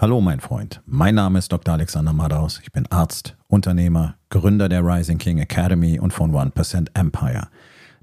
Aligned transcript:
Hallo 0.00 0.22
mein 0.22 0.40
Freund, 0.40 0.80
mein 0.86 1.16
Name 1.16 1.38
ist 1.38 1.52
Dr. 1.52 1.74
Alexander 1.74 2.14
Madaus. 2.14 2.58
Ich 2.62 2.72
bin 2.72 2.86
Arzt, 2.86 3.36
Unternehmer, 3.48 4.16
Gründer 4.30 4.70
der 4.70 4.82
Rising 4.82 5.18
King 5.18 5.36
Academy 5.36 6.00
und 6.00 6.14
von 6.14 6.32
1% 6.32 6.86
Empire. 6.94 7.48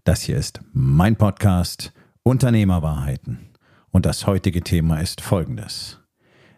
Das 0.03 0.21
hier 0.21 0.37
ist 0.37 0.61
mein 0.73 1.15
Podcast 1.15 1.93
Unternehmerwahrheiten. 2.21 3.39
Und 3.89 4.05
das 4.05 4.27
heutige 4.27 4.61
Thema 4.61 4.99
ist 4.99 5.21
folgendes. 5.21 5.99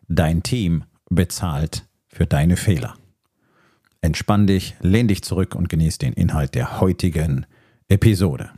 Dein 0.09 0.43
Team 0.43 0.83
bezahlt 1.09 1.87
für 2.09 2.25
deine 2.25 2.57
Fehler. 2.57 2.95
Entspann 4.01 4.45
dich, 4.45 4.75
lehn 4.81 5.07
dich 5.07 5.23
zurück 5.23 5.55
und 5.55 5.69
genieß 5.69 5.99
den 5.99 6.11
Inhalt 6.11 6.53
der 6.53 6.81
heutigen 6.81 7.45
Episode. 7.87 8.49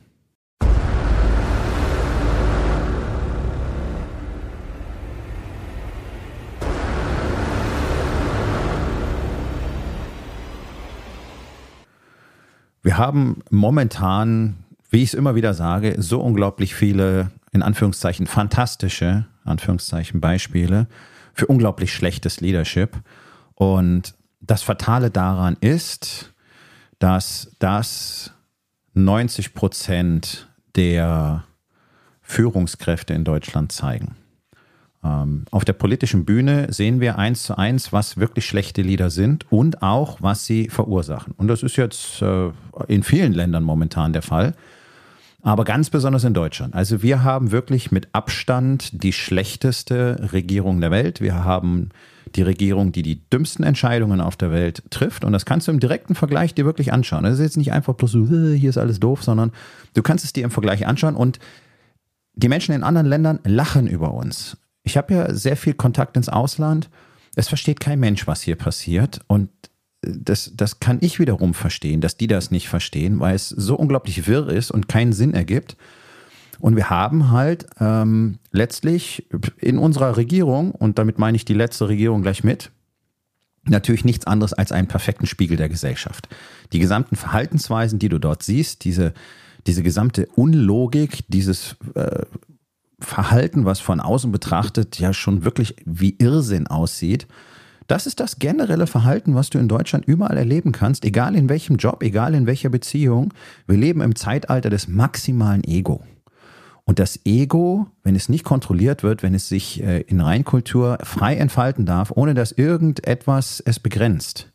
Wir 12.84 12.98
haben 12.98 13.42
momentan, 13.50 14.64
wie 14.90 15.04
ich 15.04 15.10
es 15.10 15.14
immer 15.14 15.36
wieder 15.36 15.54
sage, 15.54 15.96
so 16.00 16.20
unglaublich 16.20 16.74
viele, 16.74 17.32
in 17.52 17.62
Anführungszeichen, 17.62 18.26
fantastische, 18.26 19.28
Anführungszeichen, 19.44 20.20
Beispiele 20.20 20.88
für 21.34 21.48
unglaublich 21.48 21.94
schlechtes 21.94 22.42
Leadership. 22.42 23.00
Und 23.56 24.16
das 24.40 24.64
Fatale 24.64 25.12
daran 25.12 25.58
ist, 25.62 26.34
dass 27.00 27.56
das 27.60 28.34
90 28.94 29.54
Prozent 29.54 30.50
der 30.76 31.44
Führungskräfte 32.22 33.14
in 33.14 33.24
Deutschland 33.24 33.72
zeigen. 33.72 34.16
Ähm, 35.04 35.46
auf 35.50 35.66
der 35.66 35.74
politischen 35.74 36.26
Bühne 36.26 36.68
sehen 36.72 37.00
wir 37.00 37.18
eins 37.18 37.44
zu 37.44 37.58
eins, 37.58 37.92
was 37.92 38.18
wirklich 38.18 38.46
schlechte 38.46 38.82
Lieder 38.82 39.10
sind 39.10 39.52
und 39.52 39.82
auch, 39.82 40.18
was 40.22 40.46
sie 40.46 40.70
verursachen. 40.70 41.34
Und 41.38 41.48
das 41.48 41.64
ist 41.64 41.76
jetzt 41.76 42.22
äh, 42.22 42.52
in 42.88 43.04
vielen 43.04 43.34
Ländern 43.34 43.64
momentan 43.64 44.14
der 44.14 44.22
Fall, 44.22 44.54
aber 45.42 45.64
ganz 45.64 45.90
besonders 45.90 46.24
in 46.24 46.36
Deutschland. 46.36 46.76
Also 46.76 47.02
wir 47.02 47.24
haben 47.24 47.52
wirklich 47.52 47.92
mit 47.92 48.10
Abstand 48.14 49.04
die 49.04 49.14
schlechteste 49.14 50.30
Regierung 50.34 50.82
der 50.82 50.92
Welt. 50.92 51.20
Wir 51.20 51.44
haben 51.44 51.90
die 52.36 52.44
Regierung, 52.44 52.92
die 52.92 53.02
die 53.02 53.28
dümmsten 53.30 53.64
Entscheidungen 53.64 54.22
auf 54.22 54.38
der 54.38 54.52
Welt 54.52 54.84
trifft. 54.92 55.26
Und 55.26 55.34
das 55.34 55.46
kannst 55.46 55.68
du 55.68 55.72
im 55.72 55.80
direkten 55.80 56.14
Vergleich 56.14 56.54
dir 56.54 56.66
wirklich 56.66 56.94
anschauen. 56.94 57.24
Das 57.24 57.34
ist 57.34 57.40
jetzt 57.40 57.58
nicht 57.58 57.72
einfach 57.72 57.96
bloß 57.96 58.12
so, 58.12 58.26
äh, 58.26 58.56
hier 58.56 58.70
ist 58.70 58.78
alles 58.78 59.00
doof, 59.00 59.24
sondern 59.24 59.52
du 59.96 60.04
kannst 60.04 60.24
es 60.24 60.32
dir 60.32 60.44
im 60.44 60.52
Vergleich 60.52 60.86
anschauen 60.86 61.16
und 61.16 61.40
die 62.36 62.48
Menschen 62.48 62.76
in 62.76 62.84
anderen 62.84 63.08
Ländern 63.08 63.40
lachen 63.44 63.88
über 63.88 64.14
uns. 64.14 64.58
Ich 64.84 64.98
habe 64.98 65.14
ja 65.14 65.34
sehr 65.34 65.58
viel 65.58 65.74
Kontakt 65.74 66.18
ins 66.18 66.30
Ausland. 66.30 66.90
Es 67.36 67.48
versteht 67.48 67.80
kein 67.80 68.00
Mensch, 68.00 68.28
was 68.28 68.42
hier 68.42 68.56
passiert. 68.56 69.22
Und 69.28 69.50
das, 70.02 70.52
das 70.56 70.80
kann 70.80 70.98
ich 71.02 71.20
wiederum 71.20 71.54
verstehen, 71.54 72.02
dass 72.02 72.18
die 72.18 72.28
das 72.28 72.52
nicht 72.52 72.68
verstehen, 72.68 73.20
weil 73.20 73.36
es 73.36 73.50
so 73.50 73.76
unglaublich 73.76 74.28
wirr 74.28 74.48
ist 74.50 74.72
und 74.72 74.88
keinen 74.88 75.14
Sinn 75.14 75.34
ergibt. 75.34 75.78
Und 76.60 76.76
wir 76.76 76.90
haben 76.90 77.32
halt 77.32 77.68
ähm, 77.80 78.40
letztlich 78.52 79.28
in 79.58 79.78
unserer 79.78 80.18
Regierung, 80.18 80.72
und 80.72 81.00
damit 81.00 81.18
meine 81.18 81.36
ich 81.36 81.46
die 81.46 81.54
letzte 81.54 81.88
Regierung 81.88 82.22
gleich 82.22 82.44
mit, 82.44 82.72
natürlich 83.66 84.06
nichts 84.06 84.28
anderes 84.28 84.54
als 84.54 84.72
einen 84.72 84.88
perfekten 84.88 85.28
Spiegel 85.28 85.58
der 85.58 85.70
Gesellschaft. 85.70 86.28
Die 86.74 86.80
gesamten 86.80 87.16
Verhaltensweisen, 87.16 88.00
die 88.00 88.10
du 88.10 88.20
dort 88.20 88.44
siehst, 88.44 88.84
diese, 88.84 89.14
diese 89.68 89.84
gesamte 89.84 90.28
Unlogik, 90.36 91.24
dieses 91.28 91.76
äh, 91.96 92.26
Verhalten, 93.02 93.66
was 93.66 93.80
von 93.80 94.00
außen 94.00 94.32
betrachtet 94.32 95.00
ja 95.00 95.14
schon 95.14 95.44
wirklich 95.44 95.76
wie 95.86 96.16
Irrsinn 96.18 96.68
aussieht, 96.68 97.28
das 97.88 98.08
ist 98.08 98.22
das 98.22 98.40
generelle 98.40 98.88
Verhalten, 98.88 99.36
was 99.36 99.50
du 99.50 99.58
in 99.58 99.68
Deutschland 99.68 100.06
überall 100.06 100.38
erleben 100.38 100.72
kannst, 100.72 101.04
egal 101.04 101.36
in 101.36 101.50
welchem 101.50 101.76
Job, 101.76 102.04
egal 102.04 102.36
in 102.36 102.48
welcher 102.48 102.70
Beziehung. 102.70 103.34
Wir 103.68 103.78
leben 103.78 104.00
im 104.00 104.16
Zeitalter 104.16 104.70
des 104.70 104.88
maximalen 104.88 105.64
Ego. 105.66 106.02
Und 106.86 107.00
das 107.00 107.20
Ego, 107.26 107.88
wenn 108.04 108.16
es 108.16 108.30
nicht 108.30 108.44
kontrolliert 108.44 109.04
wird, 109.04 109.24
wenn 109.24 109.34
es 109.34 109.50
sich 109.50 109.84
äh, 109.84 110.02
in 110.02 110.22
Reinkultur 110.22 111.00
frei 111.04 111.36
entfalten 111.36 111.86
darf, 111.86 112.12
ohne 112.16 112.34
dass 112.34 112.52
irgendetwas 112.52 113.62
es 113.66 113.80
begrenzt, 113.80 114.51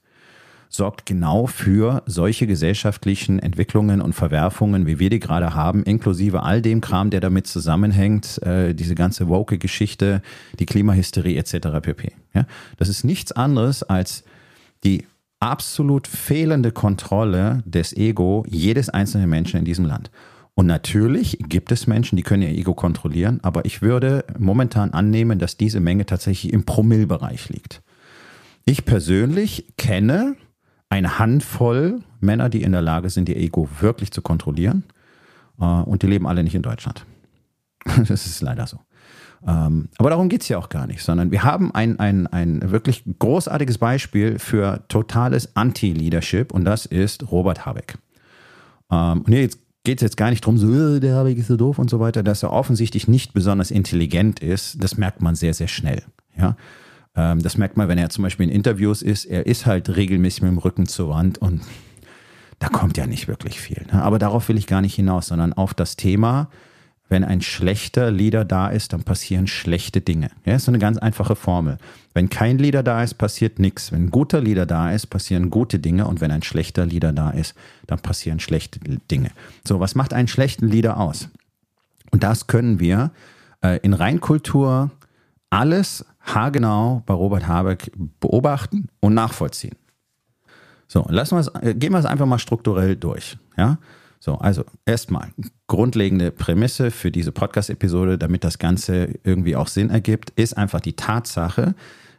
sorgt 0.77 1.07
genau 1.07 1.47
für 1.47 2.03
solche 2.07 2.47
gesellschaftlichen 2.47 3.39
Entwicklungen 3.39 4.01
und 4.01 4.13
Verwerfungen, 4.13 4.87
wie 4.87 4.99
wir 4.99 5.11
die 5.11 5.19
gerade 5.19 5.55
haben, 5.55 5.83
inklusive 5.83 6.43
all 6.43 6.63
dem 6.63 6.81
Kram, 6.81 7.11
der 7.11 7.21
damit 7.21 7.47
zusammenhängt, 7.47 8.41
äh, 8.43 8.75
diese 8.75 8.95
ganze 8.95 9.29
woke 9.29 9.59
Geschichte, 9.59 10.23
die 10.59 10.67
Klimahysterie 10.67 11.37
etc. 11.37 11.81
pp. 11.83 12.13
Ja? 12.35 12.47
Das 12.77 12.89
ist 12.89 13.05
nichts 13.05 13.33
anderes 13.33 13.83
als 13.83 14.25
die 14.85 15.05
absolut 15.41 16.07
fehlende 16.07 16.73
Kontrolle 16.73 17.63
des 17.65 17.95
Ego 17.97 18.45
jedes 18.49 18.89
einzelnen 18.89 19.29
Menschen 19.29 19.59
in 19.59 19.65
diesem 19.65 19.85
Land. 19.85 20.11
Und 20.55 20.67
natürlich 20.67 21.39
gibt 21.49 21.71
es 21.73 21.87
Menschen, 21.87 22.17
die 22.17 22.23
können 22.23 22.43
ihr 22.43 22.49
Ego 22.49 22.73
kontrollieren, 22.73 23.41
aber 23.43 23.67
ich 23.67 23.83
würde 23.83 24.25
momentan 24.39 24.93
annehmen, 24.93 25.39
dass 25.39 25.59
diese 25.59 25.81
Menge 25.81 26.07
tatsächlich 26.07 26.53
im 26.53 26.65
Promillbereich 26.65 27.51
liegt. 27.51 27.83
Ich 28.65 28.87
persönlich 28.87 29.67
kenne 29.77 30.37
eine 30.89 31.19
Handvoll 31.19 32.01
Männer, 32.21 32.49
die 32.49 32.63
in 32.63 32.73
der 32.73 32.83
Lage 32.83 33.11
sind, 33.11 33.29
ihr 33.29 33.37
Ego 33.37 33.69
wirklich 33.81 34.11
zu 34.11 34.23
kontrollieren. 34.23 34.85
Äh, 35.61 35.65
und 35.65 36.03
die 36.03 36.07
leben 36.07 36.27
alle 36.27 36.43
nicht 36.43 36.55
in 36.55 36.63
Deutschland. 36.63 37.05
Das 38.09 38.27
ist 38.27 38.41
leider 38.43 38.67
so. 38.67 38.81
Ähm, 39.47 39.89
aber 39.99 40.11
darum 40.11 40.29
geht 40.29 40.43
es 40.43 40.49
ja 40.49 40.59
auch 40.59 40.69
gar 40.69 40.87
nicht, 40.87 41.03
sondern 41.03 41.31
wir 41.31 41.45
haben 41.45 41.73
ein, 41.73 42.01
ein, 42.01 42.27
ein 42.27 42.71
wirklich 42.71 43.05
großartiges 43.19 43.79
Beispiel 43.79 44.39
für 44.39 44.85
totales 44.89 45.55
Anti-Leadership 45.55 46.53
und 46.53 46.65
das 46.65 46.87
ist 46.87 47.31
Robert 47.31 47.65
Habeck. 47.65 47.99
Ähm, 48.91 49.23
und 49.23 49.33
jetzt 49.33 49.61
geht 49.85 49.99
es 49.99 50.03
jetzt 50.03 50.17
gar 50.17 50.31
nicht 50.31 50.43
darum, 50.45 50.59
so, 50.59 50.97
äh, 50.97 51.01
der 51.01 51.15
Habeck 51.15 51.39
ist 51.39 51.47
so 51.47 51.57
doof 51.57 51.79
und 51.79 51.89
so 51.89 52.01
weiter, 52.01 52.23
dass 52.25 52.43
er 52.43 52.53
offensichtlich 52.53 53.07
nicht 53.07 53.35
besonders 53.35 53.71
intelligent 53.71 54.41
ist. 54.41 54.83
Das 54.83 54.97
merkt 54.97 55.23
man 55.23 55.37
sehr, 55.37 55.55
sehr 55.55 55.69
schnell. 55.69 56.03
Ja? 56.37 56.57
Ähm, 57.17 57.43
das 57.43 57.57
merkt 57.57 57.77
man, 57.77 57.89
wenn 57.89 57.99
er 57.99 58.11
zum 58.11 58.23
Beispiel 58.23 58.49
in 58.49 58.55
Interviews 58.55 59.03
ist. 59.03 59.25
Er 59.25 59.47
ist 59.47 59.67
halt 59.67 59.97
regelmäßig 59.97 60.43
mit 60.43 60.51
dem 60.51 60.59
Rücken 60.59 60.87
zur 60.87 61.11
Wand 61.11 61.39
und 61.39 61.63
da 62.59 62.69
kommt 62.69 62.97
ja 62.97 63.07
nicht 63.07 63.29
wirklich 63.29 63.61
viel. 63.61 63.85
Ne? 63.93 64.03
Aber 64.03 64.19
darauf 64.19 64.49
will 64.49 64.57
ich 64.57 64.67
gar 64.67 64.81
nicht 64.81 64.95
hinaus, 64.95 65.27
sondern 65.29 65.53
auf 65.53 65.75
das 65.75 65.97
Thema, 65.97 66.49
wenn 67.09 67.23
ein 67.23 67.41
schlechter 67.41 68.11
Leader 68.11 68.45
da 68.45 68.69
ist, 68.69 68.93
dann 68.93 69.05
passieren 69.05 69.47
schlechte 69.47 70.01
Dinge. 70.01 70.31
Ja, 70.45 70.57
ist 70.57 70.65
so 70.65 70.71
eine 70.73 70.79
ganz 70.79 70.99
einfache 70.99 71.37
Formel. 71.37 71.79
Wenn 72.15 72.31
kein 72.31 72.59
Leader 72.59 72.83
da 72.83 73.03
ist, 73.03 73.15
passiert 73.15 73.59
nichts. 73.59 73.93
Wenn 73.93 74.07
ein 74.07 74.11
guter 74.11 74.41
Leader 74.41 74.67
da 74.67 74.91
ist, 74.91 75.07
passieren 75.07 75.51
gute 75.51 75.79
Dinge. 75.79 76.07
Und 76.07 76.21
wenn 76.21 76.33
ein 76.33 76.43
schlechter 76.43 76.85
Leader 76.85 77.13
da 77.13 77.31
ist, 77.31 77.55
dann 77.87 78.01
passieren 78.01 78.41
schlechte 78.41 78.81
Dinge. 78.81 79.31
So, 79.67 79.79
was 79.79 79.95
macht 79.95 80.15
einen 80.15 80.27
schlechten 80.27 80.67
Leader 80.67 80.99
aus? 80.99 81.29
Und 82.11 82.23
das 82.23 82.49
können 82.49 82.81
wir 82.81 83.13
äh, 83.63 83.79
in 83.83 83.93
Reinkultur 83.93 84.91
alles 85.51 86.05
haargenau 86.27 87.03
bei 87.07 87.15
Robert 87.15 87.47
Habeck 87.47 87.91
beobachten 88.21 88.89
und 89.01 89.15
nachvollziehen. 89.15 89.77
So, 90.89 91.07
lassen 91.09 91.37
wir 91.37 91.41
es, 91.41 91.49
äh, 91.63 91.75
gehen 91.75 91.93
wir 91.93 91.99
es 91.99 92.07
einfach 92.07 92.27
mal 92.27 92.39
strukturell 92.39 92.97
durch. 92.97 93.39
Ja? 93.57 93.79
So, 94.21 94.35
also 94.37 94.65
erstmal 94.85 95.29
grundlegende 95.67 96.31
Prämisse 96.31 96.91
für 96.91 97.11
diese 97.11 97.33
Podcast-Episode, 97.33 98.19
damit 98.19 98.45
das 98.45 98.59
Ganze 98.59 99.15
irgendwie 99.25 99.57
auch 99.57 99.69
Sinn 99.69 99.91
ergibt, 99.91 100.31
ist 100.31 100.57
einfach 100.57 100.81
die 100.81 100.95
Tatsache, 100.95 101.75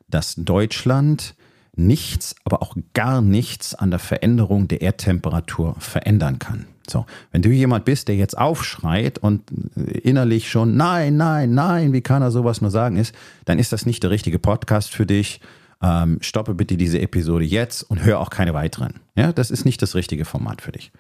dass 0.08 0.36
Deutschland 0.36 1.36
nichts, 1.76 2.36
aber 2.44 2.62
auch 2.62 2.76
gar 2.94 3.22
nichts 3.22 3.76
an 3.76 3.92
der 3.92 4.00
Veränderung 4.00 4.68
der 4.68 4.82
Erdtemperatur 4.82 5.76
verändern 5.80 6.40
kann. 6.40 6.66
So, 6.90 7.06
wenn 7.32 7.42
du 7.42 7.50
jemand 7.50 7.86
bist, 7.86 8.08
der 8.08 8.16
jetzt 8.16 8.38
aufschreit 8.38 9.18
und 9.20 9.44
innerlich 9.76 10.50
schon 10.50 10.78
nein, 10.78 11.18
nein, 11.18 11.54
nein, 11.54 11.94
wie 11.94 12.02
kann 12.02 12.22
er 12.22 12.32
sowas 12.32 12.62
nur 12.62 12.72
sagen 12.72 12.98
ist, 12.98 13.14
dann 13.46 13.60
ist 13.60 13.72
das 13.72 13.86
nicht 13.86 14.04
der 14.04 14.10
richtige 14.10 14.40
Podcast 14.40 14.94
für 14.94 15.06
dich. 15.06 15.42
Ähm, 15.82 16.18
stoppe 16.22 16.56
bitte 16.56 16.76
diese 16.76 17.00
Episode 17.00 17.46
jetzt 17.46 17.84
und 17.84 18.04
hör 18.04 18.20
auch 18.20 18.30
keine 18.30 18.54
weiteren. 18.54 18.96
Ja, 19.16 19.32
das 19.32 19.52
ist 19.52 19.66
nicht 19.66 19.82
das 19.82 19.96
richtige 19.96 20.26
Format 20.26 20.62
für 20.62 20.72
dich. 20.72 20.92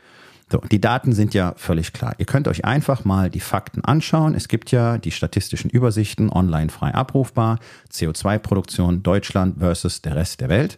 So, 0.49 0.59
die 0.59 0.79
Daten 0.79 1.11
sind 1.11 1.33
ja 1.33 1.53
völlig 1.57 1.91
klar. 1.91 2.13
Ihr 2.19 2.25
könnt 2.25 2.47
euch 2.47 2.63
einfach 2.63 3.03
mal 3.03 3.29
die 3.29 3.41
Fakten 3.41 3.83
anschauen. 3.83 4.33
Es 4.33 4.47
gibt 4.47 4.71
ja 4.71 4.97
die 4.97 5.11
statistischen 5.11 5.69
Übersichten 5.69 6.29
online 6.29 6.69
frei 6.69 6.93
abrufbar. 6.93 7.59
CO2-Produktion 7.91 9.03
Deutschland 9.03 9.59
versus 9.59 10.01
der 10.01 10.15
Rest 10.15 10.39
der 10.39 10.47
Welt. 10.47 10.77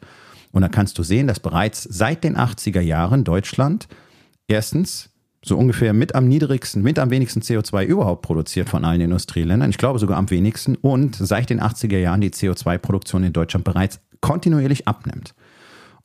Und 0.51 0.63
da 0.63 0.69
kannst 0.69 0.97
du 0.97 1.03
sehen, 1.03 1.27
dass 1.27 1.39
bereits 1.39 1.83
seit 1.83 2.23
den 2.23 2.35
80er 2.35 2.81
Jahren 2.81 3.23
Deutschland 3.23 3.87
erstens 4.49 5.09
so 5.43 5.57
ungefähr 5.57 5.93
mit 5.93 6.15
am 6.15 6.27
niedrigsten, 6.27 6.83
mit 6.83 6.99
am 6.99 7.11
wenigsten 7.11 7.41
CO2 7.41 7.85
überhaupt 7.85 8.23
produziert 8.23 8.67
von 8.69 8.83
allen 8.83 8.99
Industrieländern. 8.99 9.69
Ich 9.69 9.77
glaube 9.77 9.99
sogar 9.99 10.17
am 10.17 10.29
wenigsten. 10.29 10.75
Und 10.75 11.15
seit 11.15 11.49
den 11.49 11.61
80er 11.61 11.97
Jahren 11.97 12.19
die 12.19 12.31
CO2-Produktion 12.31 13.23
in 13.23 13.31
Deutschland 13.31 13.63
bereits 13.63 14.01
kontinuierlich 14.19 14.87
abnimmt. 14.87 15.33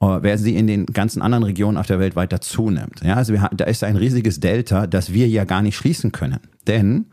Äh, 0.00 0.22
während 0.22 0.40
sie 0.40 0.56
in 0.56 0.66
den 0.66 0.86
ganzen 0.86 1.20
anderen 1.20 1.44
Regionen 1.44 1.78
auf 1.78 1.86
der 1.86 1.98
Welt 1.98 2.14
weiter 2.14 2.40
zunimmt. 2.40 3.00
Ja, 3.02 3.14
also 3.14 3.32
wir, 3.32 3.50
da 3.52 3.64
ist 3.64 3.82
ein 3.82 3.96
riesiges 3.96 4.38
Delta, 4.38 4.86
das 4.86 5.12
wir 5.12 5.26
ja 5.26 5.44
gar 5.44 5.62
nicht 5.62 5.76
schließen 5.76 6.12
können. 6.12 6.40
Denn 6.66 7.06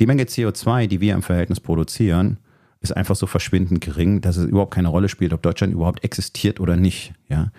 die 0.00 0.06
Menge 0.06 0.24
CO2, 0.24 0.86
die 0.86 1.00
wir 1.00 1.14
im 1.14 1.22
Verhältnis 1.22 1.60
produzieren, 1.60 2.38
ist 2.80 2.96
einfach 2.96 3.16
so 3.16 3.26
verschwindend 3.26 3.80
gering, 3.80 4.20
dass 4.20 4.36
es 4.36 4.46
überhaupt 4.46 4.74
keine 4.74 4.88
Rolle 4.88 5.08
spielt, 5.08 5.32
ob 5.32 5.42
Deutschland 5.42 5.72
überhaupt 5.72 6.04
existiert 6.04 6.60
oder 6.60 6.76
nicht. 6.76 7.14
Ja. 7.28 7.50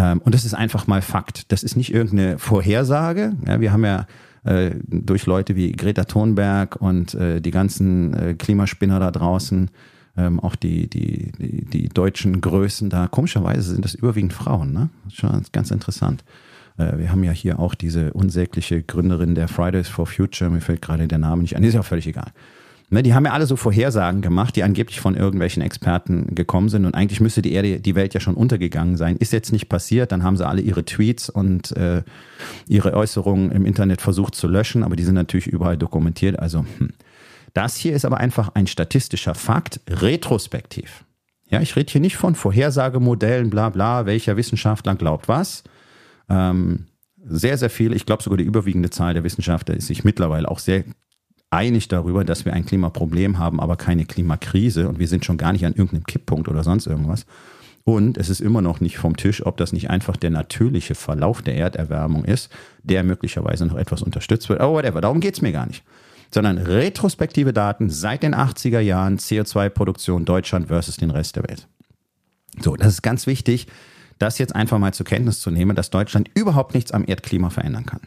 Ähm, 0.00 0.20
und 0.24 0.34
das 0.34 0.44
ist 0.44 0.54
einfach 0.54 0.86
mal 0.86 1.02
Fakt. 1.02 1.52
Das 1.52 1.62
ist 1.62 1.76
nicht 1.76 1.92
irgendeine 1.92 2.38
Vorhersage. 2.38 3.36
Ja, 3.46 3.60
wir 3.60 3.72
haben 3.72 3.84
ja 3.84 4.06
äh, 4.44 4.70
durch 4.86 5.26
Leute 5.26 5.56
wie 5.56 5.72
Greta 5.72 6.04
Thunberg 6.04 6.76
und 6.76 7.14
äh, 7.14 7.40
die 7.40 7.50
ganzen 7.50 8.14
äh, 8.14 8.34
Klimaspinner 8.34 8.98
da 8.98 9.10
draußen, 9.10 9.70
ähm, 10.16 10.40
auch 10.40 10.56
die, 10.56 10.88
die, 10.88 11.32
die, 11.32 11.64
die, 11.66 11.88
deutschen 11.88 12.40
Größen 12.40 12.88
da, 12.88 13.08
komischerweise 13.08 13.72
sind 13.72 13.84
das 13.84 13.94
überwiegend 13.94 14.32
Frauen. 14.32 14.72
Ne? 14.72 14.88
Das 15.04 15.12
ist 15.12 15.20
schon 15.20 15.42
ganz 15.52 15.70
interessant. 15.70 16.24
Äh, 16.78 16.96
wir 16.98 17.12
haben 17.12 17.22
ja 17.22 17.32
hier 17.32 17.58
auch 17.58 17.74
diese 17.74 18.14
unsägliche 18.14 18.82
Gründerin 18.82 19.34
der 19.34 19.48
Fridays 19.48 19.88
for 19.88 20.06
Future, 20.06 20.50
mir 20.50 20.62
fällt 20.62 20.80
gerade 20.80 21.06
der 21.06 21.18
Name 21.18 21.42
nicht 21.42 21.56
an, 21.56 21.62
ist 21.62 21.74
ja 21.74 21.80
auch 21.80 21.84
völlig 21.84 22.06
egal. 22.06 22.32
Ne, 22.92 23.04
die 23.04 23.14
haben 23.14 23.24
ja 23.24 23.32
alle 23.32 23.46
so 23.46 23.54
Vorhersagen 23.54 24.20
gemacht, 24.20 24.56
die 24.56 24.64
angeblich 24.64 25.00
von 25.00 25.14
irgendwelchen 25.14 25.62
Experten 25.62 26.34
gekommen 26.34 26.68
sind 26.68 26.84
und 26.86 26.96
eigentlich 26.96 27.20
müsste 27.20 27.40
die 27.40 27.52
Erde, 27.52 27.78
die 27.78 27.94
Welt 27.94 28.14
ja 28.14 28.20
schon 28.20 28.34
untergegangen 28.34 28.96
sein. 28.96 29.16
Ist 29.16 29.32
jetzt 29.32 29.52
nicht 29.52 29.68
passiert, 29.68 30.10
dann 30.10 30.24
haben 30.24 30.36
sie 30.36 30.44
alle 30.44 30.60
ihre 30.60 30.84
Tweets 30.84 31.30
und 31.30 31.70
äh, 31.76 32.02
ihre 32.66 32.94
Äußerungen 32.94 33.52
im 33.52 33.64
Internet 33.64 34.00
versucht 34.00 34.34
zu 34.34 34.48
löschen, 34.48 34.82
aber 34.82 34.96
die 34.96 35.04
sind 35.04 35.14
natürlich 35.14 35.46
überall 35.46 35.76
dokumentiert. 35.76 36.40
Also 36.40 36.64
hm. 36.78 36.90
das 37.54 37.76
hier 37.76 37.94
ist 37.94 38.04
aber 38.04 38.18
einfach 38.18 38.50
ein 38.54 38.66
statistischer 38.66 39.36
Fakt, 39.36 39.78
retrospektiv. 39.88 41.04
Ja, 41.48 41.60
ich 41.60 41.76
rede 41.76 41.92
hier 41.92 42.00
nicht 42.00 42.16
von 42.16 42.34
Vorhersagemodellen, 42.34 43.50
bla 43.50 43.68
bla, 43.68 44.04
welcher 44.04 44.36
Wissenschaftler 44.36 44.96
glaubt 44.96 45.28
was. 45.28 45.62
Ähm, 46.28 46.86
sehr, 47.24 47.56
sehr 47.56 47.70
viel, 47.70 47.92
ich 47.92 48.04
glaube 48.04 48.24
sogar 48.24 48.36
die 48.36 48.44
überwiegende 48.44 48.90
Zahl 48.90 49.14
der 49.14 49.22
Wissenschaftler 49.22 49.76
ist 49.76 49.86
sich 49.86 50.02
mittlerweile 50.02 50.50
auch 50.50 50.58
sehr 50.58 50.82
einig 51.50 51.88
darüber, 51.88 52.24
dass 52.24 52.44
wir 52.44 52.52
ein 52.52 52.64
Klimaproblem 52.64 53.38
haben, 53.38 53.60
aber 53.60 53.76
keine 53.76 54.06
Klimakrise 54.06 54.88
und 54.88 54.98
wir 54.98 55.08
sind 55.08 55.24
schon 55.24 55.36
gar 55.36 55.52
nicht 55.52 55.66
an 55.66 55.74
irgendeinem 55.74 56.04
Kipppunkt 56.04 56.48
oder 56.48 56.62
sonst 56.62 56.86
irgendwas. 56.86 57.26
Und 57.84 58.18
es 58.18 58.28
ist 58.28 58.40
immer 58.40 58.62
noch 58.62 58.80
nicht 58.80 58.98
vom 58.98 59.16
Tisch, 59.16 59.44
ob 59.44 59.56
das 59.56 59.72
nicht 59.72 59.90
einfach 59.90 60.16
der 60.16 60.30
natürliche 60.30 60.94
Verlauf 60.94 61.42
der 61.42 61.56
Erderwärmung 61.56 62.24
ist, 62.24 62.50
der 62.82 63.02
möglicherweise 63.02 63.66
noch 63.66 63.76
etwas 63.76 64.02
unterstützt 64.02 64.48
wird. 64.48 64.60
Aber 64.60 64.74
whatever, 64.74 65.00
darum 65.00 65.20
geht 65.20 65.34
es 65.34 65.42
mir 65.42 65.52
gar 65.52 65.66
nicht. 65.66 65.82
Sondern 66.32 66.58
retrospektive 66.58 67.52
Daten 67.52 67.90
seit 67.90 68.22
den 68.22 68.34
80er 68.34 68.80
Jahren 68.80 69.18
CO2-Produktion 69.18 70.24
Deutschland 70.24 70.68
versus 70.68 70.98
den 70.98 71.10
Rest 71.10 71.36
der 71.36 71.48
Welt. 71.48 71.66
So, 72.60 72.76
das 72.76 72.88
ist 72.88 73.02
ganz 73.02 73.26
wichtig, 73.26 73.66
das 74.18 74.38
jetzt 74.38 74.54
einfach 74.54 74.78
mal 74.78 74.94
zur 74.94 75.06
Kenntnis 75.06 75.40
zu 75.40 75.50
nehmen, 75.50 75.74
dass 75.74 75.90
Deutschland 75.90 76.30
überhaupt 76.34 76.74
nichts 76.74 76.92
am 76.92 77.04
Erdklima 77.06 77.50
verändern 77.50 77.86
kann. 77.86 78.02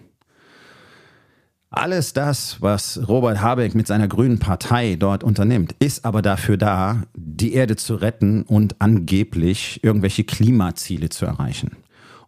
Alles 1.76 2.14
das, 2.14 2.62
was 2.62 3.02
Robert 3.08 3.42
Habeck 3.42 3.74
mit 3.74 3.88
seiner 3.88 4.08
grünen 4.08 4.38
Partei 4.38 4.96
dort 4.96 5.24
unternimmt, 5.24 5.76
ist 5.80 6.06
aber 6.06 6.22
dafür 6.22 6.56
da, 6.56 7.02
die 7.16 7.54
Erde 7.54 7.76
zu 7.76 7.96
retten 7.96 8.44
und 8.44 8.80
angeblich 8.80 9.84
irgendwelche 9.84 10.24
Klimaziele 10.24 11.10
zu 11.10 11.26
erreichen. 11.26 11.72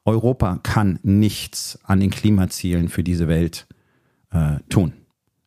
Europa 0.03 0.59
kann 0.63 0.97
nichts 1.03 1.77
an 1.83 1.99
den 1.99 2.09
Klimazielen 2.09 2.89
für 2.89 3.03
diese 3.03 3.27
Welt 3.27 3.67
äh, 4.31 4.55
tun. 4.69 4.93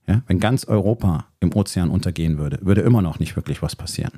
Ja? 0.07 0.23
Wenn 0.29 0.39
ganz 0.39 0.65
Europa 0.65 1.27
im 1.41 1.53
Ozean 1.53 1.91
untergehen 1.91 2.39
würde, 2.39 2.61
würde 2.63 2.83
immer 2.83 3.03
noch 3.03 3.19
nicht 3.19 3.35
wirklich 3.35 3.63
was 3.63 3.75
passieren. 3.75 4.13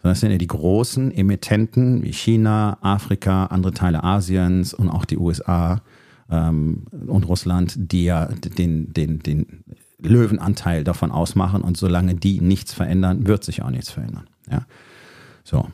Sondern 0.00 0.12
es 0.12 0.20
sind 0.20 0.30
ja 0.30 0.38
die 0.38 0.46
großen 0.46 1.10
Emittenten 1.10 2.04
wie 2.04 2.12
China, 2.12 2.78
Afrika, 2.82 3.46
andere 3.46 3.74
Teile 3.74 4.04
Asiens 4.04 4.72
und 4.74 4.88
auch 4.88 5.04
die 5.04 5.18
USA, 5.18 5.82
ähm, 6.30 6.84
und 7.06 7.26
Russland, 7.26 7.74
die 7.76 8.04
ja 8.04 8.26
den, 8.26 8.92
den, 8.92 9.20
den 9.20 9.64
Löwenanteil 10.00 10.84
davon 10.84 11.10
ausmachen. 11.10 11.62
Und 11.62 11.76
solange 11.76 12.14
die 12.14 12.40
nichts 12.40 12.72
verändern, 12.72 13.26
wird 13.26 13.44
sich 13.44 13.62
auch 13.62 13.70
nichts 13.70 13.90
verändern. 13.90 14.28
Ja? 14.50 14.66
So. 15.44 15.68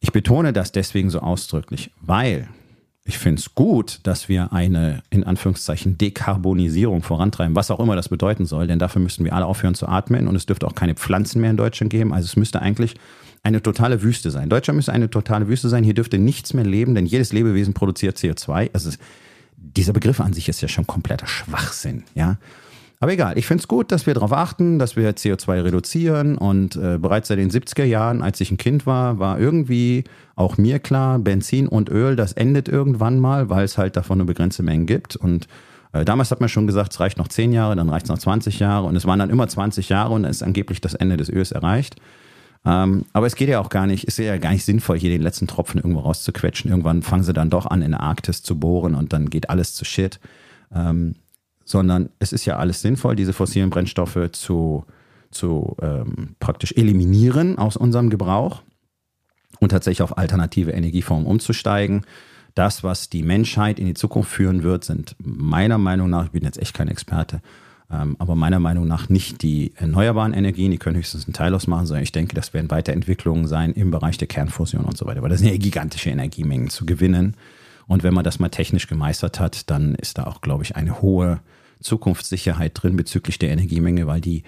Ich 0.00 0.12
betone 0.12 0.52
das 0.52 0.72
deswegen 0.72 1.10
so 1.10 1.20
ausdrücklich, 1.20 1.90
weil 2.00 2.48
ich 3.08 3.18
finde 3.18 3.40
es 3.40 3.54
gut, 3.54 4.00
dass 4.02 4.28
wir 4.28 4.52
eine, 4.52 5.02
in 5.10 5.24
Anführungszeichen, 5.24 5.96
Dekarbonisierung 5.96 7.02
vorantreiben, 7.02 7.54
was 7.54 7.70
auch 7.70 7.78
immer 7.78 7.94
das 7.94 8.08
bedeuten 8.08 8.46
soll, 8.46 8.66
denn 8.66 8.80
dafür 8.80 9.00
müssten 9.00 9.24
wir 9.24 9.32
alle 9.32 9.46
aufhören 9.46 9.76
zu 9.76 9.86
atmen 9.86 10.26
und 10.26 10.34
es 10.34 10.46
dürfte 10.46 10.66
auch 10.66 10.74
keine 10.74 10.94
Pflanzen 10.94 11.40
mehr 11.40 11.50
in 11.50 11.56
Deutschland 11.56 11.90
geben. 11.90 12.12
Also 12.12 12.26
es 12.26 12.36
müsste 12.36 12.60
eigentlich 12.60 12.96
eine 13.44 13.62
totale 13.62 14.02
Wüste 14.02 14.32
sein. 14.32 14.48
Deutschland 14.48 14.76
müsste 14.76 14.92
eine 14.92 15.08
totale 15.08 15.46
Wüste 15.46 15.68
sein. 15.68 15.84
Hier 15.84 15.94
dürfte 15.94 16.18
nichts 16.18 16.52
mehr 16.52 16.64
leben, 16.64 16.96
denn 16.96 17.06
jedes 17.06 17.32
Lebewesen 17.32 17.74
produziert 17.74 18.18
CO2. 18.18 18.70
Also 18.72 18.90
dieser 19.56 19.92
Begriff 19.92 20.20
an 20.20 20.32
sich 20.32 20.48
ist 20.48 20.60
ja 20.60 20.68
schon 20.68 20.86
kompletter 20.86 21.26
Schwachsinn, 21.26 22.04
ja. 22.14 22.36
Aber 22.98 23.12
egal, 23.12 23.36
ich 23.36 23.46
finde 23.46 23.60
es 23.60 23.68
gut, 23.68 23.92
dass 23.92 24.06
wir 24.06 24.14
darauf 24.14 24.32
achten, 24.32 24.78
dass 24.78 24.96
wir 24.96 25.14
CO2 25.14 25.64
reduzieren. 25.64 26.38
Und 26.38 26.76
äh, 26.76 26.96
bereits 26.98 27.28
seit 27.28 27.38
den 27.38 27.50
70er 27.50 27.84
Jahren, 27.84 28.22
als 28.22 28.40
ich 28.40 28.50
ein 28.50 28.56
Kind 28.56 28.86
war, 28.86 29.18
war 29.18 29.38
irgendwie 29.38 30.04
auch 30.34 30.56
mir 30.56 30.78
klar, 30.78 31.18
Benzin 31.18 31.68
und 31.68 31.90
Öl, 31.90 32.16
das 32.16 32.32
endet 32.32 32.68
irgendwann 32.68 33.20
mal, 33.20 33.50
weil 33.50 33.64
es 33.64 33.76
halt 33.76 33.96
davon 33.96 34.18
eine 34.18 34.24
begrenzte 34.24 34.62
Menge 34.62 34.86
gibt. 34.86 35.14
Und 35.14 35.46
äh, 35.92 36.06
damals 36.06 36.30
hat 36.30 36.40
man 36.40 36.48
schon 36.48 36.66
gesagt, 36.66 36.92
es 36.92 37.00
reicht 37.00 37.18
noch 37.18 37.28
10 37.28 37.52
Jahre, 37.52 37.76
dann 37.76 37.90
reicht 37.90 38.06
es 38.06 38.10
noch 38.10 38.18
20 38.18 38.60
Jahre. 38.60 38.86
Und 38.86 38.96
es 38.96 39.04
waren 39.04 39.18
dann 39.18 39.30
immer 39.30 39.46
20 39.46 39.90
Jahre 39.90 40.14
und 40.14 40.22
dann 40.22 40.30
ist 40.30 40.42
angeblich 40.42 40.80
das 40.80 40.94
Ende 40.94 41.18
des 41.18 41.28
Öls 41.28 41.52
erreicht. 41.52 41.96
Ähm, 42.66 43.04
aber 43.12 43.26
es 43.26 43.36
geht 43.36 43.48
ja 43.48 43.60
auch 43.60 43.68
gar 43.68 43.86
nicht, 43.86 44.04
ist 44.04 44.18
ja 44.18 44.36
gar 44.38 44.50
nicht 44.50 44.64
sinnvoll, 44.64 44.98
hier 44.98 45.10
den 45.10 45.22
letzten 45.22 45.46
Tropfen 45.46 45.78
irgendwo 45.78 46.00
rauszuquetschen. 46.00 46.70
Irgendwann 46.70 47.02
fangen 47.02 47.22
sie 47.22 47.32
dann 47.32 47.48
doch 47.48 47.66
an, 47.66 47.80
in 47.80 47.92
der 47.92 48.00
Arktis 48.00 48.42
zu 48.42 48.58
bohren 48.58 48.96
und 48.96 49.12
dann 49.12 49.30
geht 49.30 49.48
alles 49.48 49.74
zu 49.74 49.84
Shit. 49.84 50.18
Ähm, 50.74 51.14
sondern 51.64 52.10
es 52.18 52.32
ist 52.32 52.44
ja 52.44 52.56
alles 52.56 52.80
sinnvoll, 52.80 53.16
diese 53.16 53.32
fossilen 53.32 53.70
Brennstoffe 53.70 54.30
zu, 54.32 54.84
zu 55.30 55.76
ähm, 55.80 56.36
praktisch 56.40 56.72
eliminieren 56.76 57.58
aus 57.58 57.76
unserem 57.76 58.10
Gebrauch 58.10 58.62
und 59.60 59.70
tatsächlich 59.70 60.02
auf 60.02 60.18
alternative 60.18 60.72
Energieformen 60.72 61.26
umzusteigen. 61.26 62.04
Das, 62.54 62.82
was 62.82 63.10
die 63.10 63.22
Menschheit 63.22 63.78
in 63.78 63.86
die 63.86 63.94
Zukunft 63.94 64.30
führen 64.30 64.62
wird, 64.62 64.84
sind 64.84 65.14
meiner 65.18 65.78
Meinung 65.78 66.08
nach, 66.08 66.26
ich 66.26 66.30
bin 66.30 66.44
jetzt 66.44 66.58
echt 66.58 66.74
kein 66.74 66.88
Experte, 66.88 67.42
aber 67.88 68.34
meiner 68.34 68.58
Meinung 68.58 68.88
nach 68.88 69.08
nicht 69.08 69.42
die 69.42 69.72
erneuerbaren 69.76 70.34
Energien, 70.34 70.72
die 70.72 70.78
können 70.78 70.96
höchstens 70.96 71.26
einen 71.26 71.34
Teil 71.34 71.54
ausmachen, 71.54 71.86
sondern 71.86 72.02
ich 72.02 72.12
denke, 72.12 72.34
das 72.34 72.52
werden 72.52 72.70
Weiterentwicklungen 72.70 73.46
sein 73.46 73.72
im 73.72 73.90
Bereich 73.90 74.18
der 74.18 74.26
Kernfusion 74.26 74.84
und 74.84 74.96
so 74.96 75.06
weiter, 75.06 75.22
weil 75.22 75.30
das 75.30 75.38
sind 75.38 75.50
ja 75.50 75.56
gigantische 75.56 76.10
Energiemengen 76.10 76.68
zu 76.68 76.84
gewinnen. 76.84 77.36
Und 77.86 78.02
wenn 78.02 78.14
man 78.14 78.24
das 78.24 78.40
mal 78.40 78.48
technisch 78.48 78.88
gemeistert 78.88 79.38
hat, 79.38 79.70
dann 79.70 79.94
ist 79.94 80.18
da 80.18 80.24
auch, 80.24 80.40
glaube 80.40 80.64
ich, 80.64 80.74
eine 80.74 81.00
hohe 81.00 81.40
Zukunftssicherheit 81.80 82.72
drin 82.74 82.96
bezüglich 82.96 83.38
der 83.38 83.50
Energiemenge, 83.50 84.08
weil 84.08 84.20
die 84.20 84.42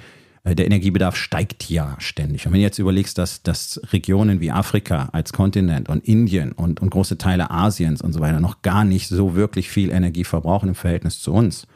äh, 0.45 0.55
der 0.55 0.67
Energiebedarf 0.67 1.17
steigt 1.17 1.69
ja 1.71 1.97
ständig. 1.99 2.47
Und 2.47 2.53
wenn 2.53 2.61
du 2.61 2.65
jetzt 2.65 2.79
überlegst, 2.79 3.19
dass, 3.19 3.43
dass 3.43 3.81
Regionen 3.93 4.41
wie 4.41 4.51
Afrika 4.51 5.11
als 5.13 5.33
Kontinent 5.33 5.89
und 5.89 6.05
Indien 6.05 6.53
und, 6.53 6.81
und 6.81 6.91
große 6.91 7.19
Teile 7.19 7.51
Asiens 7.51 8.03
und 8.03 8.13
so 8.13 8.21
weiter 8.21 8.41
noch 8.41 8.63
gar 8.63 8.85
nicht 8.85 9.09
so 9.09 9.35
wirklich 9.37 9.69
viel 9.69 9.91
Energie 9.91 10.25
verbrauchen 10.25 10.71
im 10.71 10.75
Verhältnis 10.75 11.21
zu 11.21 11.33
uns, 11.33 11.67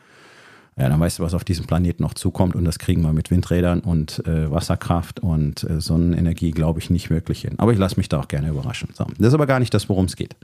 ja, 0.77 0.89
dann 0.89 0.99
weißt 0.99 1.19
du, 1.19 1.23
was 1.23 1.35
auf 1.35 1.45
diesem 1.45 1.67
Planeten 1.67 2.03
noch 2.03 2.15
zukommt 2.15 2.57
und 2.57 2.65
das 2.65 2.79
kriegen 2.79 3.03
wir 3.03 3.13
mit 3.13 3.31
Windrädern 3.31 3.81
und 3.81 4.27
äh, 4.27 4.51
Wasserkraft 4.51 5.21
und 5.21 5.65
äh, 5.65 5.81
Sonnenenergie, 5.81 6.51
glaube 6.51 6.81
ich, 6.81 6.89
nicht 6.89 7.11
wirklich 7.11 7.43
hin. 7.43 7.59
Aber 7.59 7.73
ich 7.73 7.79
lasse 7.79 7.99
mich 7.99 8.09
da 8.09 8.21
auch 8.21 8.29
gerne 8.29 8.49
überraschen. 8.49 8.89
So, 8.95 9.05
das 9.19 9.29
ist 9.29 9.35
aber 9.35 9.47
gar 9.47 9.59
nicht 9.59 9.75
das, 9.75 9.89
worum 9.91 10.07
es 10.07 10.17
geht. 10.17 10.35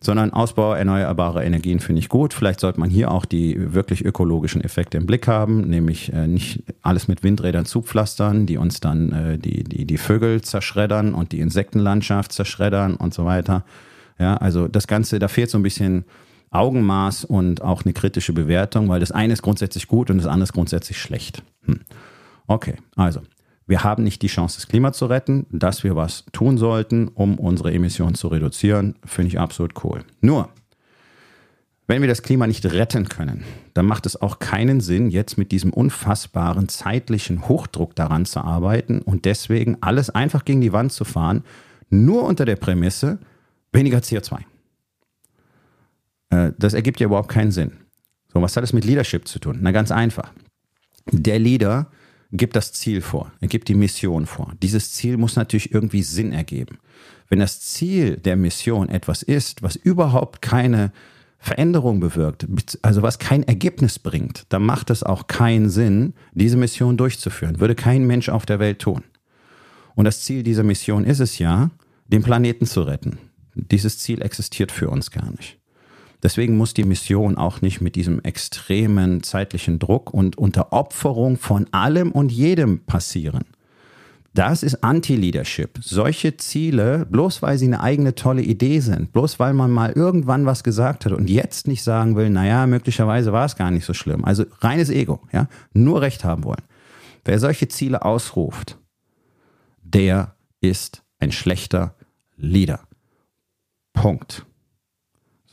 Sondern 0.00 0.32
Ausbau 0.32 0.74
erneuerbarer 0.74 1.44
Energien 1.44 1.78
finde 1.78 2.00
ich 2.00 2.08
gut. 2.08 2.34
Vielleicht 2.34 2.60
sollte 2.60 2.80
man 2.80 2.90
hier 2.90 3.12
auch 3.12 3.24
die 3.24 3.72
wirklich 3.72 4.04
ökologischen 4.04 4.60
Effekte 4.60 4.98
im 4.98 5.06
Blick 5.06 5.28
haben, 5.28 5.60
nämlich 5.62 6.12
äh, 6.12 6.26
nicht 6.26 6.64
alles 6.82 7.06
mit 7.06 7.22
Windrädern 7.22 7.64
zupflastern, 7.64 8.46
die 8.46 8.56
uns 8.56 8.80
dann 8.80 9.12
äh, 9.12 9.38
die, 9.38 9.62
die, 9.62 9.84
die 9.84 9.98
Vögel 9.98 10.42
zerschreddern 10.42 11.14
und 11.14 11.30
die 11.30 11.38
Insektenlandschaft 11.38 12.32
zerschreddern 12.32 12.96
und 12.96 13.14
so 13.14 13.24
weiter. 13.24 13.64
Ja, 14.18 14.36
also 14.36 14.66
das 14.66 14.88
Ganze, 14.88 15.20
da 15.20 15.28
fehlt 15.28 15.50
so 15.50 15.58
ein 15.58 15.62
bisschen 15.62 16.04
Augenmaß 16.54 17.24
und 17.24 17.62
auch 17.62 17.84
eine 17.84 17.92
kritische 17.92 18.32
Bewertung, 18.32 18.88
weil 18.88 19.00
das 19.00 19.12
eine 19.12 19.32
ist 19.32 19.42
grundsätzlich 19.42 19.88
gut 19.88 20.10
und 20.10 20.18
das 20.18 20.26
andere 20.26 20.44
ist 20.44 20.52
grundsätzlich 20.52 20.98
schlecht. 20.98 21.42
Hm. 21.66 21.80
Okay, 22.46 22.76
also 22.96 23.20
wir 23.66 23.82
haben 23.82 24.04
nicht 24.04 24.20
die 24.22 24.28
Chance, 24.28 24.58
das 24.58 24.68
Klima 24.68 24.92
zu 24.92 25.06
retten. 25.06 25.46
Dass 25.50 25.84
wir 25.84 25.96
was 25.96 26.24
tun 26.32 26.58
sollten, 26.58 27.08
um 27.08 27.38
unsere 27.38 27.72
Emissionen 27.72 28.14
zu 28.14 28.28
reduzieren, 28.28 28.96
finde 29.04 29.28
ich 29.28 29.38
absolut 29.38 29.84
cool. 29.84 30.04
Nur, 30.20 30.50
wenn 31.86 32.00
wir 32.00 32.08
das 32.08 32.22
Klima 32.22 32.46
nicht 32.46 32.64
retten 32.64 33.08
können, 33.08 33.44
dann 33.74 33.86
macht 33.86 34.06
es 34.06 34.20
auch 34.20 34.38
keinen 34.38 34.80
Sinn, 34.80 35.10
jetzt 35.10 35.36
mit 35.36 35.52
diesem 35.52 35.72
unfassbaren 35.72 36.68
zeitlichen 36.68 37.48
Hochdruck 37.48 37.94
daran 37.94 38.24
zu 38.24 38.40
arbeiten 38.40 39.00
und 39.00 39.24
deswegen 39.24 39.78
alles 39.80 40.10
einfach 40.10 40.44
gegen 40.44 40.60
die 40.60 40.72
Wand 40.72 40.92
zu 40.92 41.04
fahren, 41.04 41.42
nur 41.90 42.24
unter 42.24 42.44
der 42.44 42.56
Prämisse 42.56 43.18
weniger 43.72 43.98
CO2. 43.98 44.38
Äh, 46.34 46.52
das 46.58 46.74
ergibt 46.74 47.00
ja 47.00 47.06
überhaupt 47.06 47.28
keinen 47.28 47.52
Sinn. 47.52 47.72
So, 48.32 48.42
was 48.42 48.56
hat 48.56 48.64
es 48.64 48.72
mit 48.72 48.84
Leadership 48.84 49.28
zu 49.28 49.38
tun? 49.38 49.58
Na, 49.60 49.70
ganz 49.70 49.90
einfach. 49.90 50.32
Der 51.10 51.38
Leader 51.38 51.90
gibt 52.32 52.56
das 52.56 52.72
Ziel 52.72 53.00
vor, 53.00 53.32
er 53.40 53.48
gibt 53.48 53.68
die 53.68 53.74
Mission 53.74 54.26
vor. 54.26 54.52
Dieses 54.62 54.92
Ziel 54.92 55.16
muss 55.16 55.36
natürlich 55.36 55.72
irgendwie 55.72 56.02
Sinn 56.02 56.32
ergeben. 56.32 56.78
Wenn 57.28 57.38
das 57.38 57.60
Ziel 57.60 58.16
der 58.16 58.36
Mission 58.36 58.88
etwas 58.88 59.22
ist, 59.22 59.62
was 59.62 59.76
überhaupt 59.76 60.42
keine 60.42 60.92
Veränderung 61.38 62.00
bewirkt, 62.00 62.46
also 62.82 63.02
was 63.02 63.18
kein 63.18 63.44
Ergebnis 63.44 63.98
bringt, 63.98 64.46
dann 64.48 64.64
macht 64.64 64.90
es 64.90 65.02
auch 65.02 65.26
keinen 65.26 65.68
Sinn, 65.68 66.14
diese 66.32 66.56
Mission 66.56 66.96
durchzuführen. 66.96 67.60
Würde 67.60 67.74
kein 67.74 68.06
Mensch 68.06 68.28
auf 68.30 68.46
der 68.46 68.58
Welt 68.58 68.80
tun. 68.80 69.04
Und 69.94 70.06
das 70.06 70.22
Ziel 70.22 70.42
dieser 70.42 70.64
Mission 70.64 71.04
ist 71.04 71.20
es 71.20 71.38
ja, 71.38 71.70
den 72.08 72.22
Planeten 72.22 72.66
zu 72.66 72.82
retten. 72.82 73.18
Dieses 73.54 73.98
Ziel 73.98 74.22
existiert 74.22 74.72
für 74.72 74.90
uns 74.90 75.10
gar 75.10 75.30
nicht. 75.30 75.58
Deswegen 76.24 76.56
muss 76.56 76.72
die 76.72 76.84
Mission 76.84 77.36
auch 77.36 77.60
nicht 77.60 77.82
mit 77.82 77.96
diesem 77.96 78.20
extremen 78.22 79.22
zeitlichen 79.22 79.78
Druck 79.78 80.12
und 80.14 80.38
unter 80.38 80.72
Opferung 80.72 81.36
von 81.36 81.66
allem 81.70 82.10
und 82.12 82.32
jedem 82.32 82.80
passieren. 82.80 83.44
Das 84.32 84.62
ist 84.62 84.82
Anti-Leadership. 84.82 85.78
Solche 85.82 86.38
Ziele, 86.38 87.06
bloß 87.08 87.42
weil 87.42 87.58
sie 87.58 87.66
eine 87.66 87.80
eigene 87.80 88.14
tolle 88.14 88.40
Idee 88.40 88.80
sind, 88.80 89.12
bloß 89.12 89.38
weil 89.38 89.52
man 89.52 89.70
mal 89.70 89.92
irgendwann 89.92 90.46
was 90.46 90.64
gesagt 90.64 91.04
hat 91.04 91.12
und 91.12 91.28
jetzt 91.28 91.68
nicht 91.68 91.84
sagen 91.84 92.16
will, 92.16 92.30
naja, 92.30 92.66
möglicherweise 92.66 93.32
war 93.34 93.44
es 93.44 93.54
gar 93.54 93.70
nicht 93.70 93.84
so 93.84 93.92
schlimm. 93.92 94.24
Also 94.24 94.46
reines 94.60 94.88
Ego, 94.88 95.20
ja, 95.30 95.46
nur 95.74 96.00
Recht 96.00 96.24
haben 96.24 96.42
wollen. 96.44 96.64
Wer 97.26 97.38
solche 97.38 97.68
Ziele 97.68 98.02
ausruft, 98.02 98.78
der 99.82 100.34
ist 100.62 101.04
ein 101.20 101.32
schlechter 101.32 101.94
Leader. 102.36 102.80
Punkt. 103.92 104.46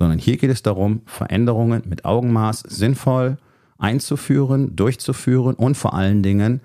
Sondern 0.01 0.17
hier 0.17 0.37
geht 0.37 0.49
es 0.49 0.63
darum, 0.63 1.01
Veränderungen 1.05 1.83
mit 1.85 2.05
Augenmaß 2.05 2.63
sinnvoll 2.67 3.37
einzuführen, 3.77 4.75
durchzuführen 4.75 5.53
und 5.53 5.77
vor 5.77 5.93
allen 5.93 6.23
Dingen 6.23 6.61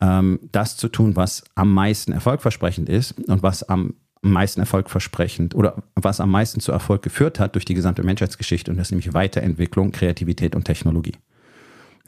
ähm, 0.00 0.38
das 0.52 0.76
zu 0.76 0.86
tun, 0.88 1.16
was 1.16 1.42
am 1.56 1.74
meisten 1.74 2.12
erfolgversprechend 2.12 2.88
ist 2.88 3.18
und 3.28 3.42
was 3.42 3.64
am 3.64 3.94
meisten 4.22 4.60
erfolgversprechend 4.60 5.56
oder 5.56 5.82
was 5.96 6.20
am 6.20 6.30
meisten 6.30 6.60
zu 6.60 6.70
Erfolg 6.70 7.02
geführt 7.02 7.40
hat 7.40 7.56
durch 7.56 7.64
die 7.64 7.74
gesamte 7.74 8.04
Menschheitsgeschichte 8.04 8.70
und 8.70 8.76
das 8.76 8.86
ist 8.86 8.92
nämlich 8.92 9.14
Weiterentwicklung, 9.14 9.90
Kreativität 9.90 10.54
und 10.54 10.62
Technologie. 10.62 11.16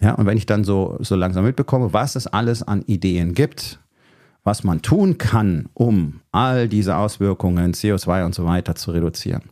Ja, 0.01 0.15
und 0.15 0.27
wenn 0.27 0.39
ich 0.39 0.47
dann 0.47 0.63
so, 0.63 0.97
so 1.01 1.17
langsam 1.17 1.45
mitbekomme, 1.45 1.93
was 1.93 2.15
es 2.15 2.29
alles 2.29 2.63
an 2.63 2.83
Ideen 2.83 3.35
gibt, 3.35 3.81
was 4.45 4.63
man 4.63 4.81
tun 4.81 5.19
kann, 5.19 5.71
um 5.75 6.21
all 6.31 6.69
diese 6.69 6.95
Auswirkungen, 6.99 7.75
CO2 7.75 8.25
und 8.25 8.35
so 8.37 8.45
weiter 8.45 8.77
zu 8.77 8.93
reduzieren, 8.93 9.43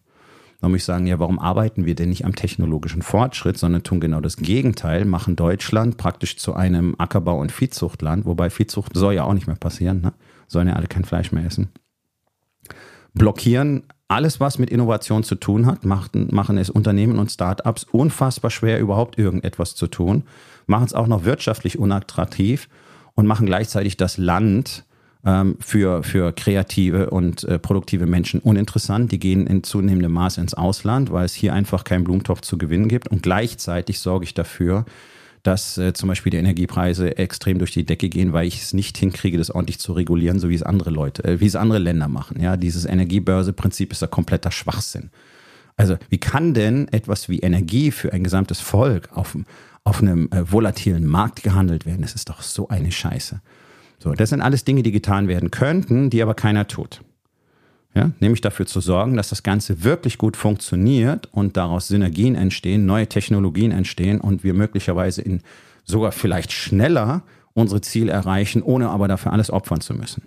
dann 0.60 0.70
muss 0.70 0.78
ich 0.78 0.84
sagen, 0.84 1.06
ja, 1.06 1.18
warum 1.18 1.38
arbeiten 1.38 1.84
wir 1.84 1.94
denn 1.94 2.08
nicht 2.08 2.25
am 2.25 2.34
technologischen 2.34 3.02
Fortschritt, 3.02 3.58
sondern 3.58 3.82
tun 3.82 4.00
genau 4.00 4.20
das 4.20 4.36
Gegenteil, 4.36 5.04
machen 5.04 5.36
Deutschland 5.36 5.96
praktisch 5.96 6.36
zu 6.36 6.54
einem 6.54 6.94
Ackerbau- 6.96 7.40
und 7.40 7.52
Viehzuchtland, 7.52 8.25
wobei 8.25 8.50
Viehzucht 8.50 8.94
soll 8.94 9.14
ja 9.14 9.25
auch 9.25 9.34
nicht 9.34 9.46
mehr 9.46 9.56
passieren, 9.56 10.00
ne? 10.00 10.12
sollen 10.48 10.68
ja 10.68 10.75
alle 10.75 10.86
kein 10.86 11.04
Fleisch 11.04 11.32
mehr 11.32 11.44
essen. 11.44 11.68
Blockieren 13.14 13.84
alles, 14.08 14.38
was 14.40 14.58
mit 14.58 14.70
Innovation 14.70 15.25
zu 15.25 15.34
tun 15.34 15.66
hat, 15.66 15.84
machen, 15.84 16.28
machen 16.30 16.58
es 16.58 16.70
Unternehmen 16.70 17.18
und 17.18 17.30
Startups 17.30 17.84
unfassbar 17.84 18.50
schwer, 18.50 18.78
überhaupt 18.78 19.18
irgendetwas 19.18 19.75
zu 19.75 19.88
tun, 19.88 20.25
machen 20.66 20.84
es 20.84 20.94
auch 20.94 21.08
noch 21.08 21.25
wirtschaftlich 21.25 21.78
unattraktiv 21.78 22.68
und 23.14 23.26
machen 23.26 23.46
gleichzeitig 23.46 23.96
das 23.96 24.16
Land 24.16 24.84
ähm, 25.26 25.56
für, 25.61 26.04
für 26.04 26.33
kreative 26.33 27.11
und 27.11 27.45
äh, 27.45 27.59
produktive 27.59 28.06
Menschen 28.06 28.40
uninteressant. 28.40 29.11
Die 29.11 29.18
gehen 29.18 29.47
in 29.47 29.64
zunehmendem 29.64 30.12
Maß 30.12 30.38
ins 30.38 30.54
Ausland, 30.54 31.11
weil 31.11 31.25
es 31.25 31.35
hier 31.35 31.52
einfach 31.52 31.85
keinen 31.85 32.04
Blumentopf 32.04 32.40
zu 32.42 32.56
gewinnen 32.56 32.88
gibt. 32.88 33.09
Und 33.09 33.23
gleichzeitig 33.23 33.99
sorge 33.99 34.25
ich 34.25 34.35
dafür, 34.35 34.87
dass 35.42 35.78
äh, 35.78 35.92
zum 35.92 36.09
Beispiel 36.09 36.30
die 36.30 36.38
Energiepreise 36.38 37.18
extrem 37.18 37.59
durch 37.59 37.73
die 37.73 37.85
Decke 37.85 38.09
gehen, 38.09 38.33
weil 38.33 38.47
ich 38.47 38.62
es 38.62 38.73
nicht 38.73 38.97
hinkriege, 38.99 39.37
das 39.37 39.50
ordentlich 39.50 39.80
zu 39.80 39.92
regulieren, 39.92 40.38
so 40.38 40.49
wie 40.49 40.54
es 40.54 40.62
andere 40.62 40.90
Leute, 40.90 41.25
äh, 41.25 41.40
wie 41.40 41.47
es 41.47 41.56
andere 41.56 41.78
Länder 41.78 42.09
machen. 42.09 42.40
Ja, 42.40 42.56
dieses 42.56 42.85
Energiebörse-Prinzip 42.85 43.92
ist 43.92 44.02
ja 44.02 44.09
kompletter 44.09 44.52
Schwachsinn. 44.52 45.11
Also, 45.76 45.97
wie 46.09 46.18
kann 46.18 46.54
denn 46.54 46.88
etwas 46.88 47.28
wie 47.28 47.40
Energie 47.40 47.90
für 47.90 48.12
ein 48.12 48.25
gesamtes 48.25 48.61
Volk 48.61 49.11
auf, 49.12 49.37
auf 49.85 50.00
einem 50.00 50.28
äh, 50.30 50.50
volatilen 50.50 51.06
Markt 51.06 51.42
gehandelt 51.42 51.85
werden? 51.85 52.02
Das 52.02 52.14
ist 52.14 52.28
doch 52.28 52.42
so 52.42 52.68
eine 52.68 52.90
Scheiße. 52.90 53.40
So, 53.98 54.12
das 54.12 54.30
sind 54.30 54.40
alles 54.40 54.64
Dinge, 54.64 54.82
die 54.82 54.92
getan 54.92 55.28
werden 55.28 55.50
könnten, 55.50 56.10
die 56.10 56.22
aber 56.22 56.34
keiner 56.34 56.68
tut. 56.68 57.00
Ja, 57.94 58.10
nämlich 58.20 58.42
dafür 58.42 58.66
zu 58.66 58.80
sorgen, 58.80 59.16
dass 59.16 59.30
das 59.30 59.42
Ganze 59.42 59.82
wirklich 59.82 60.18
gut 60.18 60.36
funktioniert 60.36 61.30
und 61.32 61.56
daraus 61.56 61.88
Synergien 61.88 62.34
entstehen, 62.34 62.84
neue 62.84 63.06
Technologien 63.06 63.72
entstehen 63.72 64.20
und 64.20 64.44
wir 64.44 64.52
möglicherweise 64.52 65.22
in 65.22 65.40
sogar 65.84 66.12
vielleicht 66.12 66.52
schneller 66.52 67.22
unsere 67.54 67.80
Ziele 67.80 68.12
erreichen, 68.12 68.62
ohne 68.62 68.90
aber 68.90 69.08
dafür 69.08 69.32
alles 69.32 69.50
opfern 69.50 69.80
zu 69.80 69.94
müssen. 69.94 70.24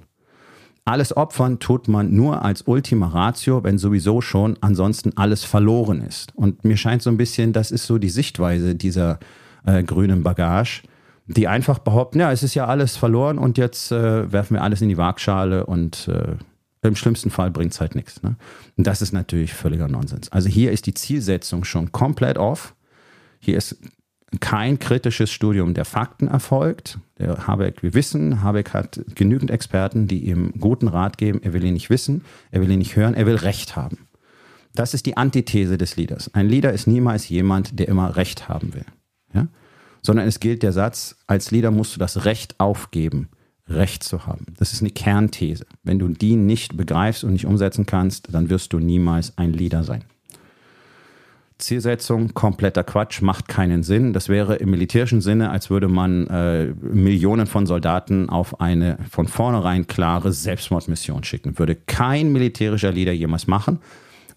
Alles 0.84 1.16
opfern 1.16 1.60
tut 1.60 1.88
man 1.88 2.16
nur 2.16 2.44
als 2.44 2.64
Ultima 2.64 3.10
Ratio, 3.10 3.64
wenn 3.64 3.78
sowieso 3.78 4.22
schon 4.22 4.58
ansonsten 4.62 5.16
alles 5.16 5.44
verloren 5.44 6.02
ist. 6.02 6.36
Und 6.36 6.66
mir 6.66 6.78
scheint 6.78 7.04
so 7.04 7.12
ein 7.12 7.18
bisschen, 7.18 7.54
das 7.54 7.70
ist 7.70 7.86
so 7.86 8.00
die 8.00 8.10
Sichtweise 8.10 8.74
dieser 8.74 9.20
äh, 9.64 9.84
grünen 9.84 10.24
Bagage, 10.24 10.82
die 11.30 11.48
einfach 11.48 11.80
behaupten, 11.80 12.20
ja, 12.20 12.32
es 12.32 12.42
ist 12.42 12.56
ja 12.56 12.66
alles 12.66 12.98
verloren 12.98 13.38
und 13.38 13.58
jetzt 13.58 13.92
äh, 13.92 14.32
werfen 14.32 14.56
wir 14.56 14.64
alles 14.64 14.82
in 14.82 14.90
die 14.90 14.98
Waagschale 14.98 15.66
und 15.66 16.08
äh, 16.08 16.36
im 16.82 16.96
schlimmsten 16.96 17.30
Fall 17.30 17.52
bringt 17.52 17.74
es 17.74 17.80
halt 17.80 17.94
nichts. 17.94 18.24
Ne? 18.24 18.36
Und 18.78 18.88
das 18.88 19.02
ist 19.02 19.12
natürlich 19.12 19.54
völliger 19.54 19.88
Nonsens. 19.88 20.32
Also 20.32 20.50
hier 20.50 20.72
ist 20.72 20.88
die 20.88 20.94
Zielsetzung 20.94 21.66
schon 21.66 21.92
komplett 21.92 22.38
off. 22.38 22.74
Hier 23.40 23.58
ist 23.58 23.78
kein 24.40 24.80
kritisches 24.80 25.32
Studium 25.32 25.74
der 25.74 25.86
Fakten 25.86 26.28
erfolgt. 26.28 26.98
Der 27.20 27.48
Habeck, 27.48 27.84
wir 27.84 27.94
wissen, 27.94 28.42
Habeck 28.42 28.74
hat 28.74 29.02
genügend 29.14 29.52
Experten, 29.52 30.08
die 30.08 30.26
ihm 30.26 30.54
guten 30.60 30.88
Rat 30.88 31.18
geben. 31.18 31.42
Er 31.44 31.54
will 31.54 31.64
ihn 31.64 31.74
nicht 31.74 31.92
wissen, 31.92 32.24
er 32.50 32.62
will 32.62 32.72
ihn 32.72 32.80
nicht 32.80 32.96
hören, 32.96 33.14
er 33.14 33.26
will 33.28 33.36
Recht 33.36 33.76
haben. 33.76 34.08
Das 34.74 34.94
ist 34.94 35.06
die 35.06 35.18
Antithese 35.18 35.78
des 35.78 35.96
Leaders. 35.96 36.34
Ein 36.34 36.48
Leader 36.48 36.72
ist 36.74 36.88
niemals 36.88 37.30
jemand, 37.30 37.78
der 37.80 37.88
immer 37.88 38.16
Recht 38.16 38.50
haben 38.50 38.74
will. 38.74 38.86
Sondern 40.02 40.28
es 40.28 40.40
gilt 40.40 40.64
der 40.64 40.72
Satz, 40.72 41.18
als 41.28 41.52
Leader 41.52 41.72
musst 41.72 41.96
du 41.96 42.00
das 42.00 42.26
Recht 42.26 42.60
aufgeben, 42.60 43.30
Recht 43.68 44.04
zu 44.04 44.26
haben. 44.26 44.46
Das 44.58 44.74
ist 44.74 44.82
eine 44.82 44.92
Kernthese. 44.92 45.66
Wenn 45.84 46.00
du 46.00 46.08
die 46.08 46.36
nicht 46.36 46.78
begreifst 46.78 47.24
und 47.24 47.34
nicht 47.34 47.46
umsetzen 47.46 47.86
kannst, 47.86 48.34
dann 48.34 48.50
wirst 48.50 48.74
du 48.74 48.80
niemals 48.80 49.38
ein 49.38 49.54
Leader 49.54 49.84
sein. 49.84 50.04
Zielsetzung, 51.60 52.34
kompletter 52.34 52.86
Quatsch, 52.86 53.22
macht 53.22 53.50
keinen 53.50 53.84
Sinn. 53.84 54.14
Das 54.14 54.30
wäre 54.30 54.56
im 54.56 54.72
militärischen 54.72 55.20
Sinne, 55.20 55.50
als 55.52 55.70
würde 55.70 55.90
man 55.90 56.26
äh, 56.28 56.68
Millionen 56.82 57.48
von 57.48 57.66
Soldaten 57.66 58.30
auf 58.30 58.62
eine 58.62 58.98
von 59.12 59.28
vornherein 59.28 59.86
klare 59.86 60.32
Selbstmordmission 60.32 61.26
schicken. 61.26 61.60
Würde 61.60 61.76
kein 61.76 62.32
militärischer 62.32 62.94
Leader 62.94 63.12
jemals 63.12 63.46
machen, 63.46 63.80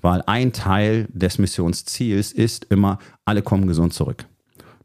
weil 0.01 0.23
ein 0.27 0.53
Teil 0.53 1.07
des 1.13 1.39
Missionsziels 1.39 2.33
ist 2.33 2.65
immer, 2.71 2.99
alle 3.25 3.43
kommen 3.43 3.69
gesund 3.69 3.95
zurück. 3.95 4.27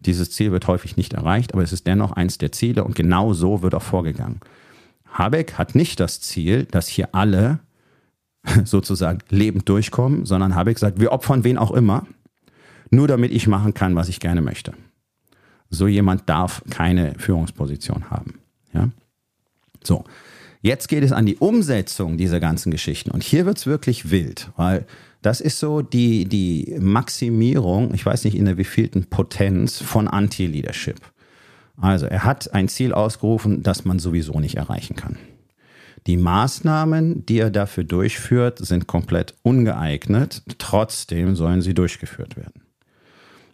Dieses 0.01 0.31
Ziel 0.31 0.51
wird 0.51 0.67
häufig 0.67 0.97
nicht 0.97 1.13
erreicht, 1.13 1.53
aber 1.53 1.63
es 1.63 1.73
ist 1.73 1.87
dennoch 1.87 2.11
eins 2.11 2.37
der 2.37 2.51
Ziele 2.51 2.83
und 2.83 2.95
genau 2.95 3.33
so 3.33 3.61
wird 3.61 3.75
auch 3.75 3.83
vorgegangen. 3.83 4.39
Habeck 5.11 5.53
hat 5.53 5.75
nicht 5.75 5.99
das 5.99 6.21
Ziel, 6.21 6.65
dass 6.65 6.87
hier 6.87 7.15
alle 7.15 7.59
sozusagen 8.63 9.19
lebend 9.29 9.67
durchkommen, 9.67 10.25
sondern 10.25 10.55
Habeck 10.55 10.79
sagt, 10.79 10.99
wir 10.99 11.11
opfern 11.11 11.43
wen 11.43 11.57
auch 11.57 11.71
immer, 11.71 12.05
nur 12.91 13.07
damit 13.07 13.31
ich 13.31 13.47
machen 13.47 13.73
kann, 13.73 13.95
was 13.95 14.09
ich 14.09 14.19
gerne 14.19 14.41
möchte. 14.41 14.73
So 15.69 15.87
jemand 15.87 16.29
darf 16.29 16.63
keine 16.69 17.15
Führungsposition 17.17 18.09
haben. 18.09 18.39
Ja? 18.73 18.89
So, 19.83 20.05
jetzt 20.61 20.87
geht 20.87 21.03
es 21.03 21.11
an 21.11 21.25
die 21.25 21.37
Umsetzung 21.37 22.17
dieser 22.17 22.39
ganzen 22.39 22.71
Geschichten 22.71 23.11
und 23.11 23.23
hier 23.23 23.45
wird 23.45 23.57
es 23.57 23.65
wirklich 23.65 24.11
wild, 24.11 24.51
weil 24.55 24.85
das 25.27 25.41
ist 25.41 25.59
so 25.59 25.81
die, 25.81 26.23
die 26.23 26.77
Maximierung, 26.79 27.93
ich 27.93 28.05
weiß 28.05 28.23
nicht 28.23 28.37
in 28.37 28.45
der 28.45 28.57
wievielten 28.57 29.07
Potenz 29.07 29.77
von 29.77 30.07
Anti-Leadership. 30.07 31.01
Also 31.75 32.05
er 32.05 32.23
hat 32.23 32.53
ein 32.53 32.69
Ziel 32.69 32.93
ausgerufen, 32.93 33.61
das 33.61 33.83
man 33.83 33.99
sowieso 33.99 34.39
nicht 34.39 34.55
erreichen 34.55 34.95
kann. 34.95 35.17
Die 36.07 36.15
Maßnahmen, 36.15 37.25
die 37.25 37.39
er 37.39 37.49
dafür 37.49 37.83
durchführt, 37.83 38.59
sind 38.59 38.87
komplett 38.87 39.35
ungeeignet. 39.43 40.43
Trotzdem 40.59 41.35
sollen 41.35 41.61
sie 41.61 41.73
durchgeführt 41.73 42.37
werden. 42.37 42.61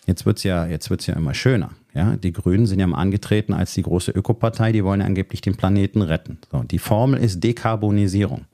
Jetzt 0.05 0.27
wird's 0.27 0.43
ja, 0.43 0.67
ja 0.67 1.13
immer 1.15 1.33
schöner. 1.33 1.71
Ja, 1.95 2.17
die 2.17 2.33
Grünen 2.33 2.67
sind 2.67 2.81
ja 2.81 2.85
mal 2.85 2.99
angetreten 2.99 3.51
als 3.51 3.73
die 3.73 3.81
große 3.81 4.11
Ökopartei. 4.11 4.73
Die 4.73 4.83
wollen 4.83 4.99
ja 4.99 5.07
angeblich 5.07 5.41
den 5.41 5.55
Planeten 5.55 6.03
retten. 6.03 6.37
So, 6.51 6.61
die 6.61 6.77
Formel 6.77 7.19
ist 7.19 7.43
Dekarbonisierung. 7.43 8.45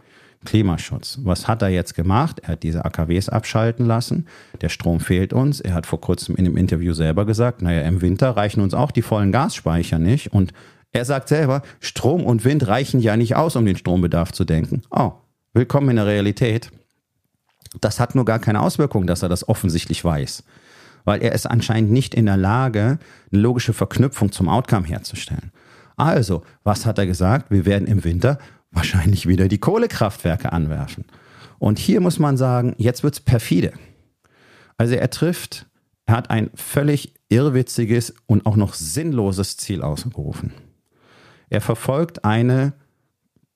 Klimaschutz. 0.46 1.20
Was 1.24 1.48
hat 1.48 1.62
er 1.62 1.70
jetzt 1.70 1.96
gemacht? 1.96 2.40
Er 2.40 2.50
hat 2.50 2.64
diese 2.64 2.86
AKWs 2.86 3.30
abschalten 3.30 3.86
lassen. 3.86 4.28
Der 4.62 4.70
Strom 4.70 5.00
fehlt 5.00 5.34
uns. 5.34 5.60
Er 5.60 5.74
hat 5.74 5.86
vor 5.86 6.00
kurzem 6.00 6.36
in 6.36 6.46
dem 6.46 6.56
Interview 6.56 6.94
selber 6.94 7.26
gesagt, 7.26 7.62
naja, 7.62 7.82
im 7.82 8.02
Winter 8.02 8.32
reichen 8.32 8.62
uns 8.62 8.74
auch 8.74 8.92
die 8.92 9.02
vollen 9.02 9.32
Gasspeicher 9.32 10.00
nicht. 10.00 10.32
Und 10.32 10.54
er 10.92 11.06
sagt 11.06 11.28
selber, 11.28 11.62
Strom 11.80 12.24
und 12.24 12.46
Wind 12.46 12.68
reichen 12.68 13.00
ja 13.00 13.18
nicht 13.18 13.36
aus, 13.36 13.56
um 13.56 13.66
den 13.66 13.76
Strombedarf 13.76 14.32
zu 14.32 14.46
denken. 14.46 14.82
Oh, 14.92 15.12
willkommen 15.54 15.90
in 15.90 15.96
der 15.98 16.08
Realität. 16.08 16.72
Das 17.82 18.00
hat 18.00 18.16
nur 18.16 18.26
gar 18.26 18.40
keine 18.40 18.62
Auswirkung, 18.62 19.06
dass 19.06 19.22
er 19.22 19.30
das 19.30 19.48
offensichtlich 19.48 20.04
weiß. 20.04 20.44
Weil 21.06 21.22
er 21.22 21.34
ist 21.34 21.46
anscheinend 21.46 21.92
nicht 21.92 22.16
in 22.16 22.26
der 22.26 22.38
Lage, 22.38 22.98
eine 23.32 23.42
logische 23.42 23.74
Verknüpfung 23.74 24.32
zum 24.32 24.50
Outcome 24.50 24.88
herzustellen. 24.88 25.52
Also, 25.98 26.44
was 26.64 26.86
hat 26.86 26.98
er 26.98 27.06
gesagt? 27.06 27.52
Wir 27.52 27.66
werden 27.66 27.88
im 27.88 28.04
Winter 28.04 28.40
wahrscheinlich 28.72 29.28
wieder 29.28 29.48
die 29.48 29.58
Kohlekraftwerke 29.58 30.52
anwerfen. 30.52 31.06
Und 31.58 31.80
hier 31.80 32.02
muss 32.02 32.20
man 32.20 32.38
sagen, 32.38 32.76
jetzt 32.78 33.04
wird 33.04 33.16
es 33.16 33.20
perfide. 33.20 33.74
Also 34.78 34.96
er 34.96 35.10
trifft, 35.10 35.68
er 36.06 36.16
hat 36.16 36.30
ein 36.30 36.50
völlig 36.56 37.14
irrwitziges 37.28 38.14
und 38.26 38.46
auch 38.46 38.56
noch 38.56 38.74
sinnloses 38.74 39.58
Ziel 39.58 39.82
ausgerufen. 39.82 40.54
Er 41.50 41.62
verfolgt 41.62 42.26
eine 42.26 42.74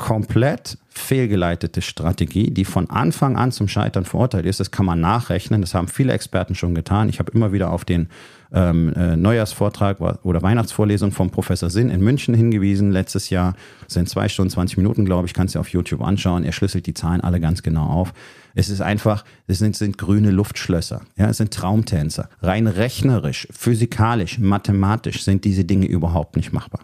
komplett 0.04 0.78
fehlgeleitete 0.90 1.82
Strategie, 1.82 2.52
die 2.52 2.66
von 2.66 2.90
Anfang 2.90 3.38
an 3.38 3.54
zum 3.54 3.70
Scheitern 3.70 4.04
verurteilt 4.04 4.46
ist. 4.46 4.60
Das 4.60 4.70
kann 4.70 4.86
man 4.86 5.00
nachrechnen. 5.00 5.62
Das 5.62 5.74
haben 5.74 5.88
viele 5.88 6.12
Experten 6.12 6.56
schon 6.56 6.76
getan. 6.76 7.08
Ich 7.08 7.20
habe 7.20 7.32
immer 7.32 7.54
wieder 7.54 7.72
auf 7.72 7.86
den 7.86 8.10
ähm, 8.52 8.92
äh, 8.98 9.16
Neujahrsvortrag 9.16 10.02
oder 10.26 10.42
Weihnachtsvorlesung 10.42 11.14
vom 11.14 11.32
Professor 11.32 11.70
Sinn 11.70 11.90
in 11.90 12.02
München 12.02 12.34
hingewiesen. 12.34 12.92
Letztes 12.92 13.30
Jahr 13.30 13.56
sind 13.88 14.10
zwei 14.10 14.28
Stunden, 14.28 14.50
20 14.50 14.76
Minuten, 14.76 15.06
glaube 15.06 15.26
ich, 15.26 15.34
kannst 15.34 15.56
du 15.56 15.60
auf 15.62 15.70
YouTube 15.70 16.02
anschauen. 16.02 16.44
Er 16.44 16.52
schlüsselt 16.52 16.86
die 16.86 16.94
Zahlen 16.94 17.22
alle 17.22 17.40
ganz 17.40 17.64
genau 17.64 17.86
auf. 17.86 18.14
Es 18.56 18.68
ist 18.68 18.82
einfach, 18.82 19.24
es 19.48 19.60
sind, 19.60 19.78
sind 19.78 19.98
grüne 19.98 20.32
Luftschlösser. 20.32 21.00
Ja, 21.16 21.30
es 21.30 21.38
sind 21.38 21.54
Traumtänzer. 21.54 22.28
Rein 22.42 22.68
rechnerisch, 22.68 23.48
physikalisch, 23.52 24.38
mathematisch 24.38 25.24
sind 25.24 25.46
diese 25.46 25.64
Dinge 25.64 25.86
überhaupt 25.86 26.36
nicht 26.36 26.52
machbar. 26.52 26.82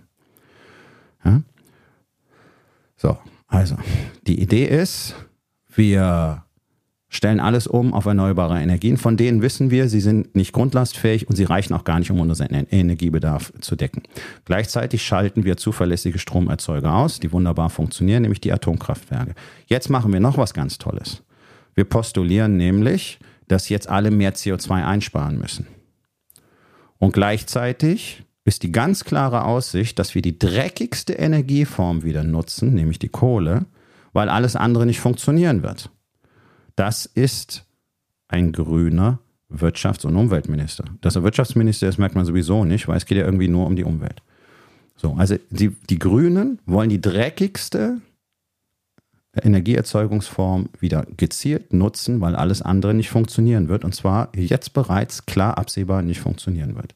Ja? 1.25 1.41
So, 2.99 3.17
also, 3.47 3.77
die 4.27 4.41
Idee 4.41 4.65
ist, 4.65 5.15
wir 5.73 6.43
stellen 7.07 7.39
alles 7.39 7.65
um 7.65 7.93
auf 7.93 8.05
erneuerbare 8.05 8.59
Energien. 8.59 8.97
Von 8.97 9.15
denen 9.15 9.41
wissen 9.41 9.71
wir, 9.71 9.87
sie 9.87 10.01
sind 10.01 10.35
nicht 10.35 10.51
grundlastfähig 10.51 11.29
und 11.29 11.37
sie 11.37 11.45
reichen 11.45 11.73
auch 11.73 11.85
gar 11.85 11.97
nicht, 11.97 12.11
um 12.11 12.19
unseren 12.19 12.67
Energiebedarf 12.69 13.53
zu 13.61 13.77
decken. 13.77 14.03
Gleichzeitig 14.43 15.01
schalten 15.01 15.45
wir 15.45 15.55
zuverlässige 15.55 16.19
Stromerzeuger 16.19 16.93
aus, 16.93 17.21
die 17.21 17.31
wunderbar 17.31 17.69
funktionieren, 17.69 18.23
nämlich 18.23 18.41
die 18.41 18.51
Atomkraftwerke. 18.51 19.33
Jetzt 19.65 19.89
machen 19.89 20.11
wir 20.11 20.19
noch 20.19 20.37
was 20.37 20.53
ganz 20.53 20.77
Tolles. 20.77 21.23
Wir 21.75 21.85
postulieren 21.85 22.57
nämlich, 22.57 23.17
dass 23.47 23.69
jetzt 23.69 23.87
alle 23.87 24.11
mehr 24.11 24.35
CO2 24.35 24.85
einsparen 24.85 25.39
müssen. 25.39 25.67
Und 26.97 27.13
gleichzeitig 27.13 28.23
ist 28.49 28.63
die 28.63 28.71
ganz 28.71 29.05
klare 29.05 29.45
Aussicht, 29.45 29.99
dass 29.99 30.15
wir 30.15 30.23
die 30.23 30.39
dreckigste 30.39 31.13
Energieform 31.13 32.03
wieder 32.03 32.23
nutzen, 32.23 32.73
nämlich 32.73 32.97
die 32.97 33.07
Kohle, 33.07 33.67
weil 34.11 34.27
alles 34.27 34.55
andere 34.55 34.87
nicht 34.87 34.99
funktionieren 34.99 35.61
wird. 35.61 35.91
Das 36.75 37.05
ist 37.05 37.65
ein 38.27 38.51
grüner 38.51 39.19
Wirtschafts- 39.51 40.03
und 40.03 40.15
Umweltminister. 40.15 40.85
Dass 41.01 41.15
er 41.15 41.21
Wirtschaftsminister 41.21 41.87
ist, 41.87 41.99
merkt 41.99 42.15
man 42.15 42.25
sowieso 42.25 42.65
nicht, 42.65 42.87
weil 42.87 42.97
es 42.97 43.05
geht 43.05 43.19
ja 43.19 43.25
irgendwie 43.25 43.47
nur 43.47 43.67
um 43.67 43.75
die 43.75 43.83
Umwelt. 43.83 44.23
So, 44.95 45.13
also 45.13 45.35
die, 45.51 45.69
die 45.87 45.99
Grünen 45.99 46.59
wollen 46.65 46.89
die 46.89 47.01
dreckigste 47.01 48.01
Energieerzeugungsform 49.39 50.69
wieder 50.79 51.05
gezielt 51.17 51.71
nutzen, 51.71 52.19
weil 52.19 52.35
alles 52.35 52.63
andere 52.63 52.95
nicht 52.95 53.11
funktionieren 53.11 53.67
wird. 53.69 53.85
Und 53.85 53.93
zwar 53.93 54.35
jetzt 54.35 54.73
bereits 54.73 55.27
klar 55.27 55.59
absehbar 55.59 56.01
nicht 56.01 56.19
funktionieren 56.19 56.75
wird. 56.75 56.95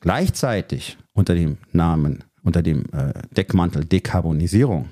Gleichzeitig 0.00 0.98
unter 1.12 1.34
dem 1.34 1.58
Namen, 1.72 2.24
unter 2.42 2.62
dem 2.62 2.84
äh, 2.92 3.12
Deckmantel 3.36 3.84
Dekarbonisierung 3.84 4.88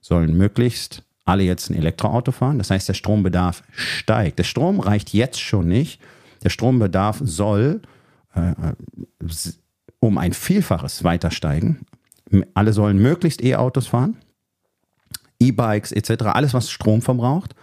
sollen 0.00 0.36
möglichst 0.36 1.04
alle 1.24 1.44
jetzt 1.44 1.70
ein 1.70 1.76
Elektroauto 1.76 2.32
fahren. 2.32 2.58
Das 2.58 2.70
heißt, 2.70 2.88
der 2.88 2.94
Strombedarf 2.94 3.62
steigt. 3.70 4.38
Der 4.38 4.44
Strom 4.44 4.80
reicht 4.80 5.12
jetzt 5.12 5.40
schon 5.40 5.68
nicht. 5.68 6.00
Der 6.42 6.50
Strombedarf 6.50 7.20
soll 7.22 7.80
äh, 8.34 8.50
äh 8.50 8.74
um 10.00 10.18
ein 10.18 10.32
Vielfaches 10.32 11.04
weiter 11.04 11.30
steigen. 11.30 11.86
Alle 12.54 12.72
sollen 12.72 13.00
möglichst 13.00 13.40
E-Autos 13.40 13.86
fahren, 13.86 14.16
E-Bikes 15.38 15.92
etc., 15.92 16.24
alles, 16.24 16.54
was 16.54 16.72
Strom 16.72 17.02
verbraucht. 17.02 17.54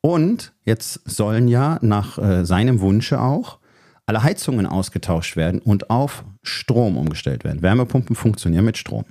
Und 0.00 0.52
jetzt 0.64 1.00
sollen 1.04 1.48
ja 1.48 1.78
nach 1.82 2.16
äh, 2.18 2.44
seinem 2.44 2.80
Wunsche 2.80 3.20
auch 3.20 3.58
alle 4.06 4.22
Heizungen 4.22 4.66
ausgetauscht 4.66 5.36
werden 5.36 5.60
und 5.60 5.90
auf 5.90 6.24
Strom 6.42 6.96
umgestellt 6.96 7.44
werden. 7.44 7.62
Wärmepumpen 7.62 8.16
funktionieren 8.16 8.64
mit 8.64 8.78
Strom. 8.78 9.04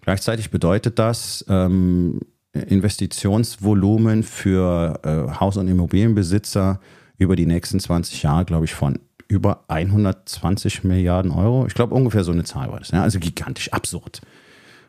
Gleichzeitig 0.00 0.50
bedeutet 0.50 0.98
das 0.98 1.44
ähm, 1.48 2.20
Investitionsvolumen 2.52 4.22
für 4.22 5.00
äh, 5.04 5.40
Haus- 5.40 5.56
und 5.56 5.68
Immobilienbesitzer 5.68 6.80
über 7.18 7.36
die 7.36 7.46
nächsten 7.46 7.80
20 7.80 8.22
Jahre, 8.22 8.44
glaube 8.44 8.64
ich, 8.64 8.74
von 8.74 8.98
über 9.28 9.64
120 9.68 10.84
Milliarden 10.84 11.30
Euro. 11.30 11.66
Ich 11.66 11.74
glaube, 11.74 11.94
ungefähr 11.94 12.24
so 12.24 12.32
eine 12.32 12.44
Zahl 12.44 12.70
war 12.70 12.78
das. 12.78 12.90
Ja? 12.90 13.02
Also 13.02 13.18
gigantisch 13.18 13.72
absurd. 13.72 14.22